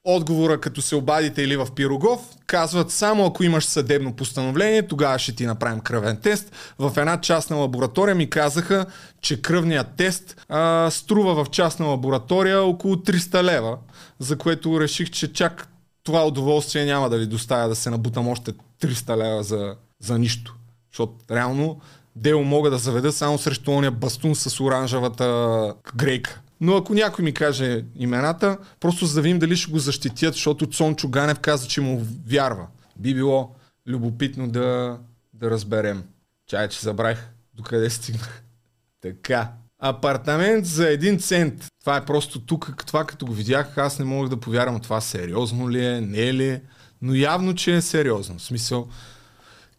отговора, 0.03 0.61
като 0.61 0.81
се 0.81 0.95
обадите 0.95 1.41
или 1.41 1.57
в 1.57 1.67
Пирогов, 1.75 2.19
казват 2.47 2.91
само 2.91 3.25
ако 3.25 3.43
имаш 3.43 3.65
съдебно 3.65 4.13
постановление, 4.13 4.87
тогава 4.87 5.19
ще 5.19 5.35
ти 5.35 5.45
направим 5.45 5.79
кръвен 5.79 6.17
тест. 6.17 6.51
В 6.79 6.91
една 6.97 7.21
частна 7.21 7.55
лаборатория 7.55 8.15
ми 8.15 8.29
казаха, 8.29 8.85
че 9.21 9.41
кръвният 9.41 9.87
тест 9.97 10.45
а, 10.49 10.89
струва 10.91 11.43
в 11.43 11.49
частна 11.49 11.85
лаборатория 11.85 12.63
около 12.63 12.95
300 12.95 13.43
лева, 13.43 13.77
за 14.19 14.37
което 14.37 14.79
реших, 14.79 15.09
че 15.09 15.33
чак 15.33 15.67
това 16.03 16.27
удоволствие 16.27 16.85
няма 16.85 17.09
да 17.09 17.17
ви 17.17 17.25
доставя 17.25 17.69
да 17.69 17.75
се 17.75 17.89
набутам 17.89 18.27
още 18.27 18.53
300 18.81 19.17
лева 19.17 19.43
за, 19.43 19.75
за 19.99 20.19
нищо. 20.19 20.55
Защото 20.91 21.13
реално 21.31 21.79
дело 22.15 22.43
мога 22.43 22.69
да 22.69 22.77
заведа 22.77 23.11
само 23.11 23.37
срещу 23.37 23.71
ония 23.71 23.91
бастун 23.91 24.35
с 24.35 24.59
оранжевата 24.59 25.73
грейка. 25.95 26.41
Но 26.61 26.75
ако 26.77 26.93
някой 26.93 27.25
ми 27.25 27.33
каже 27.33 27.85
имената, 27.95 28.57
просто 28.79 29.05
за 29.05 29.15
да 29.15 29.21
видим 29.21 29.39
дали 29.39 29.55
ще 29.55 29.71
го 29.71 29.79
защитят, 29.79 30.33
защото 30.33 30.67
Цончо 30.67 31.09
Ганев 31.09 31.39
каза, 31.39 31.67
че 31.67 31.81
му 31.81 32.05
вярва. 32.27 32.67
Би 32.95 33.13
било 33.13 33.55
любопитно 33.87 34.47
да, 34.47 34.97
да 35.33 35.51
разберем. 35.51 36.03
Чай, 36.47 36.69
че 36.69 36.79
забравих 36.79 37.29
докъде 37.53 37.89
стигнах. 37.89 38.43
Така. 39.01 39.51
Апартамент 39.79 40.65
за 40.65 40.89
един 40.89 41.19
цент. 41.19 41.67
Това 41.79 41.97
е 41.97 42.05
просто 42.05 42.39
тук, 42.39 42.83
това 42.85 43.05
като 43.05 43.25
го 43.25 43.33
видях, 43.33 43.77
аз 43.77 43.99
не 43.99 44.05
мога 44.05 44.29
да 44.29 44.39
повярвам 44.39 44.79
това 44.79 45.01
сериозно 45.01 45.69
ли 45.69 45.85
е, 45.85 46.01
не 46.01 46.21
е 46.21 46.33
ли 46.33 46.49
е, 46.49 46.61
но 47.01 47.15
явно, 47.15 47.55
че 47.55 47.75
е 47.75 47.81
сериозно. 47.81 48.37
В 48.37 48.43
смисъл, 48.43 48.87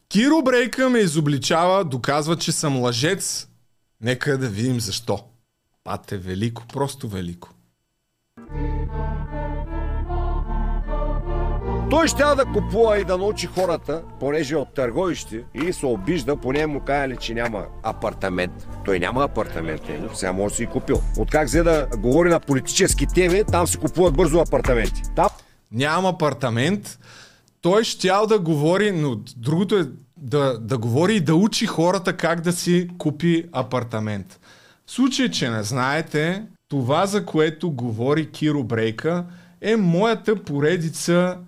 Киро 0.08 0.42
Брейка 0.42 0.90
ме 0.90 0.98
изобличава, 0.98 1.84
доказва, 1.84 2.36
че 2.36 2.52
съм 2.52 2.80
лъжец. 2.80 3.48
Нека 4.00 4.38
да 4.38 4.48
видим 4.48 4.80
защо. 4.80 5.24
Пате 5.84 6.16
велико, 6.16 6.62
просто 6.72 7.08
велико. 7.08 7.48
Той 11.90 12.08
ще 12.08 12.22
да 12.22 12.44
купува 12.54 12.98
и 12.98 13.04
да 13.04 13.18
научи 13.18 13.46
хората, 13.46 14.02
понеже 14.20 14.54
е 14.54 14.58
от 14.58 14.74
търговище 14.74 15.44
и 15.54 15.72
се 15.72 15.86
обижда, 15.86 16.36
поне 16.36 16.66
му 16.66 16.80
казали, 16.80 17.16
че 17.16 17.34
няма 17.34 17.66
апартамент. 17.82 18.68
Той 18.84 18.98
няма 18.98 19.24
апартамент, 19.24 19.88
е, 19.88 20.00
сега 20.14 20.32
може 20.32 20.52
да 20.52 20.56
си 20.56 20.66
купил. 20.66 21.00
От 21.18 21.30
как 21.30 21.46
взе 21.46 21.62
да 21.62 21.88
говори 21.98 22.28
на 22.28 22.40
политически 22.40 23.06
теми, 23.06 23.44
там 23.44 23.66
се 23.66 23.78
купуват 23.78 24.14
бързо 24.14 24.40
апартаменти. 24.40 25.02
Там 25.16 25.28
Нямам 25.74 26.06
апартамент. 26.06 26.98
Той 27.60 27.84
щял 27.84 28.26
да 28.26 28.38
говори, 28.38 28.92
но 28.92 29.16
другото 29.36 29.78
е 29.78 29.84
да, 30.16 30.58
да 30.58 30.78
говори 30.78 31.16
и 31.16 31.20
да 31.20 31.34
учи 31.34 31.66
хората 31.66 32.16
как 32.16 32.40
да 32.40 32.52
си 32.52 32.88
купи 32.98 33.44
апартамент. 33.52 34.40
Случай, 34.86 35.30
че 35.30 35.50
не 35.50 35.62
знаете, 35.62 36.42
това 36.68 37.06
за 37.06 37.26
което 37.26 37.70
говори 37.70 38.30
Киро 38.30 38.64
Брейка 38.64 39.24
е 39.60 39.76
моята 39.76 40.36
поредица 40.36 41.38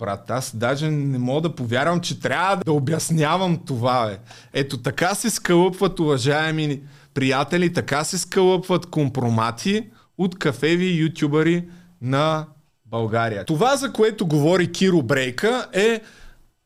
Брат, 0.00 0.30
аз 0.30 0.56
даже 0.56 0.90
не 0.90 1.18
мога 1.18 1.40
да 1.40 1.54
повярвам, 1.54 2.00
че 2.00 2.20
трябва 2.20 2.56
да 2.56 2.72
обяснявам 2.72 3.58
това, 3.66 4.06
бе. 4.06 4.18
Ето 4.52 4.78
така 4.78 5.14
се 5.14 5.30
скълъпват, 5.30 6.00
уважаеми 6.00 6.80
приятели, 7.14 7.72
така 7.72 8.04
се 8.04 8.18
скълъпват 8.18 8.86
компромати 8.86 9.86
от 10.18 10.38
кафеви 10.38 11.02
ютубъри 11.02 11.68
на 12.02 12.46
България. 12.86 13.44
Това, 13.44 13.76
за 13.76 13.92
което 13.92 14.26
говори 14.26 14.72
Киро 14.72 15.02
Брейка 15.02 15.68
е 15.72 16.00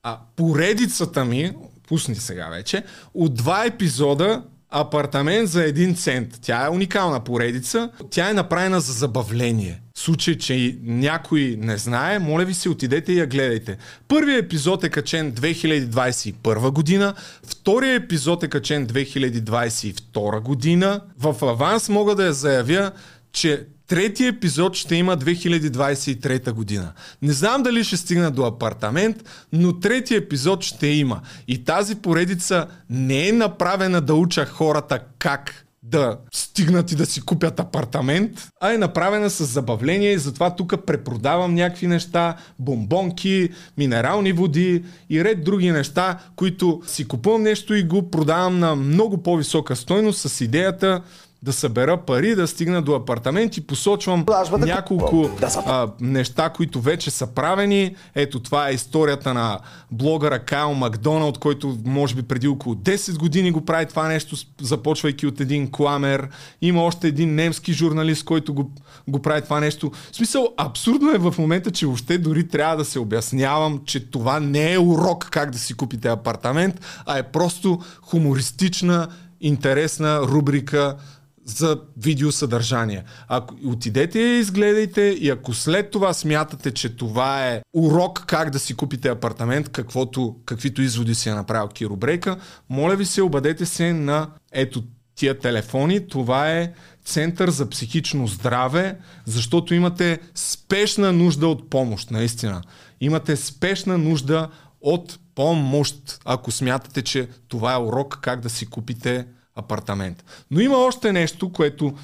а, 0.03 0.19
поредицата 0.37 1.25
ми, 1.25 1.53
пусни 1.89 2.15
сега 2.15 2.49
вече, 2.49 2.85
от 3.15 3.35
два 3.35 3.65
епизода 3.67 4.43
апартамент 4.75 5.49
за 5.49 5.65
един 5.65 5.95
цент. 5.95 6.39
Тя 6.43 6.67
е 6.67 6.69
уникална 6.69 7.21
поредица. 7.21 7.91
Тя 8.11 8.31
е 8.31 8.35
направена 8.35 8.81
за 8.81 8.93
забавление. 8.93 9.81
В 9.97 10.01
случай, 10.01 10.39
че 10.39 10.79
някой 10.83 11.57
не 11.61 11.77
знае, 11.77 12.19
моля 12.19 12.45
ви 12.45 12.55
се, 12.55 12.69
отидете 12.69 13.13
и 13.13 13.19
я 13.19 13.27
гледайте. 13.27 13.77
Първият 14.09 14.45
епизод 14.45 14.85
е 14.85 14.89
качен 14.89 15.33
2021 15.33 16.71
година, 16.71 17.15
вторият 17.47 18.05
епизод 18.05 18.43
е 18.43 18.49
качен 18.49 18.87
2022 18.87 20.41
година. 20.41 21.01
В 21.19 21.37
аванс 21.43 21.89
мога 21.89 22.15
да 22.15 22.27
я 22.27 22.33
заявя, 22.33 22.91
че 23.33 23.67
Третия 23.87 24.29
епизод 24.29 24.75
ще 24.75 24.95
има 24.95 25.19
2023 25.19 26.53
година. 26.53 26.93
Не 27.23 27.33
знам 27.33 27.63
дали 27.63 27.85
ще 27.85 27.97
стигна 27.97 28.31
до 28.31 28.43
апартамент, 28.43 29.17
но 29.53 29.81
третия 29.81 30.19
епизод 30.19 30.63
ще 30.63 30.87
има. 30.87 31.21
И 31.49 31.65
тази 31.65 31.95
поредица 31.95 32.67
не 32.91 33.29
е 33.29 33.33
направена 33.33 34.01
да 34.01 34.15
уча 34.15 34.47
хората 34.47 35.01
как 35.19 35.65
да 35.83 36.19
стигнат 36.35 36.93
и 36.93 36.97
да 36.97 37.07
си 37.07 37.21
купят 37.21 37.61
апартамент, 37.61 38.49
а 38.61 38.73
е 38.73 38.79
направена 38.79 39.31
с 39.31 39.45
забавление 39.45 40.13
и 40.13 40.19
затова 40.19 40.57
тук 40.57 40.75
препродавам 40.87 41.55
някакви 41.55 41.87
неща, 41.87 42.37
бомбонки, 42.59 43.49
минерални 43.79 44.33
води 44.33 44.85
и 45.11 45.25
ред 45.25 45.45
други 45.45 45.71
неща, 45.71 46.19
които 46.37 46.83
си 46.87 47.09
купувам 47.09 47.43
нещо 47.43 47.75
и 47.75 47.83
го 47.83 48.11
продавам 48.11 48.59
на 48.59 48.77
много 48.77 49.23
по-висока 49.23 49.77
стойност 49.77 50.29
с 50.29 50.41
идеята 50.41 51.03
да 51.45 51.53
събера 51.53 51.97
пари, 51.97 52.35
да 52.35 52.49
стигна 52.49 52.83
до 52.83 52.95
апартамент 52.95 53.57
и 53.57 53.67
посочвам 53.67 54.27
няколко 54.59 55.31
а, 55.67 55.89
неща, 56.01 56.49
които 56.49 56.81
вече 56.81 57.11
са 57.11 57.27
правени. 57.27 57.97
Ето 58.15 58.41
това 58.41 58.69
е 58.69 58.75
историята 58.75 59.35
на 59.35 59.59
блогъра 59.91 60.39
Кайл 60.39 60.75
Макдоналд, 60.75 61.39
който 61.39 61.79
може 61.85 62.15
би 62.15 62.23
преди 62.23 62.49
около 62.49 62.75
10 62.75 63.19
години 63.19 63.51
го 63.51 63.65
прави 63.65 63.87
това 63.87 64.09
нещо, 64.09 64.37
започвайки 64.61 65.27
от 65.27 65.41
един 65.41 65.71
кламер. 65.71 66.29
Има 66.63 66.83
още 66.85 67.09
един 67.09 67.35
немски 67.35 67.73
журналист, 67.73 68.25
който 68.25 68.55
го, 68.55 68.71
го 69.09 69.23
прави 69.23 69.43
това 69.43 69.61
нещо. 69.61 69.91
В 70.13 70.17
смисъл, 70.17 70.49
абсурдно 70.57 71.11
е 71.11 71.19
в 71.19 71.35
момента, 71.39 71.71
че 71.71 71.87
въобще 71.87 72.19
дори 72.19 72.49
трябва 72.49 72.77
да 72.77 72.85
се 72.85 72.99
обяснявам, 72.99 73.81
че 73.85 74.11
това 74.11 74.41
не 74.41 74.73
е 74.73 74.79
урок 74.79 75.29
как 75.31 75.51
да 75.51 75.59
си 75.59 75.75
купите 75.75 76.09
апартамент, 76.09 76.81
а 77.07 77.19
е 77.19 77.23
просто 77.23 77.81
хумористична, 78.03 79.09
интересна 79.41 80.21
рубрика 80.21 80.97
за 81.45 81.81
видеосъдържание. 81.97 83.05
Ако 83.29 83.55
отидете 83.65 84.19
и 84.19 84.39
изгледайте 84.39 85.03
и 85.03 85.31
ако 85.31 85.55
след 85.55 85.91
това 85.91 86.13
смятате, 86.13 86.71
че 86.71 86.97
това 86.97 87.49
е 87.49 87.63
урок 87.73 88.25
как 88.27 88.51
да 88.51 88.59
си 88.59 88.75
купите 88.75 89.09
апартамент, 89.09 89.69
каквото, 89.69 90.37
каквито 90.47 90.83
изводи 90.83 91.15
си 91.15 91.29
е 91.29 91.35
направил 91.35 91.69
Киро 91.69 91.97
Брейка, 91.97 92.37
моля 92.69 92.97
ви 92.97 93.05
се, 93.05 93.23
обадете 93.23 93.67
се 93.67 93.93
на 93.93 94.31
ето 94.53 94.83
тия 95.15 95.39
телефони. 95.39 96.09
Това 96.09 96.51
е 96.51 96.73
Център 97.05 97.51
за 97.51 97.71
психично 97.71 98.27
здраве, 98.27 98.99
защото 99.25 99.75
имате 99.75 100.19
спешна 100.35 101.13
нужда 101.13 101.49
от 101.49 101.71
помощ, 101.71 102.11
наистина. 102.11 102.63
Имате 103.01 103.37
спешна 103.37 103.99
нужда 103.99 104.49
от 104.81 105.19
помощ, 105.35 106.21
ако 106.25 106.51
смятате, 106.51 107.03
че 107.03 107.29
това 107.49 107.75
е 107.75 107.79
урок 107.79 108.19
как 108.23 108.41
да 108.41 108.51
си 108.51 108.67
купите 108.67 109.27
апартамент. 109.55 110.25
Но 110.51 110.61
има 110.61 110.77
още 110.77 111.13
нещо, 111.13 111.53
което 111.53 111.95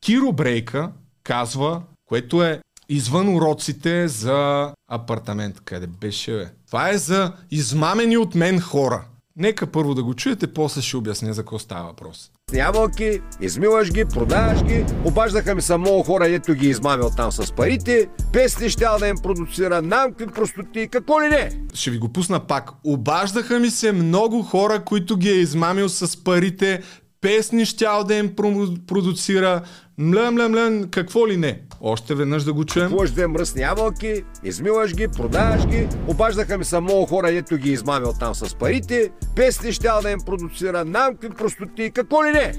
Киро 0.00 0.32
Брейка 0.32 0.92
казва, 1.22 1.82
което 2.06 2.42
е 2.42 2.60
извън 2.88 3.36
уроците 3.36 4.08
за 4.08 4.72
апартамент. 4.88 5.60
Къде 5.60 5.86
беше, 5.86 6.32
бе? 6.32 6.50
Това 6.66 6.90
е 6.90 6.98
за 6.98 7.32
измамени 7.50 8.16
от 8.16 8.34
мен 8.34 8.60
хора. 8.60 9.04
Нека 9.36 9.66
първо 9.66 9.94
да 9.94 10.02
го 10.02 10.14
чуете, 10.14 10.46
после 10.46 10.82
ще 10.82 10.96
обясня 10.96 11.32
за 11.34 11.42
какво 11.42 11.58
става 11.58 11.84
въпрос. 11.84 12.30
ябълки, 12.54 13.20
измиваш 13.40 13.92
ги, 13.92 14.04
продаваш 14.04 14.64
ги. 14.64 14.84
Обаждаха 15.04 15.54
ми 15.54 15.62
са 15.62 15.78
много 15.78 16.02
хора, 16.02 16.28
ето 16.28 16.54
ги 16.54 16.68
измамил 16.68 17.10
там 17.16 17.32
с 17.32 17.52
парите. 17.52 18.08
Песни 18.32 18.70
щял 18.70 18.98
да 18.98 19.08
им 19.08 19.16
продуцира, 19.22 19.82
намки, 19.82 20.26
простоти, 20.26 20.88
какво 20.92 21.22
ли 21.22 21.26
не. 21.26 21.50
Ще 21.74 21.90
ви 21.90 21.98
го 21.98 22.08
пусна 22.08 22.40
пак. 22.40 22.70
Обаждаха 22.84 23.58
ми 23.58 23.70
се 23.70 23.92
много 23.92 24.42
хора, 24.42 24.84
които 24.84 25.16
ги 25.16 25.28
е 25.30 25.40
измамил 25.40 25.88
с 25.88 26.24
парите. 26.24 26.82
Песни 27.20 27.66
щял 27.66 28.04
да 28.04 28.14
им 28.14 28.28
про- 28.28 28.86
продуцира. 28.86 29.62
Млем, 29.98 30.34
млем, 30.34 30.50
млем, 30.50 30.90
какво 30.90 31.28
ли 31.28 31.36
не. 31.36 31.60
Още 31.80 32.14
веднъж 32.14 32.44
да 32.44 32.52
го 32.52 32.64
чуем. 32.64 32.86
Купуваш 32.86 33.10
две 33.10 33.26
мръсни 33.26 33.62
ябълки, 33.62 34.24
измиваш 34.44 34.94
ги, 34.94 35.08
продаваш 35.08 35.66
ги. 35.66 35.88
Обаждаха 36.08 36.58
ми 36.58 36.64
са 36.64 36.80
много 36.80 37.06
хора, 37.06 37.30
ето 37.30 37.56
ги 37.56 37.70
измамил 37.70 38.12
там 38.20 38.34
с 38.34 38.54
парите. 38.54 39.10
Песни 39.36 39.72
щял 39.72 40.00
да 40.02 40.10
им 40.10 40.18
продуцира, 40.26 40.84
намки, 40.84 41.28
простоти, 41.28 41.90
какво 41.94 42.24
ли 42.24 42.30
не. 42.30 42.52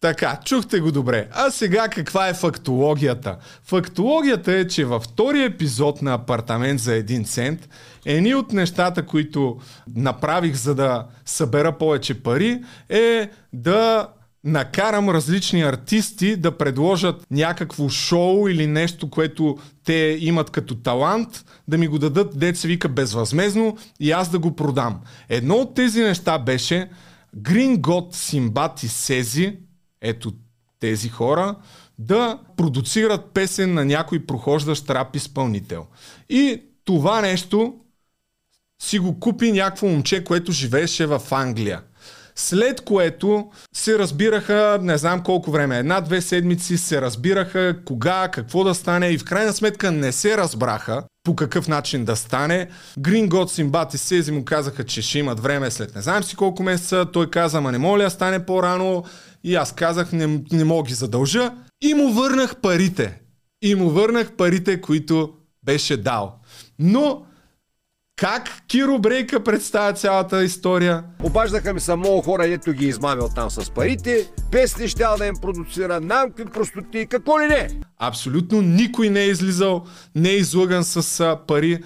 Така, 0.00 0.38
чухте 0.44 0.80
го 0.80 0.92
добре. 0.92 1.28
А 1.32 1.50
сега 1.50 1.88
каква 1.88 2.28
е 2.28 2.34
фактологията? 2.34 3.36
Фактологията 3.64 4.52
е, 4.52 4.66
че 4.66 4.84
във 4.84 5.02
втори 5.02 5.44
епизод 5.44 6.02
на 6.02 6.14
апартамент 6.14 6.80
за 6.80 6.94
един 6.94 7.24
цент, 7.24 7.68
едни 8.06 8.34
от 8.34 8.52
нещата, 8.52 9.06
които 9.06 9.58
направих 9.96 10.54
за 10.54 10.74
да 10.74 11.06
събера 11.24 11.78
повече 11.78 12.22
пари, 12.22 12.62
е 12.88 13.30
да 13.52 14.08
накарам 14.44 15.10
различни 15.10 15.62
артисти 15.62 16.36
да 16.36 16.58
предложат 16.58 17.26
някакво 17.30 17.88
шоу 17.88 18.48
или 18.48 18.66
нещо, 18.66 19.10
което 19.10 19.58
те 19.84 20.18
имат 20.20 20.50
като 20.50 20.74
талант, 20.74 21.44
да 21.68 21.78
ми 21.78 21.88
го 21.88 21.98
дадат, 21.98 22.38
деца 22.38 22.68
вика, 22.68 22.88
безвъзмезно 22.88 23.76
и 24.00 24.12
аз 24.12 24.30
да 24.30 24.38
го 24.38 24.56
продам. 24.56 25.00
Едно 25.28 25.54
от 25.54 25.74
тези 25.74 26.02
неща 26.02 26.38
беше 26.38 26.90
Green 27.36 27.78
God, 27.78 28.14
Симбат 28.14 28.82
и 28.82 28.88
Сези, 28.88 29.56
ето 30.00 30.32
тези 30.80 31.08
хора, 31.08 31.56
да 31.98 32.38
продуцират 32.56 33.30
песен 33.34 33.74
на 33.74 33.84
някой 33.84 34.26
прохождащ 34.26 34.90
рап 34.90 35.16
изпълнител. 35.16 35.86
И 36.28 36.62
това 36.84 37.20
нещо 37.20 37.74
си 38.82 38.98
го 38.98 39.20
купи 39.20 39.52
някакво 39.52 39.86
момче, 39.86 40.24
което 40.24 40.52
живееше 40.52 41.06
в 41.06 41.22
Англия. 41.30 41.82
След 42.36 42.80
което 42.80 43.50
се 43.74 43.98
разбираха, 43.98 44.78
не 44.82 44.98
знам 44.98 45.22
колко 45.22 45.50
време, 45.50 45.78
една-две 45.78 46.20
седмици 46.20 46.78
се 46.78 47.00
разбираха 47.00 47.76
кога, 47.84 48.28
какво 48.28 48.64
да 48.64 48.74
стане 48.74 49.08
и 49.08 49.18
в 49.18 49.24
крайна 49.24 49.52
сметка 49.52 49.92
не 49.92 50.12
се 50.12 50.36
разбраха 50.36 51.02
по 51.24 51.36
какъв 51.36 51.68
начин 51.68 52.04
да 52.04 52.16
стане. 52.16 52.68
Green 52.98 53.28
God, 53.28 53.46
Симбат 53.46 53.94
и 53.94 53.98
Сези 53.98 54.32
му 54.32 54.44
казаха, 54.44 54.84
че 54.84 55.02
ще 55.02 55.18
имат 55.18 55.40
време 55.40 55.70
след 55.70 55.94
не 55.94 56.02
знам 56.02 56.22
си 56.22 56.36
колко 56.36 56.62
месеца. 56.62 57.06
Той 57.12 57.30
каза, 57.30 57.60
ма 57.60 57.72
не 57.72 57.78
моля 57.78 58.10
стане 58.10 58.46
по-рано. 58.46 59.04
И 59.44 59.54
аз 59.54 59.72
казах, 59.72 60.12
не, 60.12 60.40
не 60.52 60.64
мога 60.64 60.88
ги 60.88 60.94
задължа. 60.94 61.54
И 61.82 61.94
му 61.94 62.12
върнах 62.12 62.56
парите. 62.56 63.20
И 63.62 63.74
му 63.74 63.90
върнах 63.90 64.32
парите, 64.32 64.80
които 64.80 65.32
беше 65.64 65.96
дал. 65.96 66.40
Но 66.78 67.22
как 68.22 68.62
Киро 68.68 68.98
Брейка 68.98 69.44
представя 69.44 69.92
цялата 69.92 70.44
история? 70.44 71.04
Обаждаха 71.22 71.74
ми 71.74 71.80
са 71.80 71.96
много 71.96 72.22
хора, 72.22 72.46
ето 72.46 72.72
ги 72.72 72.86
измамил 72.86 73.28
там 73.34 73.50
с 73.50 73.70
парите. 73.70 74.26
Песни 74.52 74.88
щял 74.88 75.16
да 75.16 75.26
им 75.26 75.34
продуцира, 75.42 76.00
намки, 76.00 76.44
простоти, 76.44 77.06
какво 77.06 77.40
ли 77.40 77.46
не. 77.46 77.68
Абсолютно 77.98 78.62
никой 78.62 79.10
не 79.10 79.20
е 79.20 79.28
излизал, 79.28 79.84
не 80.14 80.28
е 80.30 80.36
излъган 80.36 80.84
с 80.84 81.36
пари, 81.46 81.82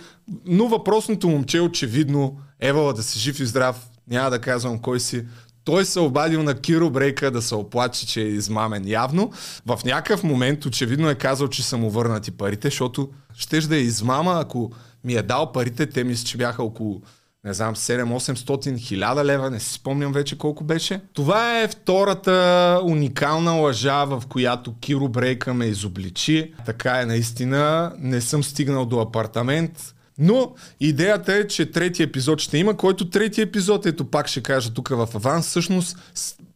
но 0.46 0.68
въпросното 0.68 1.28
момче 1.28 1.60
очевидно, 1.60 2.36
Евала 2.60 2.92
да 2.92 3.02
си 3.02 3.18
жив 3.18 3.40
и 3.40 3.46
здрав, 3.46 3.76
няма 4.08 4.30
да 4.30 4.38
казвам 4.38 4.78
кой 4.78 5.00
си, 5.00 5.24
Той 5.64 5.84
се 5.84 6.00
обадил 6.00 6.42
на 6.42 6.54
Киро 6.54 6.90
Брейка 6.90 7.30
да 7.30 7.42
се 7.42 7.54
оплаче, 7.54 8.06
че 8.06 8.20
е 8.20 8.24
измамен 8.28 8.88
явно. 8.88 9.32
В 9.66 9.80
някакъв 9.84 10.22
момент 10.22 10.66
очевидно 10.66 11.10
е 11.10 11.14
казал, 11.14 11.48
че 11.48 11.62
са 11.62 11.76
му 11.76 11.90
върнати 11.90 12.30
парите, 12.30 12.68
защото 12.68 13.08
щеш 13.36 13.64
да 13.64 13.76
е 13.76 13.80
измама, 13.80 14.40
ако 14.40 14.72
ми 15.06 15.14
е 15.14 15.22
дал 15.22 15.52
парите, 15.52 15.86
те 15.86 16.04
мисля, 16.04 16.26
че 16.26 16.38
бяха 16.38 16.62
около 16.62 17.02
не 17.44 17.52
знам, 17.52 17.76
7-800 17.76 18.78
хиляда 18.78 19.24
лева, 19.24 19.50
не 19.50 19.60
си 19.60 19.72
спомням 19.72 20.12
вече 20.12 20.38
колко 20.38 20.64
беше. 20.64 21.00
Това 21.12 21.60
е 21.60 21.68
втората 21.68 22.80
уникална 22.84 23.52
лъжа, 23.52 24.04
в 24.04 24.22
която 24.28 24.74
Киро 24.80 25.08
Брейка 25.08 25.54
ме 25.54 25.66
изобличи. 25.66 26.52
Така 26.66 27.00
е 27.00 27.06
наистина, 27.06 27.92
не 27.98 28.20
съм 28.20 28.44
стигнал 28.44 28.86
до 28.86 29.00
апартамент, 29.00 29.94
но 30.18 30.54
идеята 30.80 31.34
е, 31.34 31.46
че 31.46 31.70
трети 31.70 32.02
епизод 32.02 32.40
ще 32.40 32.58
има, 32.58 32.76
който 32.76 33.10
трети 33.10 33.40
епизод, 33.40 33.86
ето 33.86 34.04
пак 34.04 34.28
ще 34.28 34.42
кажа 34.42 34.74
тук 34.74 34.88
в 34.88 35.08
аванс, 35.14 35.46
всъщност 35.46 35.98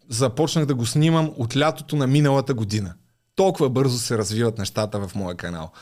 започнах 0.08 0.66
да 0.66 0.74
го 0.74 0.86
снимам 0.86 1.30
от 1.36 1.56
лятото 1.56 1.96
на 1.96 2.06
миналата 2.06 2.54
година. 2.54 2.94
Толкова 3.40 3.70
бързо 3.70 3.98
се 3.98 4.18
развиват 4.18 4.58
нещата 4.58 5.08
в 5.08 5.14
моя 5.14 5.36
канал. 5.36 5.72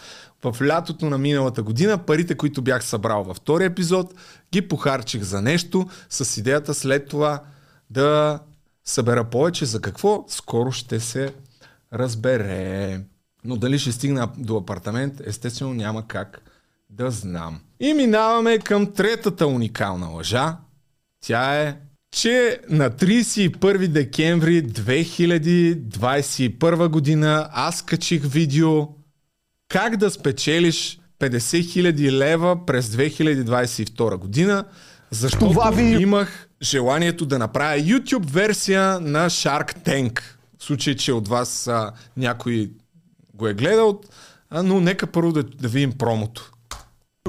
В 0.44 0.56
лятото 0.62 1.10
на 1.10 1.18
миналата 1.18 1.62
година 1.62 1.98
парите, 1.98 2.36
които 2.36 2.62
бях 2.62 2.84
събрал 2.84 3.24
във 3.24 3.36
втори 3.36 3.64
епизод, 3.64 4.14
ги 4.52 4.68
похарчих 4.68 5.22
за 5.22 5.42
нещо 5.42 5.88
с 6.08 6.36
идеята 6.36 6.74
след 6.74 7.08
това 7.08 7.42
да 7.90 8.38
събера 8.84 9.24
повече. 9.24 9.64
За 9.64 9.80
какво? 9.80 10.24
Скоро 10.28 10.72
ще 10.72 11.00
се 11.00 11.34
разбере. 11.92 13.00
Но 13.44 13.56
дали 13.56 13.78
ще 13.78 13.92
стигна 13.92 14.28
до 14.36 14.56
апартамент, 14.56 15.20
естествено 15.24 15.74
няма 15.74 16.06
как 16.06 16.40
да 16.90 17.10
знам. 17.10 17.60
И 17.80 17.92
минаваме 17.92 18.58
към 18.58 18.92
третата 18.92 19.46
уникална 19.46 20.06
лъжа. 20.06 20.56
Тя 21.20 21.62
е, 21.62 21.76
че 22.12 22.60
на 22.68 22.90
31 22.90 23.86
декември 23.86 24.64
2021 24.64 26.88
година 26.88 27.48
аз 27.52 27.82
качих 27.82 28.22
видео 28.24 28.88
как 29.68 29.96
да 29.96 30.10
спечелиш 30.10 31.00
50 31.20 31.38
000 31.38 32.10
лева 32.10 32.66
през 32.66 32.88
2022 32.88 34.16
година, 34.16 34.64
защото 35.10 35.48
Това 35.48 35.70
ви... 35.70 35.82
имах 35.82 36.48
желанието 36.62 37.26
да 37.26 37.38
направя 37.38 37.80
YouTube 37.80 38.26
версия 38.26 39.00
на 39.00 39.30
Shark 39.30 39.86
Tank. 39.86 40.20
В 40.58 40.64
случай, 40.64 40.96
че 40.96 41.12
от 41.12 41.28
вас 41.28 41.66
а, 41.66 41.92
някой 42.16 42.70
го 43.34 43.48
е 43.48 43.54
гледал, 43.54 44.00
а, 44.50 44.62
но 44.62 44.80
нека 44.80 45.06
първо 45.06 45.32
да, 45.32 45.42
да 45.42 45.68
видим 45.68 45.92
промото. 45.92 46.52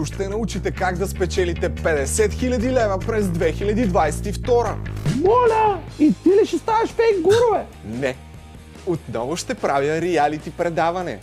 Ще 0.06 0.30
научите 0.30 0.72
как 0.72 0.97
да 0.97 1.08
спечелите 1.08 1.70
50 1.70 2.06
000 2.06 2.72
лева 2.72 3.00
през 3.00 3.26
2022. 3.26 4.76
Моля! 5.24 5.80
И 6.00 6.14
ти 6.24 6.30
ли 6.30 6.45
ще 6.45 6.58
ставаш 6.58 6.89
фейк 6.89 7.22
гурове? 7.22 7.66
Не. 7.86 8.16
Отново 8.86 9.36
ще 9.36 9.56
правя 9.56 10.02
реалити 10.02 10.52
предаване. 10.52 11.20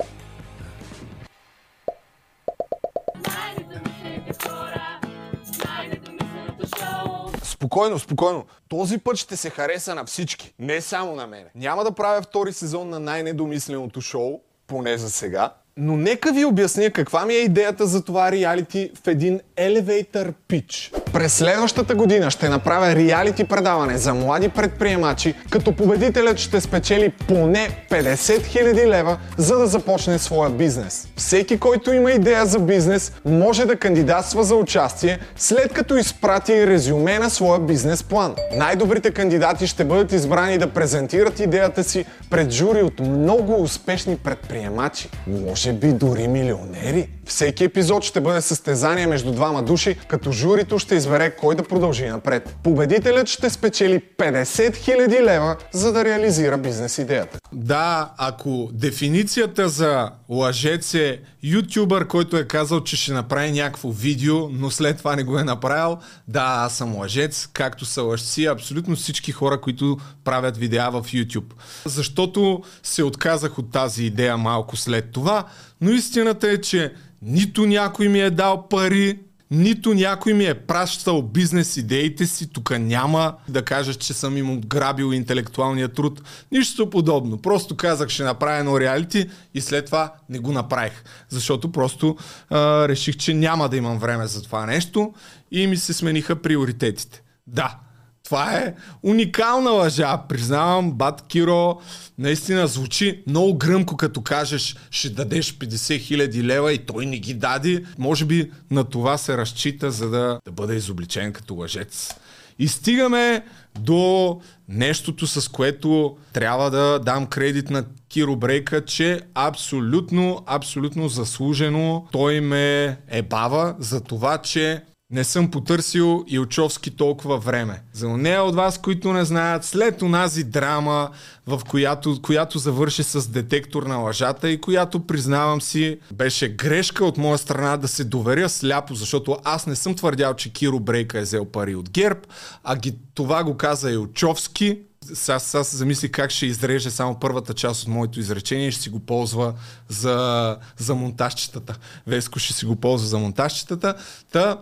Спокойно, 7.43 7.99
спокойно. 7.99 8.45
Този 8.69 8.99
път 8.99 9.17
ще 9.17 9.37
се 9.37 9.51
хареса 9.51 9.95
на 9.95 10.05
всички, 10.05 10.55
не 10.59 10.81
само 10.81 11.15
на 11.15 11.27
мене. 11.27 11.47
Няма 11.55 11.85
да 11.85 11.93
правя 11.93 12.23
втори 12.23 12.53
сезон 12.53 12.89
на 12.89 13.01
най-недомисленото 13.01 14.01
шоу, 14.01 14.41
поне 14.67 14.99
за 14.99 15.11
сега. 15.11 15.55
Но 15.79 15.97
нека 15.97 16.33
ви 16.33 16.45
обясня 16.45 16.91
каква 16.91 17.27
ми 17.27 17.35
е 17.35 17.39
идеята 17.39 17.87
за 17.87 18.05
това 18.05 18.33
реалити 18.33 18.91
в 19.05 19.09
един 19.09 19.41
elevator 19.57 20.33
pitch. 20.49 21.06
През 21.17 21.35
следващата 21.35 21.95
година 21.95 22.31
ще 22.31 22.49
направя 22.49 22.95
реалити 22.95 23.45
предаване 23.45 23.99
за 23.99 24.15
млади 24.15 24.49
предприемачи, 24.49 25.35
като 25.51 25.73
победителят 25.73 26.39
ще 26.39 26.61
спечели 26.61 27.13
поне 27.29 27.69
50 27.91 28.15
000 28.15 28.87
лева, 28.87 29.19
за 29.39 29.59
да 29.59 29.67
започне 29.67 30.19
своя 30.19 30.51
бизнес. 30.51 31.09
Всеки, 31.17 31.59
който 31.59 31.93
има 31.93 32.13
идея 32.13 32.47
за 32.47 32.59
бизнес, 32.59 33.13
може 33.25 33.67
да 33.67 33.77
кандидатства 33.77 34.45
за 34.45 34.55
участие, 34.55 35.19
след 35.37 35.73
като 35.73 35.97
изпрати 35.97 36.67
резюме 36.67 37.19
на 37.19 37.31
своя 37.31 37.61
бизнес 37.61 38.03
план. 38.03 38.35
Най-добрите 38.57 39.11
кандидати 39.11 39.67
ще 39.67 39.85
бъдат 39.85 40.13
избрани 40.13 40.59
да 40.59 40.71
презентират 40.71 41.41
идеята 41.41 41.85
си 41.85 42.05
пред 42.31 42.51
жури 42.51 42.83
от 42.83 43.01
много 43.01 43.63
успешни 43.63 44.17
предприемачи. 44.17 45.09
Може 45.27 45.73
би 45.73 45.93
дори 45.93 46.29
милионери. 46.29 47.09
Всеки 47.27 47.65
епизод 47.65 48.05
ще 48.05 48.21
бъде 48.21 48.41
състезание 48.41 49.07
между 49.07 49.33
двама 49.33 49.63
души, 49.63 49.97
като 50.09 50.33
журито 50.33 50.79
ще 50.79 50.95
избере 50.95 51.37
кой 51.37 51.55
да 51.55 51.63
продължи 51.63 52.07
напред. 52.07 52.57
Победителят 52.63 53.29
ще 53.29 53.51
спечели 53.51 54.03
50 54.19 54.45
000 54.45 55.23
лева, 55.23 55.57
за 55.73 55.93
да 55.93 56.05
реализира 56.05 56.59
бизнес 56.59 56.99
идеята. 56.99 57.39
Да, 57.53 58.13
ако 58.19 58.71
дефиницията 58.73 59.69
за 59.69 60.11
лъжец 60.29 60.95
е 60.95 61.21
ютубър, 61.43 62.07
който 62.07 62.37
е 62.37 62.45
казал, 62.45 62.81
че 62.81 62.97
ще 62.97 63.13
направи 63.13 63.53
някакво 63.53 63.91
видео, 63.91 64.49
но 64.49 64.71
след 64.71 64.99
това 64.99 65.17
не 65.17 65.25
го 65.25 65.39
е 65.39 65.45
направил, 65.45 65.99
да, 66.29 66.45
аз 66.45 66.75
съм 66.77 66.97
лъжец, 66.97 67.49
както 67.53 67.85
са 67.85 68.03
лъжци 68.03 68.45
абсолютно 68.45 68.97
всички 68.97 69.33
хора, 69.33 69.61
които 69.61 69.97
правят 70.25 70.57
видеа 70.57 70.91
в 70.91 71.03
YouTube. 71.03 71.53
Защото 71.85 72.63
се 72.83 73.03
отказах 73.03 73.59
от 73.59 73.73
тази 73.73 74.05
идея 74.05 74.37
малко 74.37 74.77
след 74.77 75.13
това, 75.13 75.45
но 75.81 75.91
истината 75.91 76.51
е, 76.51 76.61
че 76.61 76.93
нито 77.23 77.67
някой 77.67 78.09
ми 78.09 78.21
е 78.21 78.31
дал 78.31 78.69
пари, 78.69 79.19
нито 79.51 79.95
някой 79.95 80.35
ми 80.35 80.45
е 80.45 80.55
пращал 80.55 81.23
бизнес 81.23 81.77
идеите 81.77 82.27
си, 82.27 82.53
тук 82.53 82.79
няма 82.79 83.35
да 83.49 83.63
кажеш, 83.63 83.97
че 83.97 84.15
съм 84.15 84.37
им 84.37 84.51
отграбил 84.51 85.13
интелектуалния 85.13 85.89
труд. 85.89 86.23
Нищо 86.53 86.91
подобно. 86.91 87.39
Просто 87.39 87.77
казах, 87.77 88.09
ще 88.09 88.23
направя 88.23 88.59
едно 88.59 88.81
реалити 88.81 89.31
и 89.55 89.61
след 89.61 89.87
това 89.87 90.13
не 90.29 90.39
го 90.39 90.53
направих. 90.53 91.05
Защото 91.29 91.73
просто 91.73 92.17
а, 92.51 92.89
реших, 92.89 93.17
че 93.17 93.35
няма 93.35 93.69
да 93.69 93.77
имам 93.77 93.99
време 93.99 94.27
за 94.27 94.43
това 94.43 94.67
нещо 94.67 95.15
и 95.51 95.67
ми 95.67 95.77
се 95.77 95.93
смениха 95.93 96.37
приоритетите. 96.37 97.23
Да, 97.47 97.79
това 98.27 98.53
е 98.53 98.75
уникална 99.03 99.71
лъжа. 99.71 100.19
Признавам, 100.29 100.93
Бат 100.93 101.25
Киро 101.29 101.81
наистина 102.19 102.67
звучи 102.67 103.23
много 103.27 103.55
гръмко, 103.59 103.97
като 103.97 104.23
кажеш 104.23 104.77
ще 104.91 105.11
дадеш 105.11 105.55
50 105.59 106.01
хиляди 106.01 106.45
лева 106.45 106.73
и 106.73 106.79
той 106.79 107.07
не 107.07 107.19
ги 107.19 107.35
даде. 107.35 107.85
Може 107.99 108.25
би 108.25 108.51
на 108.71 108.85
това 108.85 109.19
се 109.19 109.37
разчита, 109.37 109.91
за 109.91 110.11
да, 110.11 110.39
да 110.45 110.53
бъде 110.53 110.75
изобличен 110.75 111.33
като 111.33 111.55
лъжец. 111.55 112.15
И 112.59 112.69
стигаме 112.69 113.45
до 113.79 114.41
нещото, 114.69 115.27
с 115.27 115.49
което 115.49 116.17
трябва 116.33 116.71
да 116.71 116.99
дам 116.99 117.27
кредит 117.27 117.71
на 117.71 117.85
Киро 118.09 118.37
Брейка, 118.37 118.85
че 118.85 119.21
абсолютно, 119.35 120.43
абсолютно 120.47 121.09
заслужено 121.09 122.07
той 122.13 122.41
ме 122.41 122.99
е 123.09 123.23
бава 123.23 123.75
за 123.79 124.01
това, 124.01 124.39
че 124.39 124.83
не 125.11 125.25
съм 125.25 125.51
потърсил 125.51 126.25
Илчовски 126.29 126.91
толкова 126.91 127.39
време. 127.39 127.83
За 127.93 128.09
нея 128.09 128.43
от 128.43 128.55
вас, 128.55 128.79
които 128.79 129.13
не 129.13 129.25
знаят, 129.25 129.65
след 129.65 130.03
онази 130.03 130.45
драма, 130.45 131.11
в 131.47 131.61
която, 131.69 132.23
която 132.23 132.59
завърши 132.59 133.03
с 133.03 133.29
детектор 133.29 133.83
на 133.83 133.97
лъжата 133.97 134.51
и 134.51 134.61
която, 134.61 135.07
признавам 135.07 135.61
си, 135.61 135.99
беше 136.13 136.49
грешка 136.49 137.05
от 137.05 137.19
моя 137.19 137.39
страна 137.39 137.77
да 137.77 137.89
се 137.89 138.05
доверя 138.05 138.49
сляпо, 138.49 138.95
защото 138.95 139.37
аз 139.45 139.67
не 139.67 139.77
съм 139.77 139.95
твърдял, 139.95 140.35
че 140.35 140.53
Киро 140.53 140.81
Брейка 140.81 141.19
е 141.19 141.23
взел 141.23 141.45
пари 141.45 141.75
от 141.75 141.91
ГЕРБ, 141.91 142.21
а 142.65 142.77
ги, 142.77 142.95
това 143.15 143.45
го 143.45 143.57
каза 143.57 143.91
Илчовски, 143.91 144.79
сега, 145.15 145.39
се 145.39 145.77
замислих 145.77 146.11
как 146.11 146.31
ще 146.31 146.47
изреже 146.47 146.91
само 146.91 147.19
първата 147.21 147.55
част 147.55 147.83
от 147.83 147.89
моето 147.89 148.21
изречение 148.21 148.71
ще 148.71 148.83
си 148.83 148.91
го 148.91 149.01
ползва 149.01 149.55
за, 149.89 150.57
за 150.79 150.95
монтажчетата. 150.95 151.79
Веско 152.07 152.39
ще 152.39 152.53
си 152.53 152.67
го 152.67 152.77
ползва 152.77 153.09
за 153.09 153.19
монтажчетата. 153.19 153.95
Та, 154.33 154.59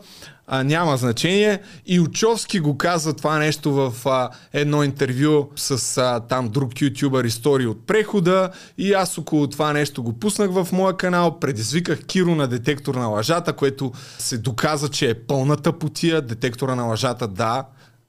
а, 0.47 0.65
няма 0.65 0.97
значение. 0.97 1.61
И 1.87 2.01
Учовски 2.01 2.61
го 2.61 2.79
каза 2.79 3.17
това 3.17 3.39
нещо 3.39 3.73
в 3.73 3.95
а, 4.07 4.31
едно 4.53 4.85
интервю 4.85 5.51
с 5.57 5.99
а, 5.99 6.21
там 6.21 6.49
друг 6.49 6.81
ютубър 6.81 7.25
истории 7.25 7.67
от 7.67 7.87
прехода 7.87 8.51
и 8.79 8.93
аз 8.93 9.19
около 9.19 9.47
това 9.47 9.73
нещо 9.73 10.03
го 10.03 10.13
пуснах 10.13 10.51
в 10.51 10.69
моя 10.73 10.97
канал, 10.97 11.39
предизвиках 11.41 12.05
Киро 12.05 12.35
на 12.35 12.49
детектор 12.49 12.95
на 12.95 13.07
лъжата, 13.07 13.53
което 13.53 13.93
се 14.19 14.39
доказа, 14.39 14.89
че 14.89 15.11
е 15.11 15.15
пълната 15.15 15.79
потия. 15.79 16.23
Детектора 16.23 16.75
на 16.75 16.85
лъжата, 16.85 17.29
да, 17.29 17.65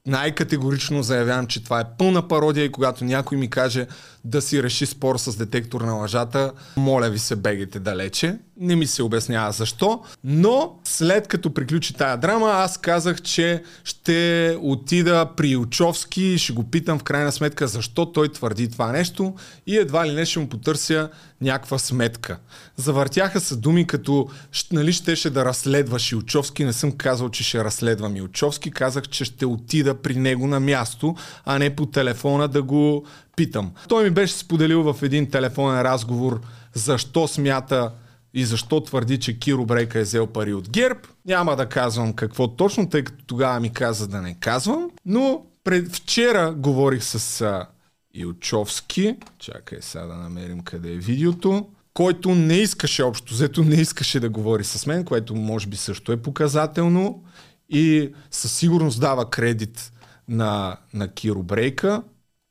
най-категорично 0.06 1.03
заявявам, 1.03 1.47
че 1.47 1.64
това 1.64 1.80
е 1.80 1.97
пълна 1.97 2.28
пародия 2.28 2.66
и 2.66 2.72
когато 2.72 3.06
някой 3.06 3.38
ми 3.38 3.49
каже 3.49 3.88
да 4.26 4.41
си 4.41 4.63
реши 4.63 4.86
спор 4.86 5.17
с 5.17 5.38
детектор 5.38 5.82
на 5.82 5.93
лъжата, 5.93 6.51
моля 6.78 7.09
ви 7.09 7.19
се, 7.19 7.36
бегайте 7.36 7.80
далече. 7.80 8.38
не 8.59 8.76
ми 8.76 8.88
се 8.88 9.03
обяснява 9.03 9.51
защо, 9.51 10.01
но 10.23 10.80
след 10.84 11.28
като 11.28 11.53
приключи 11.53 11.93
тая 11.93 12.17
драма, 12.17 12.49
аз 12.51 12.78
казах, 12.78 13.21
че 13.21 13.63
ще 13.84 14.57
отида 14.61 15.30
при 15.38 15.49
Илчовски 15.49 16.23
и 16.23 16.38
ще 16.38 16.53
го 16.53 16.63
питам 16.63 16.99
в 16.99 17.03
крайна 17.03 17.32
сметка 17.32 17.67
защо 17.67 18.11
той 18.11 18.32
твърди 18.32 18.71
това 18.71 18.91
нещо 18.91 19.34
и 19.67 19.78
едва 19.78 20.07
ли 20.07 20.11
не 20.11 20.26
ще 20.26 20.39
му 20.39 20.49
потърся 20.49 21.09
някаква 21.41 21.78
сметка. 21.78 22.39
Завъртяха 22.78 23.39
се 23.39 23.55
думи 23.55 23.88
като 23.88 24.28
нали 24.71 24.93
щеше 24.93 25.30
да 25.30 25.45
разследваш 25.45 26.11
Илчовски, 26.11 26.65
не 26.65 26.73
съм 26.73 26.91
казал, 26.91 27.30
че 27.30 27.43
ще 27.43 27.63
разследвам 27.63 28.15
Илчовски, 28.15 28.71
казах, 28.71 29.07
че 29.07 29.26
ще 29.26 29.45
отида 29.45 30.01
при 30.01 30.15
него 30.15 30.47
на 30.47 30.59
място, 30.59 31.15
а 31.45 31.59
не 31.59 31.76
по 31.76 31.86
телефона 31.86 32.47
да 32.47 32.63
го 32.63 33.05
питам. 33.36 33.71
Той 33.88 34.03
ми 34.03 34.09
беше 34.09 34.33
споделил 34.33 34.93
в 34.93 35.03
един 35.03 35.29
телефонен 35.29 35.81
разговор 35.81 36.41
защо 36.73 37.27
смята 37.27 37.91
и 38.33 38.45
защо 38.45 38.81
твърди, 38.81 39.19
че 39.19 39.39
Киро 39.39 39.65
Брейка 39.65 39.99
е 39.99 40.03
взел 40.03 40.27
пари 40.27 40.53
от 40.53 40.69
ГЕРБ. 40.69 40.99
Няма 41.25 41.55
да 41.55 41.69
казвам 41.69 42.13
какво 42.13 42.47
точно, 42.47 42.89
тъй 42.89 43.03
като 43.03 43.25
тогава 43.25 43.59
ми 43.59 43.73
каза 43.73 44.07
да 44.07 44.21
не 44.21 44.33
казвам, 44.39 44.89
но 45.05 45.45
пред 45.63 45.95
вчера 45.95 46.53
говорих 46.57 47.03
с 47.03 47.41
а, 47.41 47.67
Илчовски. 48.13 49.15
Чакай 49.39 49.77
сега 49.81 50.05
да 50.05 50.15
намерим 50.15 50.59
къде 50.59 50.93
е 50.93 50.97
видеото 50.97 51.67
който 51.95 52.36
не 52.36 52.53
искаше 52.53 53.03
общо, 53.03 53.33
взето 53.33 53.63
не 53.63 53.75
искаше 53.75 54.19
да 54.19 54.29
говори 54.29 54.63
с 54.63 54.86
мен, 54.86 55.05
което 55.05 55.36
може 55.36 55.67
би 55.67 55.77
също 55.77 56.11
е 56.11 56.21
показателно 56.21 57.23
и 57.69 58.09
със 58.31 58.53
сигурност 58.53 59.01
дава 59.01 59.29
кредит 59.29 59.91
на, 60.27 60.77
на 60.93 61.07
Киро 61.07 61.43
Брейка. 61.43 62.03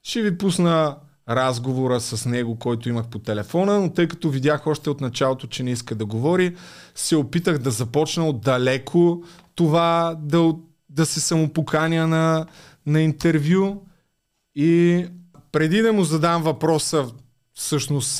Ще 0.04 0.22
ви 0.22 0.38
пусна 0.38 0.96
разговора 1.28 2.00
с 2.00 2.26
него, 2.26 2.58
който 2.58 2.88
имах 2.88 3.08
по 3.08 3.18
телефона, 3.18 3.80
но 3.80 3.92
тъй 3.92 4.08
като 4.08 4.30
видях 4.30 4.66
още 4.66 4.90
от 4.90 5.00
началото, 5.00 5.46
че 5.46 5.62
не 5.62 5.70
иска 5.70 5.94
да 5.94 6.06
говори, 6.06 6.56
се 6.94 7.16
опитах 7.16 7.58
да 7.58 7.70
започна 7.70 8.28
отдалеко 8.28 9.22
това 9.54 10.16
да, 10.22 10.54
да 10.88 11.06
се 11.06 11.20
самопоканя 11.20 12.06
на, 12.06 12.46
на 12.86 13.02
интервю 13.02 13.82
и 14.54 15.06
преди 15.52 15.82
да 15.82 15.92
му 15.92 16.04
задам 16.04 16.42
въпроса, 16.42 17.06
всъщност 17.54 18.18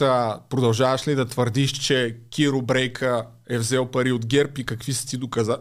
продължаваш 0.48 1.08
ли 1.08 1.14
да 1.14 1.24
твърдиш, 1.24 1.72
че 1.72 2.16
Киро 2.30 2.62
Брейка 2.62 3.26
е 3.50 3.58
взел 3.58 3.86
пари 3.86 4.12
от 4.12 4.26
ГЕРБ 4.26 4.52
и 4.58 4.64
какви 4.64 4.92
са 4.92 5.06
ти 5.06 5.16
доказа... 5.16 5.58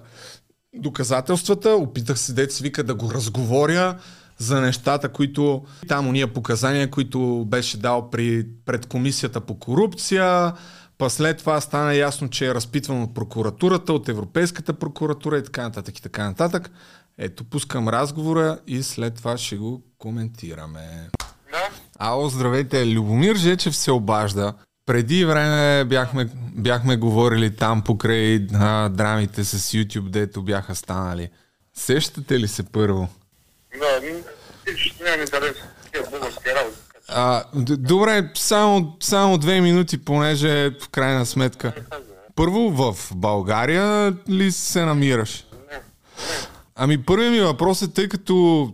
доказателствата? 0.75 1.69
Опитах 1.69 2.19
се, 2.19 2.33
дец 2.33 2.59
вика, 2.59 2.83
да 2.83 2.95
го 2.95 3.11
разговоря 3.11 3.99
за 4.37 4.61
нещата, 4.61 5.09
които 5.09 5.63
там 5.87 6.07
уния 6.07 6.33
показания, 6.33 6.89
които 6.89 7.45
беше 7.47 7.77
дал 7.77 8.09
при, 8.09 8.45
пред 8.65 8.85
комисията 8.85 9.41
по 9.41 9.59
корупция, 9.59 10.53
па 10.97 11.09
след 11.09 11.37
това 11.37 11.61
стана 11.61 11.95
ясно, 11.95 12.29
че 12.29 12.47
е 12.47 12.53
разпитван 12.53 13.01
от 13.01 13.13
прокуратурата, 13.13 13.93
от 13.93 14.09
Европейската 14.09 14.73
прокуратура 14.73 15.37
и 15.37 15.43
така 15.43 15.63
нататък 15.63 15.97
и 15.97 16.01
така 16.01 16.23
нататък. 16.23 16.71
Ето, 17.17 17.43
пускам 17.43 17.89
разговора 17.89 18.59
и 18.67 18.83
след 18.83 19.15
това 19.15 19.37
ще 19.37 19.57
го 19.57 19.83
коментираме. 19.97 21.09
Ало, 21.99 22.29
здравейте, 22.29 22.87
Любомир 22.87 23.35
Жечев 23.35 23.75
се 23.75 23.91
обажда. 23.91 24.53
Преди 24.85 25.25
време 25.25 25.85
бяхме, 25.85 26.29
бяхме 26.55 26.97
говорили 26.97 27.55
там 27.55 27.81
покрай 27.81 28.47
а, 28.53 28.89
драмите 28.89 29.43
с 29.43 29.77
YouTube, 29.77 30.09
дето 30.09 30.43
бяха 30.43 30.75
станали. 30.75 31.29
Сещате 31.73 32.39
ли 32.39 32.47
се 32.47 32.63
първо? 32.63 33.07
Да, 33.79 34.01
нищо 34.71 35.03
нямам 35.03 35.21
интерес. 35.21 35.55
Тия 35.91 36.03
български 36.11 36.49
работи. 36.49 36.77
А, 37.07 37.43
добре, 37.77 38.31
само, 38.35 38.97
само 38.99 39.37
две 39.37 39.61
минути, 39.61 39.97
понеже 40.05 40.69
в 40.81 40.89
крайна 40.89 41.25
сметка. 41.25 41.73
Първо, 42.35 42.69
в 42.69 42.95
България 43.15 44.13
ли 44.29 44.51
се 44.51 44.85
намираш? 44.85 45.45
Ами 46.75 47.05
първият 47.05 47.33
ми 47.33 47.41
въпрос 47.41 47.81
е, 47.81 47.93
тъй 47.93 48.09
като 48.09 48.69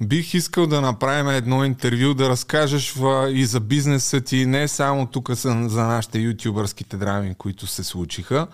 бих 0.00 0.34
искал 0.34 0.66
да 0.66 0.80
направим 0.80 1.28
едно 1.28 1.64
интервю, 1.64 2.14
да 2.14 2.28
разкажеш 2.28 2.92
в, 2.92 3.30
и 3.32 3.46
за 3.46 3.60
бизнеса 3.60 4.20
ти, 4.20 4.46
не 4.46 4.68
само 4.68 5.06
тук 5.06 5.30
са 5.34 5.68
за 5.68 5.82
нашите 5.82 6.18
ютубърските 6.18 6.96
драми, 6.96 7.34
които 7.38 7.66
се 7.66 7.84
случиха, 7.84 8.46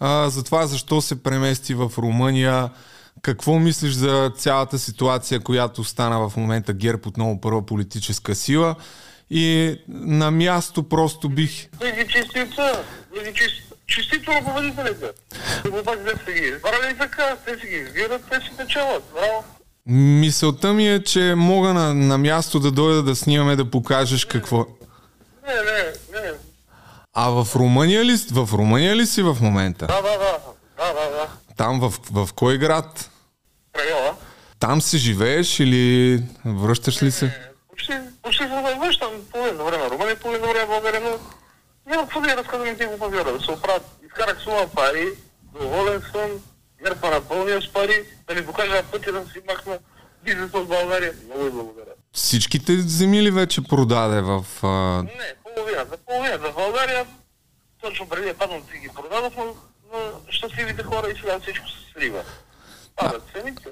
а, 0.00 0.30
за 0.30 0.44
това 0.44 0.66
защо 0.66 1.00
се 1.00 1.22
премести 1.22 1.74
в 1.74 1.92
Румъния, 1.98 2.70
какво 3.22 3.58
мислиш 3.58 3.92
за 3.92 4.32
цялата 4.36 4.78
ситуация, 4.78 5.40
която 5.40 5.84
стана 5.84 6.28
в 6.28 6.36
момента 6.36 6.72
ГЕРБ 6.72 7.02
отново 7.06 7.40
първа 7.40 7.66
политическа 7.66 8.34
сила 8.34 8.74
и 9.30 9.76
на 9.88 10.30
място 10.30 10.82
просто 10.82 11.28
бих... 11.28 11.68
Види 11.80 12.12
честица, 12.12 12.82
види 13.12 13.34
честица. 13.34 13.68
Честито 13.86 14.32
на 14.32 14.44
победителите. 14.44 15.06
Да 15.64 16.18
са 16.24 16.32
ги 16.32 16.46
избрали 16.46 16.98
така, 16.98 17.36
те 17.46 17.60
си 17.60 17.66
ги 17.66 17.76
избират, 17.76 18.22
те 18.30 18.36
си 18.36 18.50
печелят. 18.56 19.04
Браво. 19.14 19.44
Мисълта 19.86 20.72
ми 20.72 20.88
е, 20.88 21.02
че 21.02 21.34
мога 21.36 21.74
на, 21.74 21.94
на 21.94 22.18
място 22.18 22.60
да 22.60 22.70
дойда 22.70 23.02
да 23.02 23.16
снимаме, 23.16 23.56
да 23.56 23.70
покажеш 23.70 24.24
какво... 24.24 24.66
Не, 25.46 25.54
не, 25.54 26.20
не. 26.20 26.30
А 27.14 27.30
в 27.30 27.56
Румъния 27.56 28.04
ли, 28.04 28.16
в 28.32 28.48
Румъния 28.52 28.96
ли 28.96 29.06
си 29.06 29.22
в 29.22 29.36
момента? 29.40 29.86
Да, 29.86 30.02
да, 30.02 30.18
да. 30.18 30.38
Там 31.58 31.80
в, 31.80 32.00
в 32.12 32.32
кой 32.34 32.58
град? 32.58 33.10
Района. 33.76 34.16
Там 34.58 34.82
си 34.82 34.98
живееш 34.98 35.60
или 35.60 36.22
връщаш 36.44 37.02
ли 37.02 37.10
се? 37.10 37.50
Почти, 37.70 37.92
почти 38.22 38.42
се 38.42 38.76
връщам 38.80 39.10
половина 39.32 39.64
време. 39.64 39.90
Румъния 39.90 40.20
половина 40.20 40.46
време 40.46 40.66
България, 40.66 41.00
но 41.00 41.18
няма 41.90 42.02
какво 42.02 42.20
да 42.20 42.30
я 42.30 42.36
разказвам 42.36 42.76
ти 42.76 42.84
го 42.84 42.98
павиора. 42.98 43.32
Да 43.32 43.40
се 43.40 43.50
оправят. 43.50 43.82
Изкарах 44.06 44.40
сума 44.40 44.68
пари, 44.74 45.08
доволен 45.60 46.02
съм, 46.12 46.30
гърпа 46.84 47.10
напълня 47.10 47.62
с 47.62 47.72
пари, 47.72 48.04
да 48.28 48.34
ми 48.34 48.46
покажа 48.46 48.82
пътя 48.92 49.12
да 49.12 49.20
си 49.20 49.40
махна 49.48 49.78
бизнес 50.24 50.54
от 50.54 50.68
България. 50.68 51.12
Много 51.26 51.44
ви 51.44 51.50
благодаря. 51.50 51.92
Всичките 52.12 52.80
земи 52.80 53.22
ли 53.22 53.30
вече 53.30 53.60
продаде 53.62 54.20
в... 54.20 54.44
А... 54.62 55.02
Не, 55.02 55.34
половината. 55.44 55.96
Половината 56.06 56.52
в 56.52 56.54
България, 56.54 57.06
точно 57.82 58.08
преди 58.08 58.26
да 58.26 58.34
паднат 58.34 58.64
си 58.72 58.78
ги 58.78 58.88
продадох 58.94 59.36
на 59.36 59.44
щастливите 60.30 60.82
хора 60.82 61.10
и 61.10 61.18
сега 61.20 61.40
всичко 61.40 61.66
се 61.68 61.92
срива. 61.92 62.22
Падат 62.96 63.22
цените. 63.34 63.68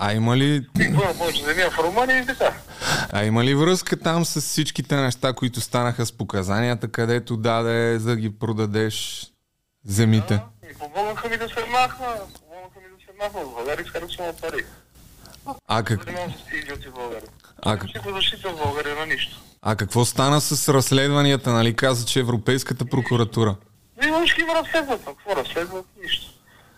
А 0.00 0.12
има 0.12 0.36
ли... 0.36 0.66
Повече 1.18 1.44
земя 1.44 1.70
в 1.70 1.78
Румъния 1.78 2.22
и 2.22 2.26
така. 2.26 2.54
А 3.12 3.24
има 3.24 3.44
ли 3.44 3.54
връзка 3.54 4.00
там 4.00 4.24
с 4.24 4.40
всичките 4.40 4.96
неща, 4.96 5.32
които 5.32 5.60
станаха 5.60 6.06
с 6.06 6.12
показанията, 6.12 6.88
където 6.88 7.36
даде 7.36 7.98
за 7.98 8.10
да 8.10 8.16
ги 8.16 8.38
продадеш 8.38 9.26
земите? 9.86 10.40
И 10.70 10.74
помогнаха 10.78 11.28
ми 11.28 11.36
да 11.36 11.48
се 11.48 11.64
махна. 11.70 12.06
Помогнаха 12.40 12.80
ми 12.80 12.86
да 12.98 13.04
се 13.06 13.18
махна. 13.18 13.40
В 13.40 13.54
България 13.54 13.84
изкарах 13.84 14.10
сума 14.10 14.32
пари. 14.40 14.64
А, 15.66 15.82
как... 15.82 16.06
А, 17.62 17.78
как... 17.78 17.90
защита 18.14 18.48
в 18.48 18.56
България 18.56 18.96
на 18.96 19.06
нищо. 19.06 19.40
а 19.62 19.76
какво 19.76 20.04
стана 20.04 20.40
с 20.40 20.68
разследванията? 20.74 21.50
Нали 21.52 21.76
каза, 21.76 22.06
че 22.06 22.20
Европейската 22.20 22.84
прокуратура? 22.84 23.56
Не, 24.00 24.10
мъжки 24.10 24.40
има 24.40 24.54
разследват. 24.54 25.04
Какво 25.04 25.36
разследват? 25.36 25.86
Нищо. 26.02 26.32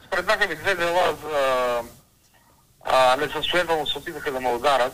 Спреднаха 0.07 0.49
ми 0.49 0.55
две 0.55 0.75
дела 0.75 1.16
за 1.23 1.81
а, 2.85 3.16
несъстоятелност, 3.16 3.93
се 3.93 3.99
опитаха 3.99 4.33
да 4.33 4.41
ме 4.41 4.49
ударат. 4.49 4.93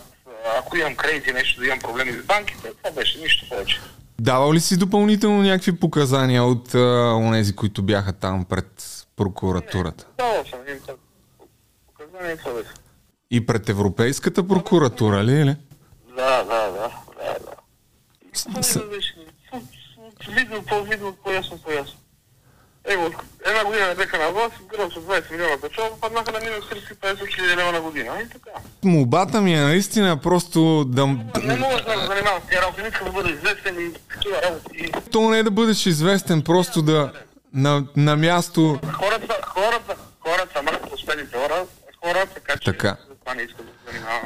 Ако 0.59 0.77
имам 0.77 0.97
кредити, 0.97 1.33
нещо, 1.33 1.61
да 1.61 1.67
имам 1.67 1.79
проблеми 1.79 2.13
с 2.13 2.23
банките, 2.25 2.73
това 2.75 2.91
беше 2.93 3.19
нищо 3.19 3.49
повече. 3.49 3.81
Давал 4.21 4.53
ли 4.53 4.61
си 4.61 4.77
допълнително 4.77 5.43
някакви 5.43 5.81
показания 5.81 6.45
от 6.45 6.75
а, 6.75 6.79
онези, 7.15 7.57
които 7.57 7.83
бяха 7.83 8.13
там 8.13 8.45
пред 8.45 8.83
прокуратурата? 9.17 10.07
Давал 10.19 10.45
съм 10.45 10.59
път. 10.87 10.99
Показания 11.87 12.35
и 12.35 12.39
това 12.39 12.53
беше. 12.53 12.71
И 13.31 13.47
пред 13.47 13.69
Европейската 13.69 14.49
прокуратура 14.49 15.25
ли? 15.25 15.33
или? 15.33 15.57
Да, 16.17 16.45
да, 16.45 16.71
да, 16.71 16.91
да, 17.19 17.37
да. 17.41 18.63
С- 18.63 18.81
видно, 20.29 20.63
по-видно, 20.69 21.17
по-ясно, 21.25 21.59
по-ясно. 21.59 21.99
От 22.95 23.15
една 23.47 23.65
година 23.65 23.89
не 23.89 23.95
беха 23.95 24.19
на 24.19 24.31
власт, 24.31 24.55
гръм 24.69 24.91
с 24.91 24.95
20 24.95 25.31
милиона 25.31 25.57
печалба, 25.63 25.97
паднаха 26.01 26.33
на 26.33 26.41
минус 26.41 26.65
30-50 27.03 27.35
хиляди 27.35 27.57
лева 27.57 27.73
на 27.73 27.81
година. 27.81 28.13
И 28.23 28.29
така. 28.29 28.51
Молбата 28.85 29.41
ми 29.41 29.55
е 29.55 29.61
наистина 29.61 30.17
просто 30.17 30.85
да... 30.85 31.07
Не 31.07 31.57
мога 31.57 31.77
да 31.77 32.01
се 32.01 32.07
занимавам 32.07 32.43
с 32.43 32.49
тези 32.49 32.63
работи, 32.63 32.83
не 32.83 32.89
искам 32.89 33.07
да 33.07 33.13
бъда 33.13 33.31
известен 33.31 33.81
и 33.81 33.93
такива 34.09 34.43
работи. 34.43 34.93
То 35.13 35.31
не 35.31 35.39
е 35.39 35.43
да 35.43 35.51
бъдеш 35.51 35.87
известен, 35.87 36.43
просто 36.43 36.83
да 36.83 37.13
на, 37.55 37.85
на 37.97 38.17
място... 38.17 38.79
Хората, 38.93 39.41
хората, 39.47 39.97
хората, 40.21 40.63
малко 40.63 40.95
успелите 40.95 41.39
хора, 41.39 41.65
хора, 42.05 42.27
така 42.35 42.57
че 42.57 42.65
Така. 42.73 42.97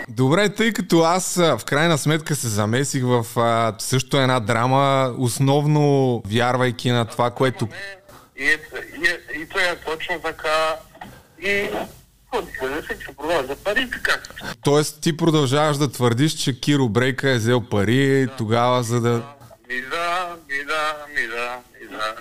Добре, 0.08 0.48
тъй 0.48 0.72
като 0.72 1.00
аз 1.00 1.36
в 1.36 1.61
крайна 1.66 1.98
сметка 1.98 2.34
се 2.34 2.48
замесих 2.48 3.02
в 3.04 3.26
а, 3.36 3.74
също 3.78 4.16
една 4.16 4.40
драма, 4.40 5.14
основно 5.18 6.22
вярвайки 6.26 6.90
на 6.90 7.04
това, 7.04 7.30
което... 7.30 7.68
И, 8.41 8.45
и, 8.45 9.41
и 9.41 9.49
това 9.49 9.62
е 9.62 9.76
точно 9.76 10.20
така. 10.20 10.76
И 11.43 11.68
да 13.47 13.57
за. 13.57 14.20
Тоест 14.62 15.01
ти 15.01 15.16
продължаваш 15.16 15.76
да 15.76 15.93
твърдиш, 15.93 16.32
че 16.32 16.61
Киро 16.61 16.88
Брейка 16.88 17.30
е 17.30 17.36
взел 17.36 17.68
пари 17.68 18.28
тогава, 18.38 18.82
за 18.82 19.01
да... 19.01 19.11
Ми 19.68 19.80
да, 19.80 20.36
ми 20.49 20.64
да, 20.64 21.07
ми 21.14 21.26
да, 21.28 21.59
ми 21.80 21.88
да. 21.97 22.16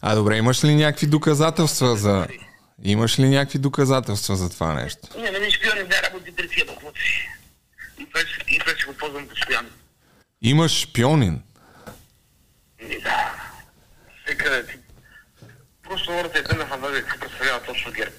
А 0.00 0.14
добре, 0.14 0.36
имаш 0.36 0.64
ли 0.64 0.74
някакви 0.74 1.06
доказателства 1.06 1.96
за... 1.96 2.26
Имаш 2.84 3.18
ли 3.18 3.28
някакви 3.28 3.58
доказателства 3.58 4.36
за 4.36 4.50
това 4.50 4.72
нещо? 4.74 5.08
Не, 5.18 5.30
не 5.30 5.38
ми 5.38 5.50
шпиони, 5.50 5.82
не 5.82 6.02
работи 6.02 6.32
си. 6.98 7.28
И 7.98 8.08
това 8.08 8.20
ще- 8.76 8.86
го 8.86 8.94
ползвам 8.94 9.28
постоянно. 9.28 9.68
Имаш 10.42 10.80
шпионин. 10.80 11.42
Да. 13.02 13.34
Сега, 14.28 14.66
ти... 14.66 14.79
Просто 15.90 16.12
хората 16.12 16.38
е 16.38 16.42
да 16.42 16.66
фантазия 16.66 17.02
какво 17.02 17.20
представлява 17.20 17.62
точно 17.62 17.92
ГЕРБ. 17.92 18.14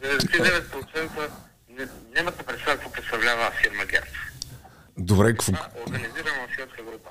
99% 0.00 1.30
не, 1.68 1.88
нямате 2.14 2.42
представа 2.42 2.76
какво 2.76 2.92
представлява 2.92 3.50
фирма 3.50 3.84
ГЕРБ. 3.84 4.06
Добре, 4.98 5.30
какво, 5.32 5.52
Организирана 5.86 6.40
мафиотска 6.40 6.82
група. 6.82 7.10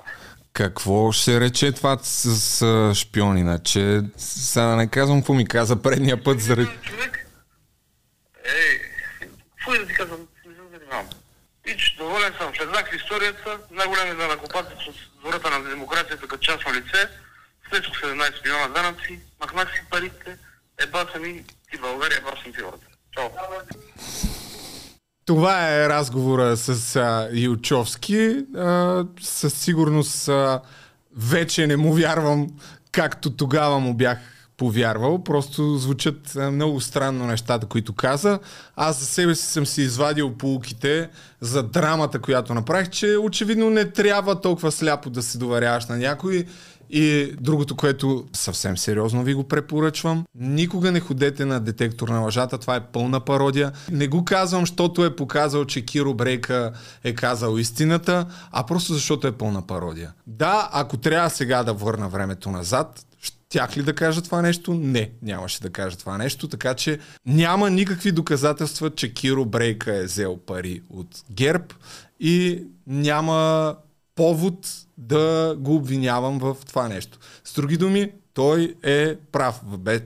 какво 0.52 1.12
ще 1.12 1.40
рече 1.40 1.72
това 1.72 1.98
с, 2.02 2.40
с 2.40 2.92
шпионина? 2.94 3.58
Че 3.58 4.02
сега 4.16 4.66
да 4.66 4.76
не 4.76 4.90
казвам 4.90 5.20
какво 5.20 5.34
ми 5.34 5.48
каза 5.48 5.82
предния 5.82 6.24
път 6.24 6.40
заради... 6.40 6.70
Ей, 8.44 8.80
какво 9.56 9.72
да 9.72 9.86
ти 9.86 9.94
казвам, 9.94 10.20
не 10.46 10.54
се 10.54 10.60
занимавам. 10.72 11.08
И 11.66 11.76
че 11.76 11.96
доволен 11.96 12.34
съм. 12.38 12.52
Следвах 12.56 12.90
историята, 12.96 13.58
най-големият 13.70 14.18
данъкоплатец 14.18 14.86
от 14.88 14.96
двората 15.20 15.50
на 15.50 15.70
демокрацията 15.70 16.28
като 16.28 16.44
частно 16.44 16.74
лице, 16.74 17.08
слечох 17.72 17.94
17 18.02 18.44
милиона 18.44 18.68
данъци, 18.68 19.20
махнах 19.40 19.68
си 19.74 19.80
парите, 19.90 20.38
еба 20.82 21.06
съм 21.12 21.24
и 21.24 21.44
ти 21.70 21.78
България, 21.80 22.18
еба 22.18 22.30
съм 22.42 22.52
ти. 22.52 22.58
Чао. 23.10 23.28
Това 25.24 25.74
е 25.74 25.88
разговора 25.88 26.56
с 26.56 26.96
а, 26.96 27.28
Илчовски. 27.32 28.44
А, 28.56 29.04
със 29.20 29.54
сигурност 29.54 30.28
а, 30.28 30.60
вече 31.16 31.66
не 31.66 31.76
му 31.76 31.94
вярвам, 31.94 32.46
както 32.92 33.30
тогава 33.30 33.80
му 33.80 33.94
бях 33.94 34.18
повярвал. 34.56 35.24
Просто 35.24 35.76
звучат 35.76 36.34
много 36.34 36.80
странно 36.80 37.26
нещата, 37.26 37.66
които 37.66 37.92
каза. 37.92 38.38
Аз 38.76 39.00
за 39.00 39.06
себе 39.06 39.34
си 39.34 39.46
съм 39.46 39.66
си 39.66 39.82
извадил 39.82 40.34
полуките 40.34 41.10
за 41.40 41.62
драмата, 41.62 42.18
която 42.18 42.54
направих, 42.54 42.88
че 42.88 43.16
очевидно 43.16 43.70
не 43.70 43.90
трябва 43.90 44.40
толкова 44.40 44.72
сляпо 44.72 45.10
да 45.10 45.22
се 45.22 45.38
доверяваш 45.38 45.86
на 45.86 45.96
някой. 45.96 46.44
И 46.94 47.32
другото, 47.40 47.76
което 47.76 48.24
съвсем 48.32 48.78
сериозно 48.78 49.24
ви 49.24 49.34
го 49.34 49.48
препоръчвам, 49.48 50.24
никога 50.34 50.92
не 50.92 51.00
ходете 51.00 51.44
на 51.44 51.60
детектор 51.60 52.08
на 52.08 52.20
лъжата, 52.20 52.58
това 52.58 52.76
е 52.76 52.86
пълна 52.86 53.20
пародия. 53.20 53.72
Не 53.90 54.08
го 54.08 54.24
казвам, 54.24 54.62
защото 54.62 55.04
е 55.04 55.16
показал, 55.16 55.64
че 55.64 55.84
Киро 55.84 56.14
Брейка 56.14 56.72
е 57.04 57.14
казал 57.14 57.58
истината, 57.58 58.26
а 58.50 58.66
просто 58.66 58.94
защото 58.94 59.26
е 59.26 59.32
пълна 59.32 59.66
пародия. 59.66 60.12
Да, 60.26 60.68
ако 60.72 60.96
трябва 60.96 61.30
сега 61.30 61.62
да 61.62 61.74
върна 61.74 62.08
времето 62.08 62.50
назад, 62.50 63.06
щях 63.20 63.76
ли 63.76 63.82
да 63.82 63.94
кажа 63.94 64.22
това 64.22 64.42
нещо? 64.42 64.74
Не, 64.74 65.10
нямаше 65.22 65.62
да 65.62 65.70
кажа 65.70 65.96
това 65.96 66.18
нещо, 66.18 66.48
така 66.48 66.74
че 66.74 66.98
няма 67.26 67.70
никакви 67.70 68.12
доказателства, 68.12 68.90
че 68.90 69.14
Киро 69.14 69.44
Брейка 69.44 69.96
е 69.96 70.04
взел 70.04 70.36
пари 70.36 70.82
от 70.90 71.08
ГЕРБ 71.30 71.64
и 72.20 72.64
няма 72.86 73.74
повод 74.14 74.68
да 74.98 75.56
го 75.58 75.74
обвинявам 75.74 76.38
в 76.38 76.56
това 76.68 76.88
нещо. 76.88 77.18
С 77.44 77.54
други 77.54 77.76
думи, 77.76 78.12
той 78.34 78.74
е 78.82 79.16
прав. 79.16 79.60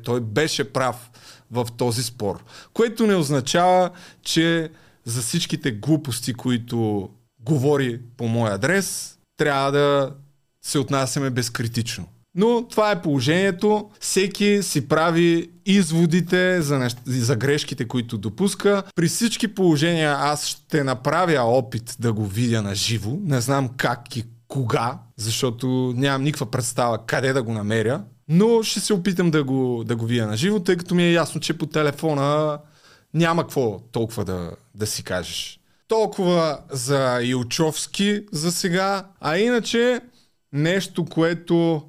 Той 0.05 0.21
беше 0.21 0.73
прав 0.73 1.11
в 1.51 1.67
този 1.77 2.03
спор. 2.03 2.45
Което 2.73 3.07
не 3.07 3.15
означава, 3.15 3.91
че 4.23 4.71
за 5.05 5.23
всичките 5.23 5.73
глупости, 5.73 6.35
които 6.35 7.11
говори 7.41 8.01
по 8.17 8.29
мой 8.29 8.51
адрес, 8.51 9.19
трябва 9.37 9.73
да 9.73 10.15
се 10.63 10.79
отнасяме 10.79 11.31
безкритично. 11.31 12.07
Но 12.37 12.69
това 12.69 12.91
е 12.91 13.03
положението. 13.03 13.91
Всеки 14.01 14.59
си 14.63 14.89
прави 14.89 15.51
изводите 15.67 16.63
за, 16.63 16.79
нещ... 16.79 16.99
за 17.07 17.37
грешките, 17.37 17.89
които 17.89 18.19
допуска. 18.19 18.83
При 18.95 19.09
всички 19.09 19.49
положения 19.49 20.17
аз 20.19 20.47
ще 20.47 20.85
направя 20.85 21.43
опит 21.43 21.97
да 22.01 22.13
го 22.13 22.27
видя 22.27 22.63
на 22.63 22.75
живо. 22.75 23.17
Не 23.23 23.41
знам 23.41 23.69
как 23.77 24.17
и 24.17 24.25
кога, 24.49 24.99
защото 25.17 25.93
нямам 25.97 26.23
никаква 26.23 26.51
представа 26.51 26.99
къде 27.07 27.33
да 27.33 27.43
го 27.43 27.53
намеря. 27.53 28.03
Но 28.29 28.63
ще 28.63 28.81
се 28.81 28.95
опитам 28.95 29.31
да 29.31 29.45
го, 29.45 29.85
да 29.87 29.97
го 29.97 30.07
видя 30.07 30.27
на 30.27 30.37
живо, 30.37 30.61
тъй 30.61 30.77
като 30.77 30.95
ми 30.95 31.03
е 31.03 31.13
ясно, 31.13 31.41
че 31.41 31.59
по 31.59 31.67
телефона 31.67 32.59
няма 33.15 33.43
какво 33.43 33.79
толкова 33.79 34.25
да, 34.25 34.51
да 34.75 34.87
си 34.87 35.03
кажеш. 35.03 35.61
Толкова 35.89 36.59
за 36.71 37.21
Илчовски 37.23 38.21
за 38.33 38.53
сега. 38.53 39.07
А 39.21 39.39
иначе 39.39 40.01
нещо, 40.53 41.05
което 41.05 41.83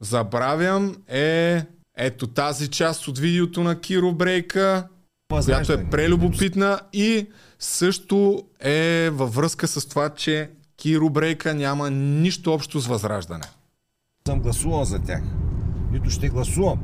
забравям 0.00 0.96
е 1.08 1.62
ето 1.96 2.26
тази 2.26 2.68
част 2.68 3.08
от 3.08 3.18
видеото 3.18 3.62
на 3.62 3.80
Киро 3.80 4.12
Брейка, 4.12 4.88
която 5.28 5.72
е 5.72 5.90
прелюбопитна 5.90 6.80
и 6.92 7.26
също 7.58 8.42
е 8.60 9.10
във 9.12 9.34
връзка 9.34 9.68
с 9.68 9.86
това, 9.86 10.08
че 10.08 10.50
Киро 10.76 11.10
Брейка 11.10 11.54
няма 11.54 11.90
нищо 11.90 12.52
общо 12.52 12.80
с 12.80 12.86
възраждане. 12.86 13.44
Съм 14.28 14.40
гласувал 14.40 14.84
за 14.84 14.98
тях. 14.98 15.22
Нито 15.92 16.10
ще 16.10 16.28
гласувам. 16.28 16.80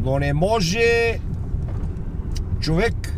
Но 0.00 0.18
не 0.18 0.32
може 0.32 1.18
човек, 2.60 3.14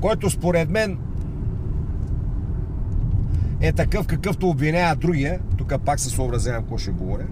който 0.00 0.30
според 0.30 0.70
мен 0.70 0.98
е 3.60 3.72
такъв 3.72 4.06
какъвто 4.06 4.48
обвинява 4.48 4.96
другия, 4.96 5.40
тук 5.58 5.72
пак 5.84 6.00
се 6.00 6.10
съобразявам 6.10 6.62
какво 6.62 6.78
ще 6.78 6.90
говоря, 6.90 7.26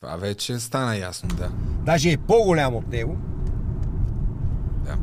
Това 0.00 0.16
вече 0.16 0.58
стана 0.58 0.96
ясно, 0.96 1.28
да. 1.28 1.50
даже 1.84 2.10
е 2.12 2.16
по-голям 2.16 2.74
от 2.74 2.88
него, 2.88 3.16
Да. 4.84 4.96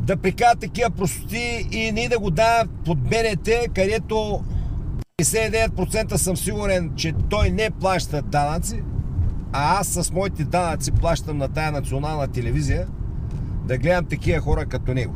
да 0.00 0.16
прикарат 0.16 0.60
такива 0.60 0.90
простоти 0.90 1.68
и 1.70 1.92
ние 1.92 2.08
да 2.08 2.18
го 2.18 2.30
дават 2.30 2.70
под 2.84 2.98
БНТ, 2.98 3.48
където 3.74 4.44
59% 5.22 6.14
съм 6.16 6.36
сигурен, 6.36 6.92
че 6.96 7.14
той 7.30 7.50
не 7.50 7.70
плаща 7.70 8.22
данъци, 8.22 8.82
а 9.52 9.78
аз 9.80 9.88
с 9.88 10.12
моите 10.12 10.44
данъци 10.44 10.92
плащам 10.92 11.38
на 11.38 11.48
тая 11.48 11.72
национална 11.72 12.28
телевизия 12.28 12.86
да 13.64 13.78
гледам 13.78 14.04
такива 14.04 14.40
хора 14.40 14.66
като 14.66 14.94
него. 14.94 15.14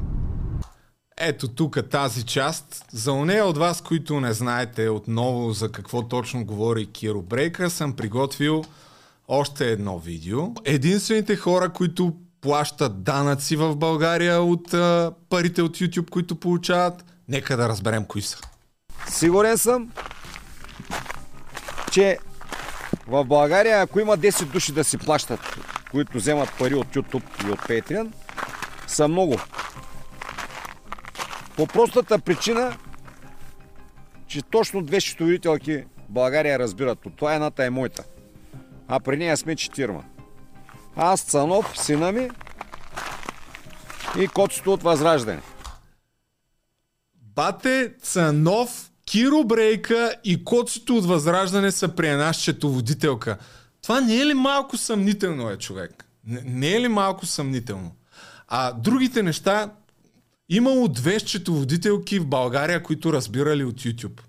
Ето 1.22 1.48
тук 1.48 1.78
тази 1.90 2.22
част. 2.24 2.84
За 2.92 3.12
онея 3.12 3.46
от 3.46 3.58
вас, 3.58 3.80
които 3.80 4.20
не 4.20 4.32
знаете 4.32 4.88
отново 4.88 5.52
за 5.52 5.72
какво 5.72 6.02
точно 6.02 6.44
говори 6.44 6.86
Киро 6.86 7.22
Брейка, 7.22 7.70
съм 7.70 7.92
приготвил 7.92 8.64
още 9.28 9.72
едно 9.72 9.98
видео. 9.98 10.40
Единствените 10.64 11.36
хора, 11.36 11.68
които 11.68 12.14
плащат 12.40 13.02
данъци 13.02 13.56
в 13.56 13.76
България 13.76 14.42
от 14.42 14.74
а, 14.74 15.12
парите 15.28 15.62
от 15.62 15.76
YouTube, 15.76 16.10
които 16.10 16.36
получават, 16.36 17.04
нека 17.28 17.56
да 17.56 17.68
разберем 17.68 18.04
кои 18.04 18.22
са. 18.22 18.38
Сигурен 19.08 19.58
съм, 19.58 19.90
че 21.92 22.18
в 23.06 23.24
България, 23.24 23.80
ако 23.80 24.00
има 24.00 24.18
10 24.18 24.44
души 24.44 24.72
да 24.72 24.84
си 24.84 24.98
плащат, 24.98 25.40
които 25.90 26.18
вземат 26.18 26.48
пари 26.58 26.74
от 26.74 26.86
YouTube 26.86 27.48
и 27.48 27.50
от 27.50 27.58
Patreon, 27.58 28.12
са 28.86 29.08
много. 29.08 29.36
По 31.60 31.66
простата 31.66 32.18
причина, 32.18 32.76
че 34.26 34.42
точно 34.42 34.82
две 34.82 35.00
счетоводителки 35.00 35.84
България 36.08 36.58
разбират 36.58 37.06
от 37.06 37.16
това. 37.16 37.34
Едната 37.34 37.64
е 37.64 37.70
моята. 37.70 38.04
А 38.88 39.00
при 39.00 39.16
нея 39.16 39.36
сме 39.36 39.56
четирма. 39.56 40.04
Аз, 40.96 41.22
Цанов, 41.22 41.78
сина 41.78 42.12
ми 42.12 42.30
и 44.18 44.28
котството 44.28 44.72
от 44.72 44.82
Възраждане. 44.82 45.40
Бате 47.14 47.94
Цанов, 48.02 48.90
Киро 49.06 49.44
Брейка 49.44 50.14
и 50.24 50.44
коцето 50.44 50.96
от 50.96 51.06
Възраждане 51.06 51.70
са 51.70 51.88
при 51.88 52.08
една 52.08 52.32
счетоводителка. 52.32 53.38
Това 53.82 54.00
не 54.00 54.20
е 54.20 54.26
ли 54.26 54.34
малко 54.34 54.76
съмнително, 54.76 55.50
е, 55.50 55.56
човек? 55.56 56.04
Не, 56.26 56.42
не 56.44 56.72
е 56.76 56.80
ли 56.80 56.88
малко 56.88 57.26
съмнително? 57.26 57.96
А 58.48 58.72
другите 58.72 59.22
неща, 59.22 59.70
имало 60.50 60.88
две 60.88 61.20
счетоводителки 61.20 62.18
в 62.18 62.26
България, 62.26 62.82
които 62.82 63.12
разбирали 63.12 63.64
от 63.64 63.80
YouTube. 63.80 64.20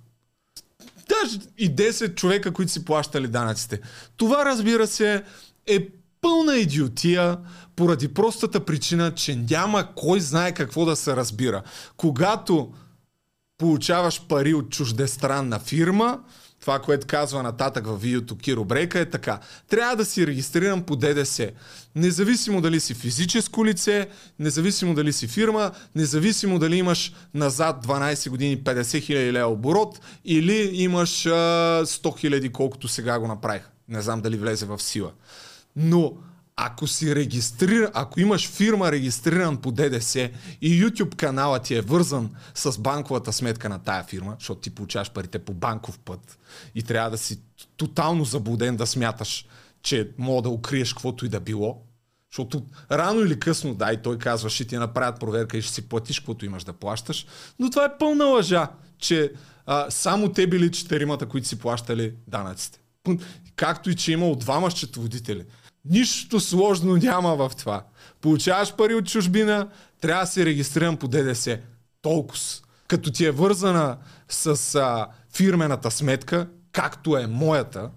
Даже 1.10 1.40
и 1.58 1.76
10 1.76 2.16
човека, 2.16 2.52
които 2.52 2.72
си 2.72 2.86
плащали 2.86 3.28
данъците. 3.28 3.80
Това, 4.18 4.46
разбира 4.46 4.88
се, 4.88 5.24
е 5.68 5.88
пълна 6.22 6.58
идиотия, 6.58 7.38
поради 7.76 8.08
простата 8.08 8.66
причина, 8.66 9.16
че 9.16 9.36
няма 9.36 9.88
кой 9.96 10.20
знае 10.20 10.54
какво 10.54 10.86
да 10.86 10.96
се 10.96 11.16
разбира. 11.16 11.64
Когато 11.98 12.74
получаваш 13.58 14.22
пари 14.28 14.54
от 14.54 14.70
чуждестранна 14.70 15.60
фирма, 15.60 16.20
това, 16.62 16.80
което 16.80 17.08
казва 17.08 17.44
нататък 17.44 17.88
във 17.88 18.02
видеото 18.02 18.38
Киро 18.38 18.66
Брейка 18.66 19.00
е 19.00 19.10
така. 19.10 19.40
Трябва 19.70 19.96
да 19.96 20.06
си 20.06 20.28
регистриран 20.28 20.84
по 20.84 20.96
ДДС. 20.96 21.52
Независимо 21.96 22.62
дали 22.62 22.80
си 22.80 22.94
физическо 22.94 23.66
лице, 23.66 24.08
независимо 24.40 24.94
дали 24.94 25.14
си 25.14 25.28
фирма, 25.28 25.72
независимо 25.96 26.60
дали 26.60 26.76
имаш 26.76 27.14
назад 27.34 27.86
12 27.86 28.30
години 28.30 28.58
50 28.58 29.02
хиляди 29.02 29.34
лева 29.34 29.52
оборот 29.52 30.00
или 30.26 30.70
имаш 30.74 31.26
а, 31.26 31.30
100 31.86 32.20
хиляди, 32.20 32.50
колкото 32.52 32.88
сега 32.88 33.20
го 33.20 33.28
направих. 33.28 33.70
Не 33.90 34.02
знам 34.02 34.22
дали 34.22 34.38
влезе 34.38 34.66
в 34.66 34.80
сила. 34.80 35.12
Но 35.76 36.14
ако 36.64 36.88
си 36.88 37.16
регистриран, 37.16 37.92
ако 37.94 38.20
имаш 38.20 38.50
фирма 38.50 38.92
регистриран 38.92 39.58
по 39.58 39.72
ДДС 39.72 40.30
и 40.62 40.84
YouTube 40.84 41.16
канала 41.16 41.60
ти 41.60 41.76
е 41.76 41.82
вързан 41.82 42.30
с 42.56 42.80
банковата 42.80 43.34
сметка 43.34 43.70
на 43.70 43.80
тая 43.80 44.04
фирма, 44.04 44.36
защото 44.40 44.62
ти 44.62 44.70
получаваш 44.70 45.12
парите 45.12 45.40
по 45.40 45.54
банков 45.54 46.00
път 46.00 46.40
и 46.76 46.84
трябва 46.84 47.10
да 47.10 47.18
си 47.18 47.40
тотално 47.78 48.26
заблуден 48.26 48.76
да 48.78 48.88
смяташ, 48.88 49.46
че 49.84 50.10
мога 50.18 50.42
да 50.42 50.50
укриеш 50.50 50.94
каквото 50.94 51.26
и 51.26 51.30
да 51.30 51.40
било, 51.40 51.82
защото 52.32 52.66
рано 52.92 53.20
или 53.22 53.40
късно, 53.40 53.76
да, 53.76 53.94
и 53.94 53.98
той 54.04 54.18
казва, 54.18 54.50
ще 54.50 54.66
ти 54.66 54.78
направят 54.78 55.20
проверка 55.20 55.58
и 55.58 55.62
ще 55.62 55.74
си 55.74 55.90
платиш 55.90 56.20
каквото 56.20 56.46
имаш 56.46 56.64
да 56.64 56.74
плащаш, 56.74 57.26
но 57.60 57.70
това 57.70 57.86
е 57.86 57.98
пълна 58.00 58.26
лъжа, 58.26 58.68
че 58.98 59.32
а, 59.66 59.92
само 59.92 60.32
те 60.32 60.48
били 60.48 60.72
четиримата, 60.72 61.26
които 61.26 61.48
си 61.48 61.60
плащали 61.60 62.14
данъците. 62.28 62.80
Както 63.56 63.90
и 63.90 63.96
че 63.96 64.12
имало 64.12 64.36
двама 64.36 64.72
счетоводители. 64.72 65.46
Нищо 65.86 66.40
сложно 66.40 66.96
няма 66.96 67.36
в 67.36 67.52
това. 67.58 67.84
Получаваш 68.22 68.76
пари 68.76 68.96
от 68.96 69.08
чужбина, 69.08 69.70
трябва 70.02 70.24
да 70.24 70.28
се 70.28 70.46
регистрирам 70.46 70.98
по 70.98 71.08
ДДС. 71.08 71.60
Толкова. 72.02 72.40
Като 72.88 73.12
ти 73.12 73.26
е 73.26 73.32
вързана 73.32 73.98
с 74.30 74.76
а, 74.76 75.08
фирмената 75.34 75.92
сметка, 75.92 76.50
както 76.72 77.18
е 77.18 77.28
моята, 77.28 77.90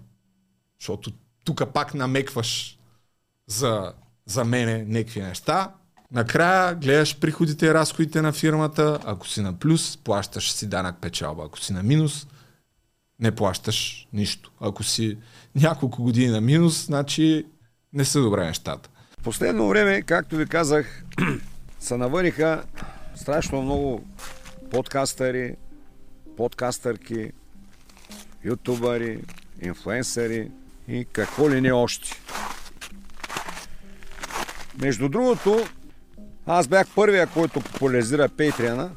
защото 0.79 1.11
тук 1.43 1.73
пак 1.73 1.93
намекваш 1.93 2.77
за, 3.47 3.93
за 4.25 4.45
мене 4.45 4.85
някакви 4.85 5.21
неща, 5.21 5.73
накрая 6.11 6.75
гледаш 6.75 7.19
приходите 7.19 7.65
и 7.65 7.73
разходите 7.73 8.21
на 8.21 8.31
фирмата, 8.31 8.99
ако 9.05 9.27
си 9.27 9.41
на 9.41 9.59
плюс, 9.59 9.97
плащаш 9.97 10.51
си 10.51 10.69
данък 10.69 10.95
печалба, 11.01 11.43
ако 11.45 11.59
си 11.59 11.73
на 11.73 11.83
минус, 11.83 12.27
не 13.19 13.35
плащаш 13.35 14.07
нищо. 14.13 14.51
Ако 14.59 14.83
си 14.83 15.17
няколко 15.55 16.03
години 16.03 16.27
на 16.27 16.41
минус, 16.41 16.85
значи 16.85 17.45
не 17.95 18.05
са 18.05 18.21
добре 18.21 18.45
нещата. 18.45 18.89
В 19.19 19.23
последно 19.23 19.67
време, 19.67 20.01
както 20.01 20.35
ви 20.35 20.47
казах, 20.47 21.03
се 21.79 21.97
навъриха 21.97 22.63
страшно 23.15 23.61
много 23.61 24.05
подкастъри, 24.71 25.55
подкастърки, 26.37 27.31
ютубъри, 28.43 29.23
инфлуенсъри 29.61 30.51
и 30.87 31.05
какво 31.11 31.49
ли 31.49 31.61
не 31.61 31.71
още. 31.71 32.21
Между 34.81 35.09
другото, 35.09 35.67
аз 36.45 36.67
бях 36.67 36.87
първия, 36.95 37.27
който 37.27 37.61
популяризира 37.61 38.29
Пейтриана. 38.29 38.91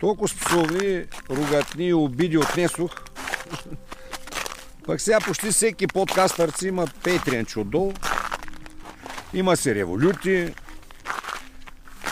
Толкова 0.00 0.28
способни 0.28 1.04
ругатни 1.30 1.86
и 1.86 1.94
обиди 1.94 2.38
отнесох, 2.38 3.04
пък 4.86 5.00
сега 5.00 5.20
почти 5.20 5.50
всеки 5.50 5.86
подкастърци 5.86 6.68
има 6.68 6.86
Patreon 6.86 7.56
отдолу. 7.60 7.92
Има 9.34 9.56
се 9.56 9.74
революти. 9.74 10.54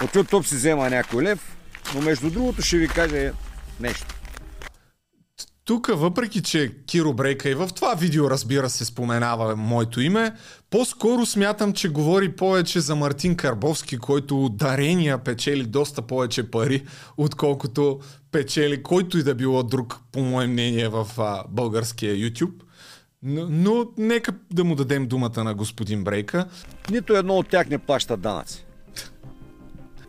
От 0.02 0.14
YouTube 0.14 0.42
си 0.42 0.54
взема 0.54 0.90
някой 0.90 1.22
лев. 1.22 1.56
Но 1.94 2.00
между 2.00 2.30
другото 2.30 2.62
ще 2.62 2.76
ви 2.76 2.88
кажа 2.88 3.32
нещо. 3.80 4.19
Тук, 5.64 5.90
въпреки 5.92 6.42
че 6.42 6.72
Киро 6.86 7.12
Брейка 7.12 7.50
и 7.50 7.54
в 7.54 7.68
това 7.74 7.94
видео, 7.94 8.30
разбира 8.30 8.70
се, 8.70 8.84
споменава 8.84 9.56
моето 9.56 10.00
име, 10.00 10.32
по-скоро 10.70 11.26
смятам, 11.26 11.72
че 11.72 11.88
говори 11.88 12.36
повече 12.36 12.80
за 12.80 12.96
Мартин 12.96 13.36
Карбовски, 13.36 13.98
който 13.98 14.48
дарения 14.48 15.18
печели 15.18 15.64
доста 15.64 16.02
повече 16.02 16.50
пари, 16.50 16.86
отколкото 17.16 18.00
печели 18.32 18.82
който 18.82 19.18
и 19.18 19.22
да 19.22 19.34
било 19.34 19.62
друг, 19.62 19.98
по 20.12 20.20
мое 20.20 20.46
мнение, 20.46 20.88
в 20.88 21.06
а, 21.18 21.44
българския 21.48 22.14
YouTube. 22.14 22.62
Но, 23.22 23.46
но 23.50 23.86
нека 23.98 24.32
да 24.52 24.64
му 24.64 24.74
дадем 24.74 25.06
думата 25.06 25.44
на 25.44 25.54
господин 25.54 26.04
Брейка. 26.04 26.46
Нито 26.90 27.16
едно 27.16 27.34
от 27.34 27.48
тях 27.48 27.68
не 27.68 27.78
плаща 27.78 28.16
данъци. 28.16 28.66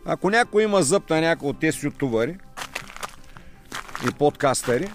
Ако 0.04 0.30
някой 0.30 0.62
има 0.62 0.82
зъб 0.82 1.10
на 1.10 1.20
някой 1.20 1.48
от 1.48 1.60
тези 1.60 1.86
ютубъри 1.86 2.36
и 4.08 4.12
подкастери, 4.18 4.90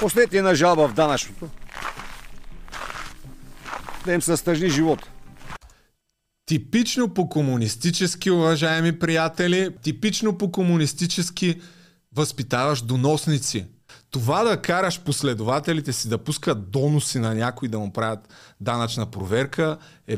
Последете 0.00 0.42
на 0.42 0.54
жалба 0.54 0.88
в 0.88 0.92
данъчното. 0.92 1.48
Да 4.04 4.12
им 4.12 4.22
състъжни 4.22 4.68
живота. 4.68 5.08
Типично 6.46 7.14
по-комунистически, 7.14 8.30
уважаеми 8.30 8.98
приятели, 8.98 9.70
типично 9.82 10.38
по-комунистически 10.38 11.60
възпитаваш 12.16 12.82
доносници. 12.82 13.66
Това 14.10 14.44
да 14.44 14.62
караш 14.62 15.00
последователите 15.00 15.92
си 15.92 16.08
да 16.08 16.18
пускат 16.18 16.70
доноси 16.70 17.18
на 17.18 17.34
някой 17.34 17.68
да 17.68 17.78
му 17.78 17.92
правят 17.92 18.28
данъчна 18.60 19.06
проверка 19.10 19.78
е 20.08 20.16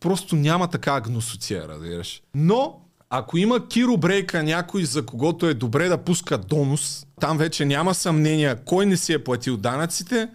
просто 0.00 0.36
няма 0.36 0.70
така 0.70 1.00
гносоция, 1.00 1.68
разбираш. 1.68 2.22
Но 2.34 2.80
ако 3.10 3.38
има 3.38 3.68
Киро 3.68 3.96
Брейка 3.96 4.42
някой, 4.42 4.84
за 4.84 5.06
когото 5.06 5.46
е 5.46 5.54
добре 5.54 5.88
да 5.88 5.98
пуска 5.98 6.38
донос, 6.38 7.06
там 7.20 7.38
вече 7.38 7.64
няма 7.64 7.94
съмнение 7.94 8.56
кой 8.64 8.86
не 8.86 8.96
си 8.96 9.12
е 9.12 9.24
платил 9.24 9.56
данъците, 9.56 10.28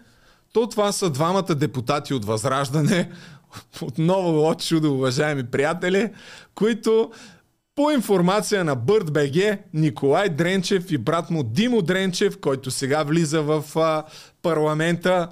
то 0.54 0.68
това 0.68 0.92
са 0.92 1.10
двамата 1.10 1.56
депутати 1.56 2.14
от 2.14 2.26
Възраждане, 2.26 3.10
отново 3.82 4.48
от 4.48 4.66
чудо, 4.66 4.94
уважаеми 4.94 5.44
приятели, 5.44 6.10
които 6.56 7.12
по 7.76 7.92
информация 7.92 8.64
на 8.64 8.76
БГ, 8.76 9.60
Николай 9.74 10.30
Дренчев 10.30 10.92
и 10.92 10.98
брат 10.98 11.30
му 11.30 11.44
Димо 11.44 11.82
Дренчев, 11.82 12.40
който 12.40 12.72
сега 12.72 13.04
влиза 13.04 13.42
в 13.42 13.64
а, 13.76 14.04
парламента, 14.42 15.30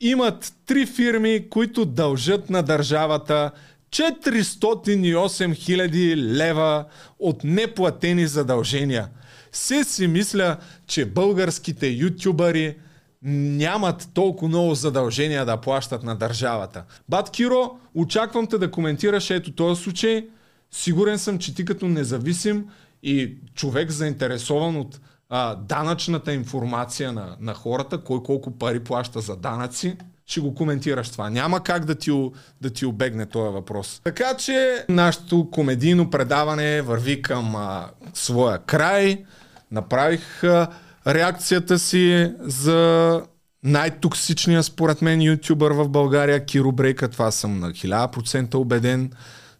имат 0.00 0.52
три 0.66 0.86
фирми, 0.86 1.48
които 1.50 1.84
дължат 1.84 2.50
на 2.50 2.62
държавата 2.62 3.50
408 3.92 5.52
000 5.52 6.16
лева 6.16 6.84
от 7.18 7.44
неплатени 7.44 8.26
задължения. 8.26 9.08
Се 9.52 9.84
си 9.84 10.06
мисля, 10.06 10.56
че 10.86 11.06
българските 11.06 11.86
ютубъри 11.86 12.76
нямат 13.22 14.08
толкова 14.14 14.48
много 14.48 14.74
задължения 14.74 15.46
да 15.46 15.56
плащат 15.56 16.02
на 16.02 16.16
държавата. 16.16 16.84
Бат 17.08 17.30
Киро, 17.30 17.78
очаквам 17.94 18.46
те 18.46 18.58
да 18.58 18.70
коментираш 18.70 19.30
ето 19.30 19.52
този 19.52 19.82
случай. 19.82 20.28
Сигурен 20.70 21.18
съм, 21.18 21.38
че 21.38 21.54
ти 21.54 21.64
като 21.64 21.88
независим 21.88 22.66
и 23.02 23.36
човек 23.54 23.90
заинтересован 23.90 24.76
от 24.76 25.00
а, 25.28 25.54
данъчната 25.54 26.32
информация 26.32 27.12
на, 27.12 27.36
на 27.40 27.54
хората, 27.54 27.98
кой 27.98 28.22
колко 28.22 28.58
пари 28.58 28.84
плаща 28.84 29.20
за 29.20 29.36
данъци, 29.36 29.96
ще 30.32 30.40
го 30.40 30.54
коментираш 30.54 31.10
това. 31.10 31.30
Няма 31.30 31.62
как 31.62 31.84
да 31.84 31.94
ти, 31.94 32.30
да 32.60 32.70
ти 32.70 32.86
обегне 32.86 33.26
този 33.26 33.52
въпрос. 33.52 34.00
Така 34.04 34.34
че 34.34 34.84
нашето 34.88 35.50
комедийно 35.50 36.10
предаване 36.10 36.82
върви 36.82 37.22
към 37.22 37.56
а, 37.56 37.86
своя 38.14 38.58
край. 38.58 39.24
Направих 39.70 40.44
а, 40.44 40.66
реакцията 41.06 41.78
си 41.78 42.32
за 42.40 43.22
най-токсичния 43.64 44.62
според 44.62 45.02
мен 45.02 45.22
ютубър 45.22 45.72
в 45.72 45.88
България, 45.88 46.44
Киро 46.44 46.72
Брейка. 46.72 47.08
Това 47.08 47.30
съм 47.30 47.60
на 47.60 47.70
1000% 47.70 48.54
убеден, 48.54 49.12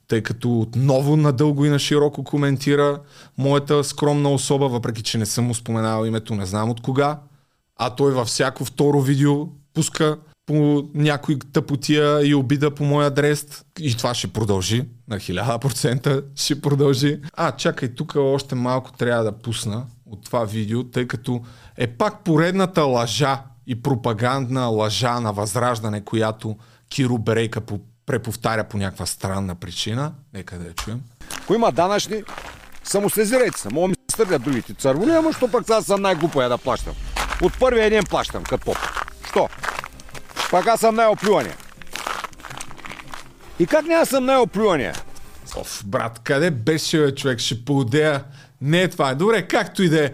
тъй 0.08 0.22
като 0.22 0.60
отново 0.60 1.16
надълго 1.16 1.64
и 1.64 1.68
на 1.68 1.78
широко 1.78 2.24
коментира 2.24 3.00
моята 3.38 3.84
скромна 3.84 4.30
особа, 4.30 4.68
въпреки 4.68 5.02
че 5.02 5.18
не 5.18 5.26
съм 5.26 5.44
му 5.44 5.54
споменал 5.54 6.04
името, 6.04 6.34
не 6.34 6.46
знам 6.46 6.70
от 6.70 6.82
кога. 6.82 7.18
А 7.76 7.90
той 7.90 8.12
във 8.12 8.28
всяко 8.28 8.64
второ 8.64 9.00
видео 9.00 9.46
пуска 9.74 10.16
по 10.52 10.88
някой 10.94 11.38
тъпотия 11.52 12.26
и 12.26 12.34
обида 12.34 12.74
по 12.74 12.84
мой 12.84 13.06
адрес. 13.06 13.64
И 13.80 13.96
това 13.96 14.14
ще 14.14 14.28
продължи. 14.28 14.84
На 15.08 15.16
1000% 15.16 16.24
ще 16.36 16.60
продължи. 16.60 17.20
А, 17.32 17.52
чакай, 17.52 17.94
тук 17.94 18.12
още 18.16 18.54
малко 18.54 18.92
трябва 18.92 19.24
да 19.24 19.32
пусна 19.32 19.84
от 20.06 20.24
това 20.24 20.44
видео, 20.44 20.84
тъй 20.84 21.06
като 21.08 21.40
е 21.76 21.86
пак 21.86 22.24
поредната 22.24 22.82
лъжа 22.82 23.42
и 23.66 23.82
пропагандна 23.82 24.66
лъжа 24.66 25.20
на 25.20 25.32
възраждане, 25.32 26.04
която 26.04 26.56
Киро 26.90 27.18
Берейка 27.18 27.60
по 27.60 27.80
преповтаря 28.06 28.64
по 28.64 28.76
някаква 28.76 29.06
странна 29.06 29.54
причина. 29.54 30.12
Нека 30.34 30.58
да 30.58 30.64
я 30.64 30.72
чуем. 30.72 31.00
Ако 31.42 31.54
има 31.54 31.72
данъчни, 31.72 32.22
самосезирайте 32.84 33.60
се. 33.60 33.68
Мога 33.68 33.88
ми 33.88 33.94
се 33.94 34.14
стърдят 34.14 34.42
другите 34.42 34.74
църволи, 34.74 35.10
ама 35.10 35.32
що 35.32 35.50
пък 35.50 35.70
аз 35.70 35.84
съм 35.84 36.02
най-глупая 36.02 36.48
да 36.48 36.58
плащам. 36.58 36.94
От 37.42 37.58
първия 37.58 37.90
ден 37.90 38.04
плащам, 38.10 38.44
като 38.44 38.64
поп. 38.64 38.76
Що? 39.30 39.48
Пак 40.52 40.66
аз 40.66 40.80
съм 40.80 40.94
най-оплювания. 40.94 41.54
И 43.58 43.66
как 43.66 43.86
няма 43.86 44.06
съм 44.06 44.24
най-оплювания? 44.24 44.94
Оф, 45.56 45.82
брат, 45.86 46.20
къде 46.24 46.50
беше 46.50 46.98
бе, 46.98 47.14
човек? 47.14 47.38
Ще 47.38 47.64
поудея. 47.64 48.24
Не 48.60 48.82
е 48.82 48.88
това. 48.88 49.14
Добре, 49.14 49.48
както 49.48 49.82
и 49.82 49.88
да 49.88 50.04
е. 50.04 50.10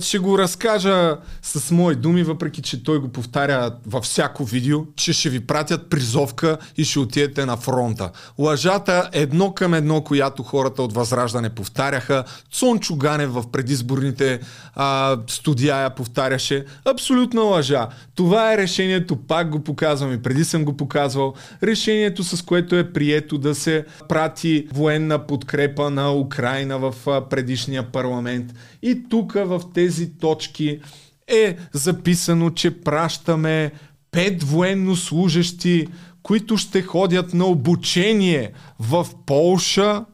Ще 0.00 0.18
го 0.18 0.38
разкажа 0.38 1.16
с 1.42 1.70
мои 1.70 1.94
думи, 1.94 2.22
въпреки 2.22 2.62
че 2.62 2.84
той 2.84 2.98
го 2.98 3.08
повтаря 3.08 3.70
във 3.86 4.04
всяко 4.04 4.44
видео, 4.44 4.80
че 4.96 5.12
ще 5.12 5.30
ви 5.30 5.40
пратят 5.40 5.90
призовка 5.90 6.58
и 6.76 6.84
ще 6.84 6.98
отидете 6.98 7.46
на 7.46 7.56
фронта. 7.56 8.10
Лъжата 8.38 9.10
едно 9.12 9.54
към 9.54 9.74
едно, 9.74 10.00
която 10.00 10.42
хората 10.42 10.82
от 10.82 10.92
Възраждане 10.92 11.50
повтаряха. 11.50 12.24
Цончо 12.52 12.96
Ганев 12.96 13.30
в 13.30 13.44
предизборните 13.52 14.40
а, 14.74 15.18
студия 15.26 15.76
я 15.76 15.90
повтаряше. 15.90 16.64
Абсолютна 16.84 17.40
лъжа. 17.40 17.88
Това 18.14 18.52
е 18.52 18.58
решението, 18.58 19.16
пак 19.16 19.50
го 19.50 19.64
показвам 19.64 20.12
и 20.12 20.22
преди 20.22 20.44
съм 20.44 20.64
го 20.64 20.76
показвал. 20.76 21.34
Решението 21.62 22.24
с 22.24 22.42
което 22.42 22.76
е 22.76 22.92
прието 22.92 23.38
да 23.38 23.54
се 23.54 23.84
прати 24.08 24.68
военна 24.72 25.26
подкрепа 25.26 25.90
на 25.90 26.14
Украина 26.14 26.78
в 26.78 26.94
предишния 27.30 27.92
парламент. 27.92 28.54
И 28.82 29.08
тук 29.08 29.33
в 29.42 29.62
тези 29.74 30.18
точки 30.18 30.80
е 31.28 31.56
записано, 31.72 32.50
че 32.50 32.80
пращаме 32.80 33.72
пет 34.10 34.42
военнослужащи, 34.42 35.86
които 36.22 36.56
ще 36.56 36.82
ходят 36.82 37.34
на 37.34 37.44
обучение 37.44 38.52
в 38.78 39.06
Полша, 39.26 40.04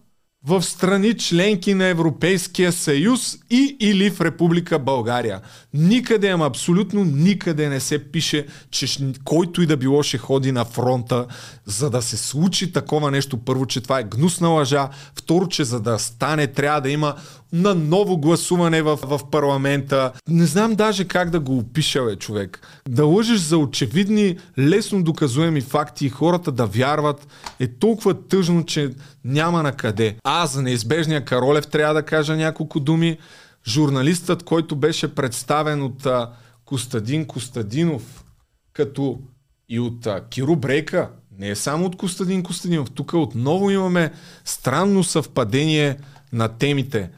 в 0.44 0.62
страни 0.62 1.14
членки 1.14 1.74
на 1.74 1.84
Европейския 1.84 2.72
съюз 2.72 3.38
и 3.50 3.76
или 3.80 4.10
в 4.10 4.20
Република 4.20 4.78
България. 4.78 5.40
Никъде, 5.74 6.28
ама 6.28 6.46
абсолютно 6.46 7.04
никъде 7.04 7.68
не 7.68 7.80
се 7.80 8.10
пише, 8.10 8.46
че 8.70 8.86
който 9.24 9.62
и 9.62 9.66
да 9.66 9.76
било 9.76 10.02
ще 10.02 10.18
ходи 10.18 10.52
на 10.52 10.64
фронта, 10.64 11.26
за 11.64 11.90
да 11.90 12.02
се 12.02 12.16
случи 12.16 12.72
такова 12.72 13.10
нещо. 13.10 13.36
Първо, 13.36 13.66
че 13.66 13.80
това 13.80 14.00
е 14.00 14.04
гнусна 14.04 14.48
лъжа. 14.48 14.88
Второ, 15.14 15.48
че 15.48 15.64
за 15.64 15.80
да 15.80 15.98
стане, 15.98 16.46
трябва 16.46 16.80
да 16.80 16.90
има 16.90 17.14
на 17.52 17.74
ново 17.74 18.18
гласуване 18.18 18.82
в, 18.82 18.98
в 19.02 19.20
парламента. 19.30 20.12
Не 20.28 20.46
знам 20.46 20.74
даже 20.74 21.04
как 21.04 21.30
да 21.30 21.40
го 21.40 21.58
опиша, 21.58 22.04
бе, 22.04 22.16
човек. 22.16 22.60
Да 22.88 23.04
лъжеш 23.04 23.40
за 23.40 23.58
очевидни, 23.58 24.38
лесно 24.58 25.02
доказуеми 25.02 25.60
факти 25.60 26.06
и 26.06 26.10
хората 26.10 26.52
да 26.52 26.66
вярват 26.66 27.28
е 27.60 27.66
толкова 27.66 28.26
тъжно, 28.28 28.64
че 28.64 28.90
няма 29.24 29.62
на 29.62 29.72
къде. 29.72 30.16
А 30.24 30.46
за 30.46 30.62
неизбежния 30.62 31.24
Каролев 31.24 31.66
трябва 31.66 31.94
да 31.94 32.02
кажа 32.02 32.36
няколко 32.36 32.80
думи. 32.80 33.18
Журналистът, 33.68 34.42
който 34.42 34.76
беше 34.76 35.14
представен 35.14 35.82
от 35.82 36.06
а, 36.06 36.30
Костадин 36.64 37.26
Костадинов, 37.26 38.24
като 38.72 39.18
и 39.68 39.80
от 39.80 40.06
а, 40.06 40.20
Киро 40.30 40.56
Брейка, 40.56 41.08
не 41.38 41.48
е 41.48 41.54
само 41.54 41.86
от 41.86 41.96
Костадин 41.96 42.42
Костадинов. 42.42 42.90
Тук 42.90 43.12
отново 43.14 43.70
имаме 43.70 44.12
странно 44.44 45.04
съвпадение 45.04 45.96
на 46.32 46.48
темите. 46.48 47.10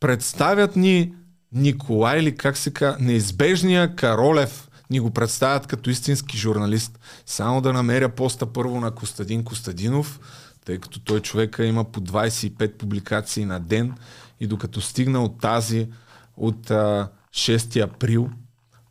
Представят 0.00 0.76
ни 0.76 1.14
Николай 1.52 2.18
или 2.18 2.36
как 2.36 2.56
се 2.56 2.72
казва, 2.72 2.96
неизбежния 3.00 3.96
Каролев 3.96 4.68
ни 4.90 5.00
го 5.00 5.10
представят 5.10 5.66
като 5.66 5.90
истински 5.90 6.38
журналист. 6.38 6.98
Само 7.26 7.60
да 7.60 7.72
намеря 7.72 8.08
поста 8.08 8.46
първо 8.46 8.80
на 8.80 8.90
Костадин 8.90 9.44
Костадинов, 9.44 10.20
тъй 10.64 10.78
като 10.78 11.00
той 11.00 11.20
човека 11.20 11.64
има 11.64 11.84
по 11.84 12.00
25 12.00 12.72
публикации 12.72 13.44
на 13.44 13.60
ден 13.60 13.94
и 14.40 14.46
докато 14.46 14.80
стигна 14.80 15.24
от 15.24 15.40
тази 15.40 15.88
от 16.36 16.70
а, 16.70 17.08
6 17.34 17.84
април, 17.84 18.30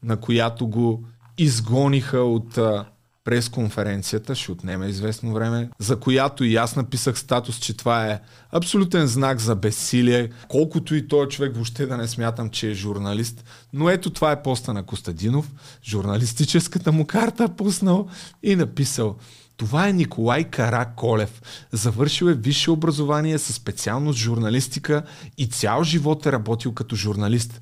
на 0.04 0.18
която 0.18 0.68
го 0.68 1.06
изгониха 1.38 2.20
от 2.20 2.58
а, 2.58 2.86
пресконференцията, 3.26 4.36
ще 4.36 4.52
отнеме 4.52 4.86
известно 4.86 5.34
време, 5.34 5.70
за 5.80 6.00
която 6.00 6.44
и 6.44 6.56
аз 6.56 6.76
написах 6.76 7.20
статус, 7.20 7.60
че 7.60 7.78
това 7.78 8.08
е 8.08 8.20
абсолютен 8.52 9.08
знак 9.08 9.40
за 9.40 9.56
безсилие, 9.56 10.30
колкото 10.48 10.96
и 10.96 11.08
той 11.08 11.28
човек 11.28 11.54
въобще 11.56 11.86
да 11.86 11.98
не 11.98 12.08
смятам, 12.08 12.50
че 12.50 12.72
е 12.72 12.74
журналист. 12.74 13.44
Но 13.74 13.90
ето 13.90 14.10
това 14.10 14.32
е 14.32 14.42
поста 14.42 14.74
на 14.74 14.84
Костадинов, 14.84 15.52
журналистическата 15.84 16.92
му 16.92 17.06
карта 17.06 17.50
пуснал 17.50 18.08
и 18.44 18.56
написал 18.56 19.16
това 19.58 19.88
е 19.88 19.94
Николай 19.94 20.44
Кара 20.44 20.90
Колев. 20.96 21.42
Завършил 21.72 22.26
е 22.26 22.34
висше 22.34 22.72
образование 22.72 23.38
със 23.38 23.56
специалност 23.56 24.20
журналистика 24.20 25.04
и 25.38 25.48
цял 25.48 25.84
живот 25.84 26.26
е 26.26 26.32
работил 26.32 26.74
като 26.74 26.96
журналист. 26.96 27.62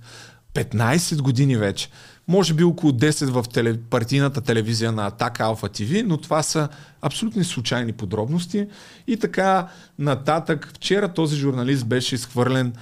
15 0.53 1.22
години 1.22 1.57
вече. 1.57 1.89
Може 2.28 2.53
би 2.53 2.63
около 2.63 2.93
10 2.93 3.26
в 3.26 3.49
теле, 3.49 3.78
партийната 3.89 4.41
телевизия 4.41 4.91
на 4.91 5.07
Атака 5.07 5.43
Алфа 5.43 5.69
ТВ, 5.69 6.03
но 6.05 6.17
това 6.17 6.43
са 6.43 6.69
абсолютни 7.01 7.43
случайни 7.43 7.93
подробности. 7.93 8.67
И 9.07 9.17
така 9.17 9.67
нататък. 9.99 10.71
Вчера 10.76 11.13
този 11.13 11.36
журналист 11.36 11.88
беше 11.88 12.15
изхвърлен 12.15 12.74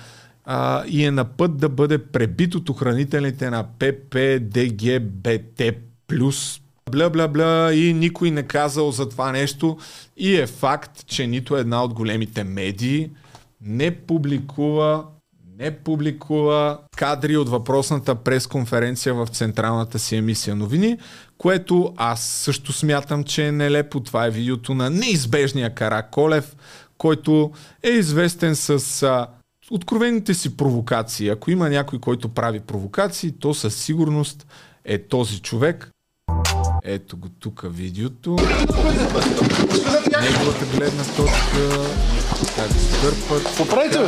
а, 0.45 0.83
и 0.87 1.05
е 1.05 1.11
на 1.11 1.25
път 1.25 1.57
да 1.57 1.69
бъде 1.69 1.97
пребит 1.97 2.55
от 2.55 2.69
охранителите 2.69 3.49
на 3.49 3.63
ППДГБТ+, 3.79 5.61
бля, 6.91 7.09
бля, 7.09 7.27
бля, 7.27 7.73
и 7.73 7.93
никой 7.93 8.31
не 8.31 8.43
казал 8.43 8.91
за 8.91 9.09
това 9.09 9.31
нещо. 9.31 9.77
И 10.17 10.35
е 10.35 10.47
факт, 10.47 11.05
че 11.05 11.27
нито 11.27 11.55
една 11.55 11.83
от 11.83 11.93
големите 11.93 12.43
медии 12.43 13.09
не 13.61 13.91
публикува 13.95 15.05
не 15.60 15.72
публикува 15.72 16.80
кадри 16.97 17.38
от 17.38 17.49
въпросната 17.49 18.16
пресконференция 18.16 19.14
в 19.14 19.28
централната 19.28 19.99
си 19.99 20.16
емисия 20.16 20.56
новини, 20.56 20.97
което 21.38 21.93
аз 21.97 22.22
също 22.22 22.74
смятам, 22.74 23.24
че 23.24 23.47
е 23.47 23.52
нелепо. 23.52 23.99
Това 23.99 24.26
е 24.26 24.32
видеото 24.32 24.74
на 24.74 24.89
неизбежния 24.89 25.76
Кара 25.76 26.04
Колев, 26.12 26.56
който 26.97 27.52
е 27.84 27.89
известен 27.89 28.56
с 28.56 29.04
а, 29.04 29.28
откровените 29.72 30.34
си 30.34 30.58
провокации. 30.58 31.30
Ако 31.30 31.52
има 31.52 31.70
някой, 31.70 31.99
който 31.99 32.30
прави 32.30 32.60
провокации, 32.60 33.32
то 33.39 33.54
със 33.54 33.76
сигурност 33.76 34.47
е 34.86 34.97
този 35.08 35.41
човек. 35.41 35.89
Ето 36.84 37.18
го 37.18 37.30
тук 37.39 37.62
видеото. 37.70 38.30
Неговата 40.22 40.66
гледна 40.76 41.04
точка. 41.04 41.89
Как 42.56 42.72
стърпат. 42.72 43.58
Поправите! 43.58 43.99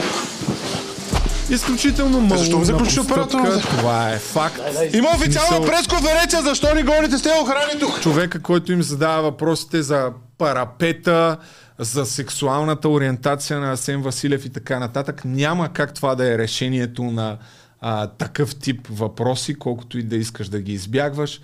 Изключително 1.50 2.22
много. 2.22 2.38
Защо 2.38 2.60
ме 2.60 2.66
заключи 2.66 3.00
оператора? 3.00 3.60
Това 3.60 4.12
е 4.12 4.18
факт. 4.18 4.60
Има 4.94 5.10
официална 5.16 5.58
Мисъл- 5.58 5.66
пресконференция, 5.66 6.42
защо 6.42 6.76
ни 6.76 6.84
гоните 6.84 7.18
с 7.18 7.22
тези 7.22 7.36
охрани 7.42 7.80
тук? 7.80 8.02
Човека, 8.02 8.42
който 8.42 8.72
им 8.72 8.84
задава 8.84 9.22
въпросите 9.22 9.82
за 9.82 10.12
парапета, 10.38 11.38
за 11.80 12.06
сексуалната 12.06 12.90
ориентация 12.90 13.60
на 13.60 13.72
Асен 13.72 14.02
Василев 14.02 14.46
и 14.46 14.50
така 14.50 14.80
нататък, 14.80 15.22
няма 15.26 15.74
как 15.74 15.94
това 15.94 16.16
да 16.16 16.34
е 16.34 16.38
решението 16.38 17.04
на 17.04 17.38
а, 17.82 18.08
такъв 18.08 18.56
тип 18.56 18.88
въпроси, 18.90 19.56
колкото 19.56 19.98
и 19.98 20.04
да 20.04 20.16
искаш 20.16 20.50
да 20.50 20.62
ги 20.62 20.74
избягваш. 20.74 21.42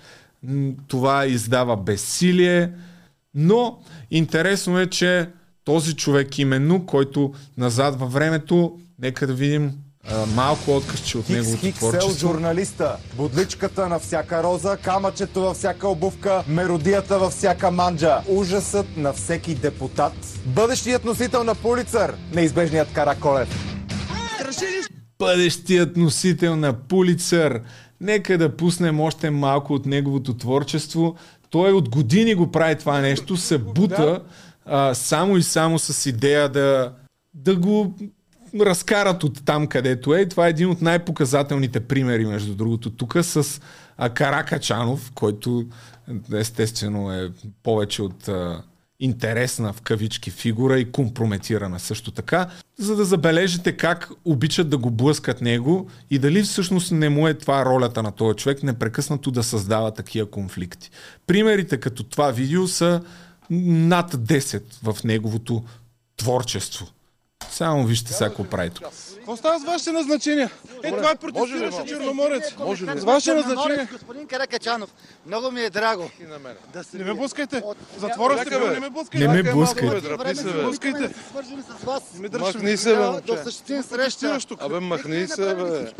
Това 0.88 1.26
издава 1.26 1.76
безсилие, 1.76 2.70
но 3.34 3.78
интересно 4.10 4.78
е, 4.80 4.86
че 4.86 5.28
този 5.64 5.96
човек 5.96 6.38
именно, 6.38 6.86
който 6.86 7.32
назад 7.56 8.00
във 8.00 8.12
времето, 8.12 8.78
нека 8.98 9.26
да 9.26 9.32
видим 9.32 9.72
а, 10.08 10.26
малко 10.26 10.76
откъсче 10.76 11.18
от 11.18 11.28
неговото 11.28 11.60
Хиксел 11.60 11.88
творчество. 11.90 12.28
журналиста, 12.28 12.96
бодличката 13.16 13.88
на 13.88 13.98
всяка 13.98 14.42
роза, 14.42 14.76
камъчето 14.76 15.40
във 15.40 15.56
всяка 15.56 15.88
обувка, 15.88 16.44
меродията 16.48 17.18
във 17.18 17.32
всяка 17.32 17.70
манджа, 17.70 18.20
ужасът 18.28 18.96
на 18.96 19.12
всеки 19.12 19.54
депутат, 19.54 20.12
бъдещият 20.46 21.04
носител 21.04 21.44
на 21.44 21.54
Пулицър, 21.54 22.14
неизбежният 22.34 22.92
Караколев. 22.92 23.48
бъдещият 25.18 25.96
носител 25.96 26.56
на 26.56 26.72
Пулицър. 26.72 27.60
Нека 28.00 28.38
да 28.38 28.56
пуснем 28.56 29.00
още 29.00 29.30
малко 29.30 29.74
от 29.74 29.86
неговото 29.86 30.36
творчество. 30.36 31.14
Той 31.50 31.72
от 31.72 31.88
години 31.88 32.34
го 32.34 32.50
прави 32.50 32.78
това 32.78 33.00
нещо, 33.00 33.36
се 33.36 33.58
бута 33.58 34.22
а, 34.66 34.94
само 34.94 35.36
и 35.36 35.42
само 35.42 35.78
с 35.78 36.06
идея 36.06 36.48
да, 36.48 36.92
да 37.34 37.56
го 37.56 37.94
разкарат 38.60 39.24
от 39.24 39.44
там, 39.44 39.66
където 39.66 40.14
е. 40.14 40.26
Това 40.26 40.46
е 40.46 40.50
един 40.50 40.70
от 40.70 40.82
най-показателните 40.82 41.80
примери, 41.80 42.26
между 42.26 42.54
другото, 42.54 42.90
тук 42.90 43.16
с 43.22 43.60
Каракачанов, 44.14 45.12
който 45.14 45.66
естествено 46.32 47.12
е 47.12 47.30
повече 47.62 48.02
от 48.02 48.28
интересна 49.00 49.72
в 49.72 49.80
кавички 49.80 50.30
фигура 50.30 50.78
и 50.78 50.92
компрометирана 50.92 51.80
също 51.80 52.10
така, 52.10 52.50
за 52.78 52.96
да 52.96 53.04
забележите 53.04 53.76
как 53.76 54.10
обичат 54.24 54.70
да 54.70 54.78
го 54.78 54.90
блъскат 54.90 55.40
него 55.40 55.90
и 56.10 56.18
дали 56.18 56.42
всъщност 56.42 56.92
не 56.92 57.08
му 57.08 57.28
е 57.28 57.34
това 57.34 57.64
ролята 57.64 58.02
на 58.02 58.12
този 58.12 58.36
човек 58.36 58.62
непрекъснато 58.62 59.30
да 59.30 59.42
създава 59.42 59.90
такива 59.90 60.30
конфликти. 60.30 60.90
Примерите 61.26 61.76
като 61.76 62.04
това 62.04 62.30
видео 62.30 62.68
са 62.68 63.02
над 63.50 64.14
10 64.14 64.62
в 64.82 65.04
неговото 65.04 65.64
творчество. 66.16 66.86
Само 67.50 67.84
вижте 67.84 68.12
сега 68.12 68.28
какво 68.28 68.44
прави 68.44 68.70
тук. 68.70 68.86
Какво 69.14 69.36
става 69.36 69.58
с 69.58 69.64
вашите 69.64 69.92
назначения? 69.92 70.50
Е, 70.82 70.92
това 70.92 71.10
е 71.10 71.14
протестиращ 71.14 71.86
черноморец. 71.86 72.56
Може 72.58 72.86
ли? 72.86 73.00
С 73.00 73.04
ваше 73.04 73.34
назначение. 73.34 73.88
Господин 73.92 74.26
Каракачанов, 74.26 74.90
много 75.26 75.50
ми 75.50 75.60
е 75.60 75.70
драго. 75.70 76.10
Да 76.72 76.84
се 76.84 76.98
Не 76.98 77.04
ме 77.04 77.14
блъскайте. 77.14 77.60
В 77.60 78.00
Затвора 78.00 78.38
сте 78.38 78.58
бил, 78.58 78.68
не 78.68 78.80
ме 78.80 78.90
блъскайте. 78.90 79.28
Не 79.28 79.42
ме 79.42 79.66
се, 80.34 80.44
бе. 80.44 80.62
Блъскайте. 80.62 81.14
вас. 81.84 82.02
Ми 82.18 82.28
дръжте 82.28 82.58
Махни 82.58 82.76
се, 82.76 82.90
бе, 82.90 82.96
Да, 82.96 83.32
осъществим 83.32 83.82
среща. 83.82 84.38
Абе, 84.60 84.80
махни 84.80 85.28
се, 85.28 85.54
бе. 85.54 85.92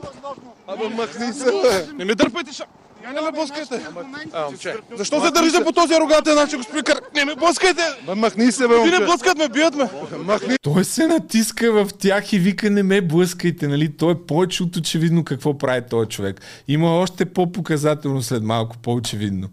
Абе, 0.66 0.88
махни 0.88 1.32
се, 1.32 1.44
бе. 1.44 1.86
Не 1.94 2.04
ме 2.04 2.14
дърпайте, 2.14 2.52
ша. 2.52 2.64
Я 3.04 3.12
не 3.12 3.20
ме 3.20 3.32
блъскайте. 3.32 3.86
А, 4.32 4.44
момче. 4.44 4.74
Защо 4.96 5.24
се 5.24 5.30
държите 5.30 5.64
по 5.64 5.72
този 5.72 5.94
арогантен 5.94 6.34
начин, 6.34 6.58
господин 6.58 6.82
Кар... 6.84 7.00
Не 7.14 7.24
ме 7.24 7.34
блъскайте! 7.34 7.82
Бе, 8.06 8.14
махни 8.14 8.52
се, 8.52 8.68
бе, 8.68 8.74
Ви 8.74 8.80
не 8.80 8.90
момче. 8.90 9.04
блъскат 9.04 9.38
ме, 9.38 9.48
бият 9.48 9.74
ме. 9.74 9.88
Махни. 10.18 10.56
Той 10.62 10.84
се 10.84 11.06
натиска 11.06 11.72
в 11.72 11.88
тях 11.98 12.32
и 12.32 12.38
вика 12.38 12.70
не 12.70 12.82
ме 12.82 13.00
блъскайте, 13.00 13.68
нали? 13.68 13.96
Той 13.96 14.12
е 14.12 14.16
повече 14.26 14.62
от 14.62 14.76
очевидно 14.76 15.24
какво 15.24 15.58
прави 15.58 15.82
този 15.90 16.08
човек. 16.08 16.40
Има 16.68 16.98
още 16.98 17.24
по-показателно 17.24 18.22
след 18.22 18.42
малко, 18.42 18.76
по-очевидно. 18.78 19.48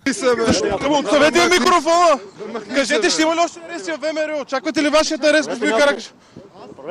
ми 1.50 1.60
микрофона! 1.60 2.20
Кажете, 2.76 3.10
ще 3.10 3.22
има 3.22 3.36
ли 3.36 3.40
още 3.46 3.60
арести 3.70 3.92
в 3.92 3.98
ВМРО? 3.98 4.42
Очаквате 4.42 4.84
ли 4.84 4.90
вашият 4.90 5.24
арест, 5.24 5.50
господин 5.50 5.78
Каракаш? 5.78 6.14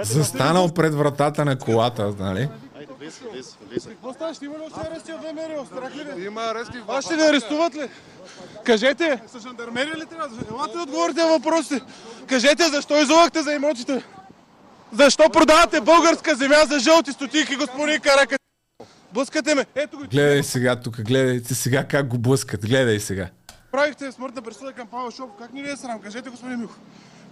Застанал 0.02 0.68
пред 0.68 0.94
вратата 0.94 1.44
на 1.44 1.58
колата, 1.58 2.12
нали? 2.18 2.48
Какво 3.88 4.12
става? 4.12 4.34
Ще 4.34 4.44
има 4.44 4.54
ли 4.54 4.62
още 4.62 4.80
арести 4.82 5.12
в 5.12 5.18
ВМРО? 5.18 5.66
Страх 5.66 5.96
ли 5.96 6.04
ви? 6.04 6.26
Има 6.26 6.42
арести 6.42 6.78
Вас 6.78 7.04
ще 7.04 7.16
ви 7.16 7.22
арестуват 7.22 7.74
ли? 7.74 7.88
Кажете, 8.64 9.22
с 9.28 9.40
жандармерия 9.40 9.96
ли 9.96 10.06
трябва? 10.06 10.36
Елате 10.50 10.76
да 10.76 10.82
отговорите 10.82 11.20
на 11.20 11.28
въпросите. 11.28 11.80
Кажете, 12.26 12.64
защо 12.64 12.98
излъгахте 12.98 13.42
за 13.42 13.52
имотите? 13.52 14.02
Защо 14.92 15.30
продавате 15.30 15.80
българска 15.80 16.34
земя 16.34 16.64
за 16.66 16.78
жълти 16.78 17.12
стотинки, 17.12 17.56
господин 17.56 18.00
Карака? 18.00 18.36
Блъскате 19.12 19.54
ме. 19.54 19.66
Ето 19.74 19.98
го. 19.98 20.04
Гледай 20.04 20.42
сега 20.42 20.76
тук, 20.76 21.02
гледайте 21.02 21.54
сега 21.54 21.84
как 21.84 22.08
го 22.08 22.18
блъскат. 22.18 22.60
Гледай 22.60 23.00
сега. 23.00 23.28
Правихте 23.72 24.12
смъртна 24.12 24.42
присъда 24.42 24.72
към 24.72 24.86
Павел 24.86 25.10
Шопов. 25.10 25.36
Как 25.38 25.52
ни 25.52 25.62
ви 25.62 25.70
е 25.70 25.76
срам? 25.76 26.00
Кажете, 26.00 26.30
господин 26.30 26.60
Михов. 26.60 26.78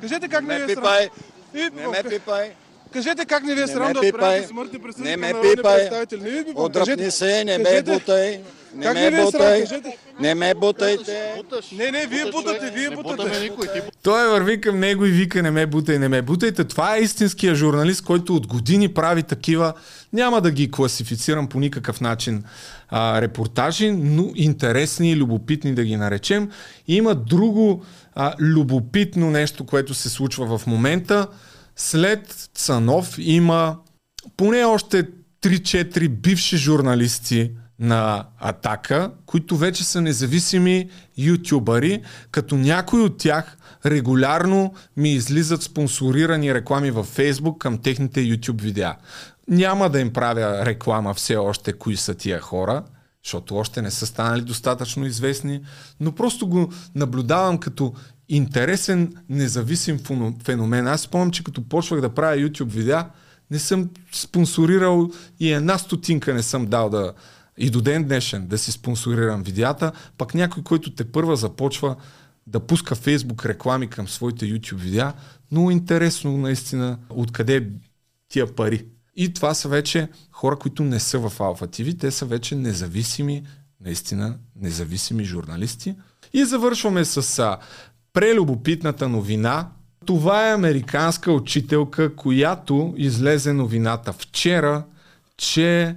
Кажете 0.01 0.29
как 0.29 0.43
не 0.43 0.55
ви 0.55 0.65
ме 0.65 0.73
е 0.73 0.75
срам. 0.75 0.83
пипай. 0.85 1.09
И- 1.55 1.71
Не 1.71 1.89
ме 1.89 2.03
пипай. 2.03 2.53
Кажете 2.95 3.25
как 3.25 3.43
не 3.45 3.55
ви 3.55 3.61
е 3.61 3.65
Не 3.65 3.73
срам 3.73 3.87
ме 3.87 3.93
да 3.93 4.01
отправяте 4.01 4.47
смъртни 4.47 4.79
присъди 4.79 5.09
Не 5.09 5.13
към 5.13 5.21
ме 5.21 5.33
народни 5.33 5.57
представители. 5.57 6.21
Не 6.23 6.31
ви 6.31 6.45
пипам. 6.45 6.65
Отдръпни 6.65 7.11
се, 7.11 7.45
не 7.45 7.59
ме 7.59 7.83
бутай. 7.83 8.41
Не 8.75 8.93
ме 8.93 8.95
не 8.95 9.07
е 9.07 9.11
срам? 9.11 9.25
бутай. 9.25 9.65
Не 10.21 10.35
ме 10.35 10.55
бутайте. 10.55 11.43
Не, 11.73 11.91
не, 11.91 12.07
вие 12.07 12.31
бутате, 12.31 12.71
вие 12.75 12.91
бутате. 12.91 13.51
Той 14.03 14.29
върви 14.29 14.61
към 14.61 14.81
него 14.81 15.05
и 15.05 15.11
вика 15.11 15.43
не 15.43 15.51
ме 15.51 15.67
бутай, 15.67 15.99
не 15.99 16.09
ме 16.09 16.23
бутайте. 16.23 16.65
Това 16.65 16.97
е 16.97 17.01
истинския 17.01 17.55
журналист, 17.55 18.05
който 18.05 18.37
от 18.37 18.47
години 18.47 18.89
прави 18.89 19.23
такива, 19.23 19.73
няма 20.13 20.41
да 20.41 20.51
ги 20.51 20.71
класифицирам 20.71 21.49
по 21.49 21.61
никакъв 21.61 22.01
начин, 22.01 22.45
а, 22.89 23.21
репортажи, 23.21 23.91
но 23.91 24.31
интересни 24.35 25.11
и 25.11 25.17
любопитни 25.17 25.75
да 25.75 25.85
ги 25.85 25.97
наречем. 25.97 26.51
Има 26.89 27.15
друго 27.15 27.85
а, 28.15 28.35
любопитно 28.41 29.31
нещо, 29.31 29.67
което 29.67 29.95
се 29.95 30.09
случва 30.09 30.59
в 30.59 30.67
момента. 30.67 31.27
След 31.77 32.49
Цанов 32.55 33.15
има 33.19 33.79
поне 34.37 34.65
още 34.65 35.09
3-4 35.43 36.09
бивши 36.09 36.57
журналисти 36.57 37.53
на 37.79 38.27
Атака, 38.39 39.11
които 39.27 39.57
вече 39.57 39.85
са 39.85 40.01
независими 40.01 40.91
ютубъри, 41.17 42.03
като 42.31 42.57
някои 42.57 43.01
от 43.01 43.19
тях 43.19 43.57
регулярно 43.87 44.75
ми 44.97 45.13
излизат 45.13 45.63
спонсорирани 45.63 46.55
реклами 46.55 46.91
във 46.91 47.07
Фейсбук 47.07 47.61
към 47.61 47.79
техните 47.79 48.21
YouTube 48.21 48.61
видеа. 48.61 48.97
Няма 49.49 49.91
да 49.91 50.01
им 50.01 50.13
правя 50.13 50.67
реклама 50.67 51.15
все 51.15 51.37
още 51.37 51.73
кои 51.73 51.97
са 51.97 52.15
тия 52.15 52.41
хора, 52.41 52.83
защото 53.25 53.57
още 53.57 53.83
не 53.83 53.91
са 53.91 54.07
станали 54.07 54.41
достатъчно 54.41 55.07
известни, 55.07 55.61
но 56.01 56.13
просто 56.13 56.49
го 56.49 56.73
наблюдавам 56.95 57.59
като 57.59 57.95
интересен, 58.37 59.15
независим 59.29 59.99
феномен. 60.45 60.87
Аз 60.87 61.01
спомням, 61.01 61.31
че 61.31 61.45
като 61.45 61.69
почвах 61.69 62.01
да 62.01 62.15
правя 62.15 62.37
YouTube 62.37 62.71
видеа, 62.71 63.07
не 63.51 63.59
съм 63.59 63.91
спонсорирал 64.13 65.11
и 65.41 65.53
една 65.53 65.79
стотинка 65.79 66.35
не 66.35 66.43
съм 66.43 66.67
дал 66.67 66.91
да 66.91 67.13
и 67.59 67.71
до 67.71 67.81
ден 67.81 68.05
днешен 68.05 68.47
да 68.47 68.59
си 68.59 68.73
спонсорирам 68.73 69.43
видеята, 69.43 69.93
пък 70.19 70.35
някой, 70.35 70.63
който 70.63 70.95
те 70.95 71.05
първа 71.05 71.37
започва 71.37 71.97
да 72.47 72.61
пуска 72.61 72.95
Фейсбук 72.95 73.47
реклами 73.47 73.87
към 73.87 74.09
своите 74.09 74.47
YouTube 74.47 74.77
видеа, 74.77 75.13
много 75.51 75.71
интересно 75.71 76.39
наистина 76.39 76.99
откъде 77.11 77.69
тия 78.29 78.55
пари. 78.55 78.87
И 79.17 79.35
това 79.35 79.55
са 79.55 79.69
вече 79.69 80.09
хора, 80.31 80.57
които 80.57 80.85
не 80.85 81.01
са 81.01 81.19
в 81.19 81.39
Alpha 81.39 81.67
TV, 81.67 82.01
те 82.01 82.11
са 82.11 82.25
вече 82.25 82.55
независими, 82.55 83.47
наистина 83.81 84.39
независими 84.57 85.25
журналисти. 85.25 85.95
И 86.33 86.45
завършваме 86.45 87.05
с 87.05 87.59
прелюбопитната 88.15 89.09
новина. 89.09 89.69
Това 90.07 90.49
е 90.49 90.55
американска 90.55 91.33
учителка, 91.33 92.17
която 92.17 92.95
излезе 92.97 93.53
новината 93.53 94.13
вчера, 94.13 94.85
че 95.37 95.97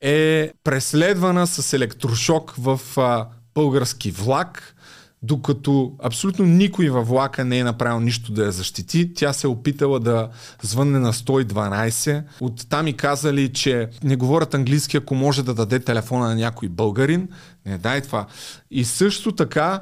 е 0.00 0.50
преследвана 0.64 1.46
с 1.46 1.72
електрошок 1.72 2.54
в 2.58 2.80
а, 2.96 3.26
български 3.54 4.10
влак, 4.10 4.74
докато 5.22 5.92
абсолютно 6.02 6.44
никой 6.44 6.88
във 6.88 7.08
влака 7.08 7.44
не 7.44 7.58
е 7.58 7.64
направил 7.64 8.00
нищо 8.00 8.32
да 8.32 8.44
я 8.44 8.52
защити. 8.52 9.14
Тя 9.14 9.32
се 9.32 9.46
е 9.46 9.50
опитала 9.50 10.00
да 10.00 10.28
звънне 10.62 10.98
на 10.98 11.12
112. 11.12 12.22
От 12.40 12.68
там 12.68 12.86
и 12.86 12.92
казали, 12.92 13.52
че 13.52 13.88
не 14.02 14.16
говорят 14.16 14.54
английски, 14.54 14.96
ако 14.96 15.14
може 15.14 15.42
да 15.42 15.54
даде 15.54 15.80
телефона 15.80 16.28
на 16.28 16.34
някой 16.34 16.68
българин. 16.68 17.28
Не 17.66 17.78
дай 17.78 18.00
това. 18.00 18.26
И 18.70 18.84
също 18.84 19.32
така, 19.32 19.80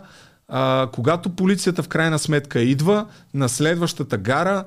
а, 0.49 0.89
когато 0.93 1.37
полицията 1.37 1.83
в 1.83 1.89
крайна 1.89 2.19
сметка 2.19 2.61
идва, 2.61 3.07
на 3.35 3.49
следващата 3.49 4.19
гара 4.19 4.65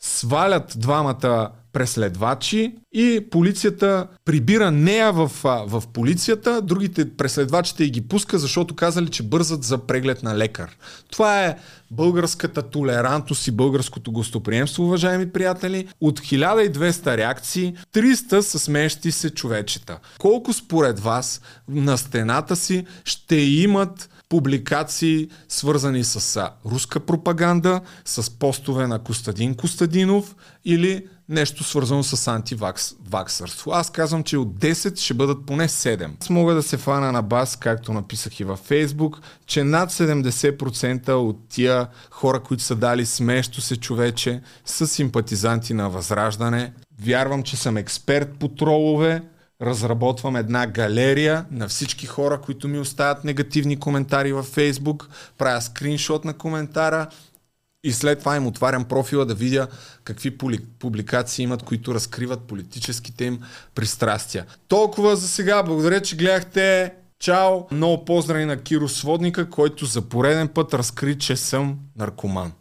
свалят 0.00 0.74
двамата 0.76 1.50
преследвачи 1.72 2.74
и 2.92 3.26
полицията 3.30 4.06
прибира 4.24 4.70
нея 4.70 5.12
в, 5.12 5.30
в 5.44 5.82
полицията, 5.92 6.62
другите 6.62 7.16
преследвачите 7.16 7.88
ги 7.88 8.00
пуска, 8.00 8.38
защото 8.38 8.76
казали, 8.76 9.08
че 9.08 9.22
бързат 9.22 9.64
за 9.64 9.78
преглед 9.78 10.22
на 10.22 10.36
лекар. 10.36 10.76
Това 11.10 11.44
е 11.44 11.56
българската 11.90 12.62
толерантност 12.62 13.46
и 13.46 13.50
българското 13.50 14.12
гостоприемство, 14.12 14.84
уважаеми 14.84 15.32
приятели. 15.32 15.88
От 16.00 16.20
1200 16.20 17.16
реакции, 17.16 17.74
300 17.94 18.40
са 18.40 18.58
смеещи 18.58 19.12
се 19.12 19.30
човечета. 19.30 19.98
Колко 20.18 20.52
според 20.52 21.00
вас 21.00 21.40
на 21.68 21.98
стената 21.98 22.56
си 22.56 22.86
ще 23.04 23.36
имат 23.36 24.08
публикации, 24.30 25.28
свързани 25.48 26.04
с 26.04 26.50
руска 26.66 27.00
пропаганда, 27.00 27.80
с 28.04 28.38
постове 28.38 28.86
на 28.86 28.98
Костадин 28.98 29.54
Костадинов 29.54 30.36
или 30.64 31.06
нещо 31.28 31.64
свързано 31.64 32.02
с 32.02 32.28
антиваксърство. 32.28 33.70
Аз 33.72 33.90
казвам, 33.90 34.22
че 34.22 34.36
от 34.36 34.48
10 34.48 34.98
ще 34.98 35.14
бъдат 35.14 35.46
поне 35.46 35.68
7. 35.68 36.10
Аз 36.20 36.30
мога 36.30 36.54
да 36.54 36.62
се 36.62 36.76
фана 36.76 37.12
на 37.12 37.22
бас, 37.22 37.56
както 37.56 37.92
написах 37.92 38.40
и 38.40 38.44
във 38.44 38.58
Фейсбук, 38.58 39.20
че 39.46 39.64
над 39.64 39.92
70% 39.92 41.10
от 41.10 41.48
тия 41.48 41.88
хора, 42.10 42.40
които 42.40 42.62
са 42.62 42.76
дали 42.76 43.06
смещо 43.06 43.60
се 43.60 43.76
човече, 43.76 44.40
са 44.64 44.86
симпатизанти 44.86 45.74
на 45.74 45.90
Възраждане. 45.90 46.72
Вярвам, 47.02 47.42
че 47.42 47.56
съм 47.56 47.76
експерт 47.76 48.38
по 48.38 48.48
тролове, 48.48 49.22
разработвам 49.62 50.36
една 50.36 50.66
галерия 50.66 51.44
на 51.50 51.68
всички 51.68 52.06
хора, 52.06 52.40
които 52.40 52.68
ми 52.68 52.78
оставят 52.78 53.24
негативни 53.24 53.80
коментари 53.80 54.32
във 54.32 54.46
Фейсбук, 54.46 55.08
правя 55.38 55.60
скриншот 55.62 56.24
на 56.24 56.34
коментара 56.34 57.06
и 57.84 57.92
след 57.92 58.18
това 58.18 58.36
им 58.36 58.46
отварям 58.46 58.84
профила 58.84 59.26
да 59.26 59.34
видя 59.34 59.68
какви 60.04 60.38
публикации 60.78 61.42
имат, 61.42 61.62
които 61.62 61.94
разкриват 61.94 62.40
политическите 62.40 63.24
им 63.24 63.40
пристрастия. 63.74 64.46
Толкова 64.68 65.16
за 65.16 65.28
сега. 65.28 65.62
Благодаря, 65.62 66.02
че 66.02 66.16
гледахте. 66.16 66.94
Чао! 67.18 67.60
Много 67.72 68.04
поздрави 68.04 68.44
на 68.44 68.56
Киро 68.56 68.88
Сводника, 68.88 69.50
който 69.50 69.86
за 69.86 70.02
пореден 70.02 70.48
път 70.48 70.74
разкри, 70.74 71.18
че 71.18 71.36
съм 71.36 71.78
наркоман. 71.96 72.52